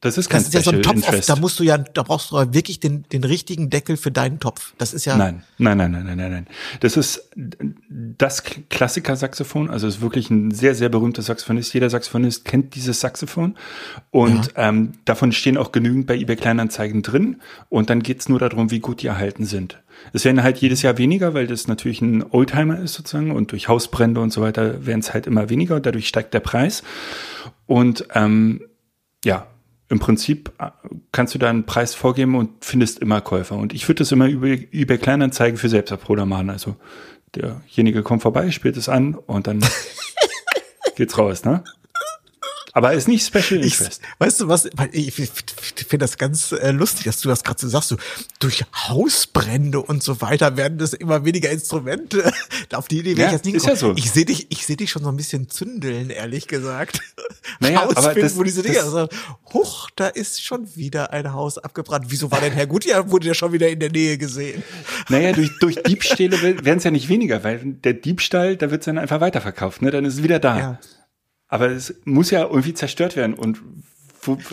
[0.00, 2.02] das ist kein das ist ja so ein Topf, auf, da musst du ja da
[2.02, 4.74] brauchst du ja wirklich den den richtigen Deckel für deinen Topf.
[4.78, 6.46] Das ist ja Nein, nein, nein, nein, nein, nein, nein.
[6.80, 11.72] Das ist das Klassiker-Saxophon, also ist wirklich ein sehr, sehr berühmter Saxophonist.
[11.72, 13.56] Jeder Saxophonist kennt dieses Saxophon
[14.10, 18.70] und ähm, davon stehen auch genügend bei eBay Kleinanzeigen drin und dann geht's nur darum,
[18.70, 19.82] wie gut die erhalten sind.
[20.12, 23.68] Es werden halt jedes Jahr weniger, weil das natürlich ein Oldtimer ist sozusagen und durch
[23.68, 26.82] Hausbrände und so weiter werden es halt immer weniger und dadurch steigt der Preis.
[27.66, 28.62] Und ähm,
[29.24, 29.46] ja,
[29.88, 30.70] im Prinzip äh,
[31.12, 33.56] kannst du da einen Preis vorgeben und findest immer Käufer.
[33.56, 36.50] Und ich würde das immer über, über Kleinanzeigen für Selbstapproder machen.
[36.50, 36.76] Also
[37.34, 39.64] derjenige kommt vorbei, spielt es an und dann
[40.96, 41.62] geht's raus, ne?
[42.76, 44.02] Aber ist nicht Special Ich, Interest.
[44.18, 44.68] weißt du was?
[44.92, 47.90] Ich finde das ganz äh, lustig, dass du das gerade so sagst.
[47.92, 47.96] Du,
[48.38, 52.30] durch Hausbrände und so weiter werden das immer weniger Instrumente.
[52.74, 53.94] Auf die Idee wäre Ja, ich jetzt nicht ist ja so.
[53.96, 57.00] Ich sehe dich, ich sehe dich schon so ein bisschen zündeln, ehrlich gesagt.
[57.60, 59.08] Naja, aber Hausfilm, das- wo diese Dinger sagen,
[59.54, 62.06] huch, da ist schon wieder ein Haus abgebrannt.
[62.08, 64.62] Wieso war denn Herr Gutjahr, wurde der schon wieder in der Nähe gesehen?
[65.08, 68.86] Naja, durch, durch Diebstähle werden es ja nicht weniger, weil der Diebstahl, da wird es
[68.86, 69.90] dann einfach weiterverkauft, ne?
[69.90, 70.58] Dann ist es wieder da.
[70.58, 70.80] Ja.
[71.48, 73.60] Aber es muss ja irgendwie zerstört werden und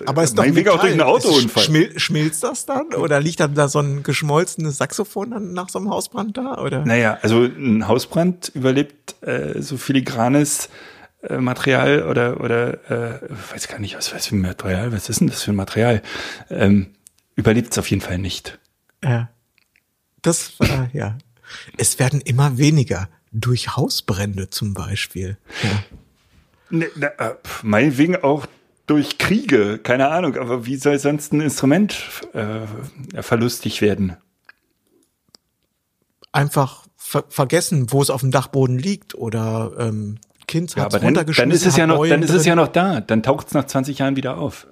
[0.05, 1.01] Aber ist doch meinetwegen auch durch einen.
[1.01, 1.63] Autounfall.
[1.63, 2.93] Schmil schmilzt das dann?
[2.93, 6.59] Oder liegt dann da so ein geschmolzenes Saxophon dann nach so einem Hausbrand da?
[6.59, 6.85] Oder?
[6.85, 10.69] Naja, also ein Hausbrand überlebt äh, so filigranes
[11.23, 13.19] äh, Material oder oder äh,
[13.51, 16.03] weiß gar nicht, was was für ein Material, was ist denn das für ein Material?
[16.51, 16.93] Ähm,
[17.35, 18.59] überlebt es auf jeden Fall nicht.
[19.03, 19.29] Ja.
[20.21, 21.17] Das war, ja.
[21.77, 23.09] Es werden immer weniger.
[23.35, 25.37] Durch Hausbrände zum Beispiel.
[25.63, 25.83] Ja.
[26.73, 26.89] Ne,
[27.43, 28.47] pf, meinetwegen auch
[28.87, 31.95] durch Kriege, keine Ahnung, aber wie soll sonst ein Instrument
[32.33, 34.17] äh, verlustig werden?
[36.31, 40.17] Einfach ver vergessen, wo es auf dem Dachboden liegt oder ähm,
[40.47, 42.43] Kind Ja, hat's aber dann, dann runtergeschmissen, ist es ja hat noch, dann ist es
[42.43, 43.01] ja noch da.
[43.01, 44.65] Dann taucht es nach 20 Jahren wieder auf.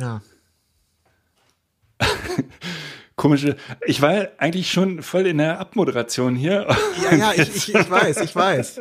[0.00, 0.22] Ja.
[3.16, 3.56] Komische.
[3.86, 6.66] Ich war eigentlich schon voll in der Abmoderation hier.
[7.02, 8.78] Ja, ja, ich, ich, ich weiß, ich weiß.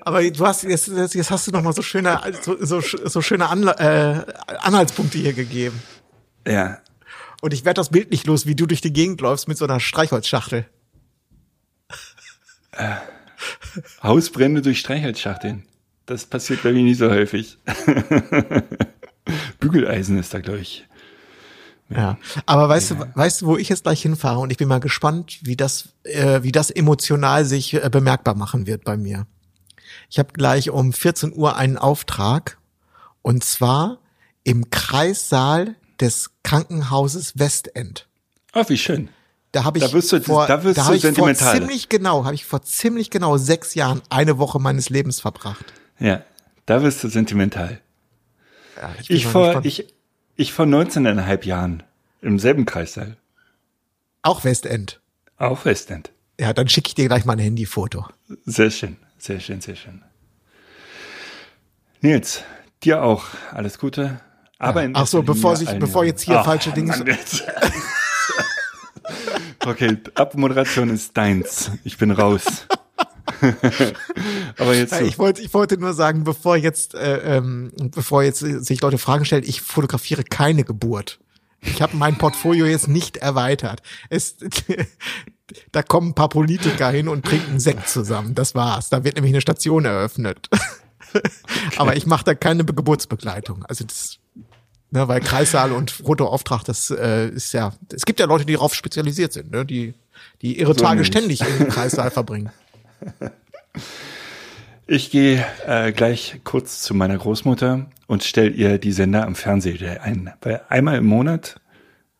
[0.00, 3.46] Aber du hast jetzt, jetzt hast du noch mal so schöne, so, so, so schöne
[3.46, 4.24] Anla äh,
[4.60, 5.82] Anhaltspunkte hier gegeben.
[6.48, 6.78] Ja.
[7.42, 9.66] Und ich werde das Bild nicht los, wie du durch die Gegend läufst mit so
[9.66, 10.66] einer Streichholzschachtel.
[14.02, 15.66] Hausbrände durch Streichholzschachteln.
[16.06, 17.58] Das passiert bei mir nicht so häufig.
[19.60, 20.86] Bügeleisen ist da, glaube ich.
[21.90, 22.16] Ja,
[22.46, 25.38] aber weißt du, weißt du, wo ich jetzt gleich hinfahre und ich bin mal gespannt,
[25.42, 29.26] wie das, äh, wie das emotional sich äh, bemerkbar machen wird bei mir.
[30.10, 32.58] Ich habe gleich um 14 Uhr einen Auftrag
[33.22, 33.98] und zwar
[34.44, 38.08] im Kreissaal des Krankenhauses Westend.
[38.54, 39.08] Oh, wie schön.
[39.52, 41.54] Da habe ich Da wirst du- vor, da wirst da du ich vor sentimental.
[41.60, 45.64] ziemlich genau, habe ich vor ziemlich genau sechs Jahren eine Woche meines Lebens verbracht.
[46.00, 46.22] Ja,
[46.66, 47.80] da wirst du sentimental.
[48.76, 49.93] Ja, Ich mal vor, ich,
[50.36, 51.82] ich vor 19,5 Jahren
[52.22, 53.16] im selben Kreissaal.
[54.22, 55.00] auch Westend.
[55.36, 56.10] Auch Westend.
[56.40, 58.06] Ja, dann schicke ich dir gleich mal ein Handyfoto.
[58.44, 60.02] Sehr schön, sehr schön, sehr schön.
[62.00, 62.42] Nils,
[62.82, 64.20] dir auch alles Gute.
[64.58, 67.08] Aber in Ach so, bevor sich- bevor jetzt hier Ach, falsche Dinge- Mann,
[69.66, 71.70] okay, Abmoderation ist deins.
[71.84, 72.66] Ich bin raus.
[74.58, 75.04] Aber jetzt so.
[75.04, 79.24] Ich wollte, ich wollte nur sagen, bevor jetzt, äh, ähm, bevor jetzt sich Leute Fragen
[79.24, 81.18] stellen, ich fotografiere keine Geburt.
[81.62, 83.80] Ich habe mein Portfolio jetzt nicht erweitert.
[84.10, 84.36] Es,
[85.72, 88.34] da kommen ein paar Politiker hin und trinken Sekt zusammen.
[88.34, 88.90] Das war's.
[88.90, 90.48] Da wird nämlich eine Station eröffnet.
[91.76, 93.64] Aber ich mache da keine Be- Geburtsbegleitung.
[93.66, 94.18] Also das,
[94.90, 98.74] ne, weil Kreissaal und Fotoauftrag, das äh, ist ja, es gibt ja Leute, die darauf
[98.74, 99.94] spezialisiert sind, ne, die,
[100.42, 101.06] die ihre So Tage nämlich.
[101.06, 102.50] ständig im Kreissaal verbringen.
[104.86, 110.02] Ich gehe äh, gleich kurz zu meiner Großmutter und stelle ihr die Sender am Fernseher
[110.02, 110.30] ein.
[110.42, 111.58] Weil einmal im Monat,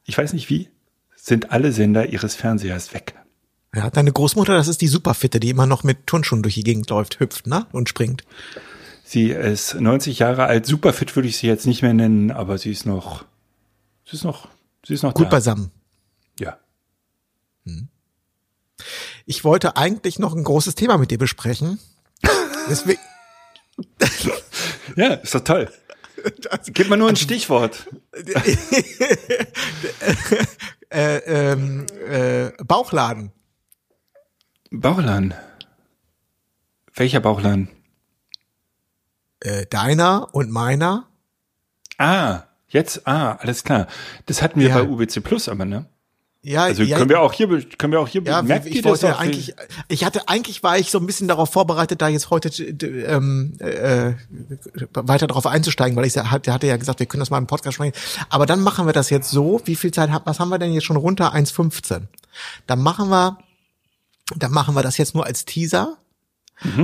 [0.06, 0.70] ich weiß nicht wie,
[1.15, 3.15] sind alle Sender ihres Fernsehers weg.
[3.74, 6.89] Ja, deine Großmutter, das ist die Superfitte, die immer noch mit Turnschuhen durch die Gegend
[6.89, 7.66] läuft, hüpft, ne?
[7.73, 8.24] Und springt.
[9.05, 12.56] Sie ist 90 Jahre alt, super fit würde ich sie jetzt nicht mehr nennen, aber
[12.56, 13.27] sie ist noch
[14.06, 14.48] Sie ist noch,
[14.86, 15.31] sie ist noch Gut da.
[15.31, 15.70] beisammen.
[16.40, 16.59] Ja.
[19.27, 21.79] Ich wollte eigentlich noch ein großes Thema mit dir besprechen.
[22.69, 23.01] Deswegen,
[24.97, 25.73] Ja, ist doch toll.
[26.69, 27.87] Gib mal nur ein Stichwort.
[30.91, 33.33] äh, ähm, äh, Bauchladen.
[34.71, 35.35] Bauchladen.
[36.95, 37.69] Welcher Bauchladen?
[39.41, 41.09] Äh, deiner und meiner.
[41.99, 43.87] Ah, jetzt, ah, alles klar.
[44.27, 44.83] Das hatten wir Ja.
[44.83, 45.87] bei UBC Plus aber, ne?
[46.45, 47.49] Ja, Also ja, können wir auch hier,
[47.79, 49.19] können wir auch hier, Ja, merkt ich das wollte auch?
[49.19, 49.55] eigentlich,
[49.89, 52.49] ich hatte, eigentlich war ich so ein bisschen darauf vorbereitet, da jetzt heute
[53.09, 54.12] ähm, äh,
[54.93, 57.77] weiter darauf einzusteigen, weil ich hatte, hatte ja gesagt, wir können das mal im Podcast
[57.77, 57.95] sprechen.
[58.29, 59.62] Aber dann machen wir das jetzt so.
[59.65, 61.35] Wie viel Zeit was haben wir denn jetzt schon runter?
[61.35, 62.03] 1,15.
[62.66, 63.39] Dann machen wir,
[64.37, 65.97] dann machen wir das jetzt nur als Teaser.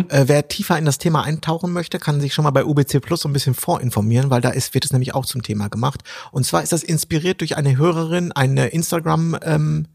[0.08, 3.20] Äh, wer tiefer in das Thema eintauchen möchte, kann sich schon mal bei UBC Plus
[3.20, 6.02] so ein bisschen vorinformieren, weil da ist, wird es nämlich auch zum Thema gemacht.
[6.32, 9.86] Und zwar ist das inspiriert durch eine Hörerin, eine Instagram, ähm,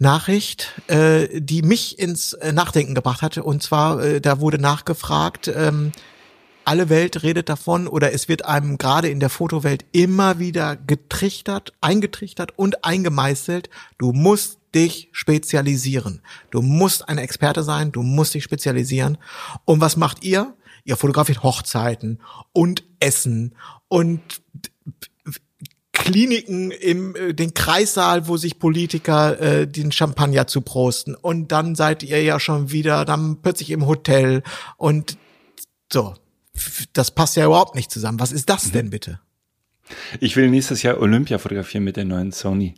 [0.00, 3.42] Nachricht, äh, die mich ins äh, Nachdenken gebracht hatte.
[3.42, 5.92] Und zwar, äh, da wurde nachgefragt, ähm,
[6.64, 11.74] alle Welt redet davon oder es wird einem gerade in der Fotowelt immer wieder getrichtert,
[11.82, 13.68] eingetrichtert und eingemeißelt.
[13.98, 16.22] Du musst dich spezialisieren.
[16.50, 19.18] Du musst ein Experte sein, du musst dich spezialisieren.
[19.64, 20.54] Und was macht ihr?
[20.84, 22.20] Ihr fotografiert Hochzeiten
[22.52, 23.54] und Essen
[23.88, 24.20] und
[25.92, 31.74] Kliniken im äh, den Kreissaal, wo sich Politiker äh, den Champagner zu prosten und dann
[31.74, 34.42] seid ihr ja schon wieder dann plötzlich im Hotel
[34.76, 35.18] und
[35.92, 36.14] so.
[36.92, 38.20] Das passt ja überhaupt nicht zusammen.
[38.20, 39.20] Was ist das denn bitte?
[40.20, 42.74] Ich will nächstes Jahr Olympia fotografieren mit der neuen Sony.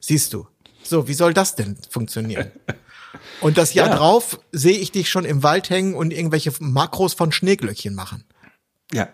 [0.00, 0.46] Siehst du?
[0.84, 2.50] So, wie soll das denn funktionieren?
[3.40, 3.96] Und das Jahr Ja.
[3.96, 8.24] drauf sehe ich dich schon im Wald hängen und irgendwelche Makros von Schneeglöckchen machen.
[8.92, 9.08] Ja.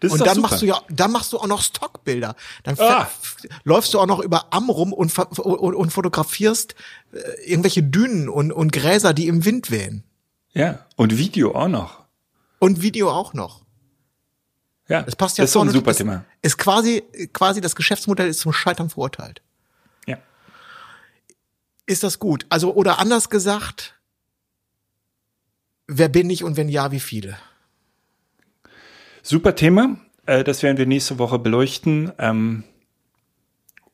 [0.00, 0.48] Das Und dann super.
[0.48, 2.34] machst du ja, dann machst du auch noch Stockbilder.
[2.64, 3.08] Dann Ah.
[3.64, 6.74] läufst du auch noch über Am rum und, und, und fotografierst
[7.12, 7.18] äh,
[7.50, 10.04] irgendwelche Dünen und, und Gräser, die im Wind wehen.
[10.52, 10.86] Ja.
[10.96, 12.04] Und Video auch noch.
[12.58, 13.62] Und Video auch noch.
[14.88, 15.02] Ja.
[15.02, 16.24] Das passt ja Das ist doch ein super Thema.
[16.42, 17.02] Ist quasi,
[17.32, 19.42] quasi das Geschäftsmodell ist zum Scheitern verurteilt.
[21.88, 22.44] Ist das gut?
[22.50, 23.98] Also, oder anders gesagt,
[25.86, 27.38] wer bin ich und wenn ja, wie viele?
[29.22, 29.96] Super Thema.
[30.26, 32.64] Äh, das werden wir nächste Woche beleuchten ähm,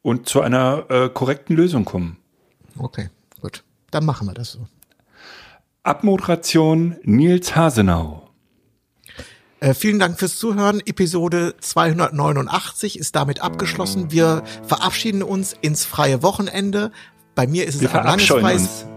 [0.02, 2.16] und zu einer äh, korrekten Lösung kommen.
[2.76, 3.10] Okay,
[3.40, 3.62] gut.
[3.92, 4.66] Dann machen wir das so.
[5.84, 8.28] Abmoderation Nils Hasenau.
[9.60, 10.82] Äh, vielen Dank fürs Zuhören.
[10.84, 14.10] Episode 289 ist damit abgeschlossen.
[14.10, 16.90] Wir verabschieden uns ins freie Wochenende.
[17.34, 18.86] Bei mir ist es ein uns.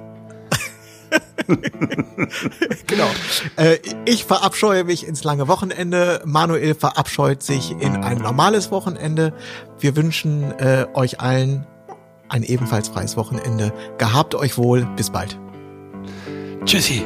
[2.88, 3.08] Genau.
[3.56, 6.22] Äh, ich verabscheue mich ins lange Wochenende.
[6.26, 9.34] Manuel verabscheut sich in ein normales Wochenende.
[9.80, 11.66] Wir wünschen äh, euch allen
[12.30, 13.72] ein ebenfalls freies Wochenende.
[13.98, 14.86] Gehabt euch wohl.
[14.98, 15.40] Bis bald.
[16.66, 17.06] Tschüssi.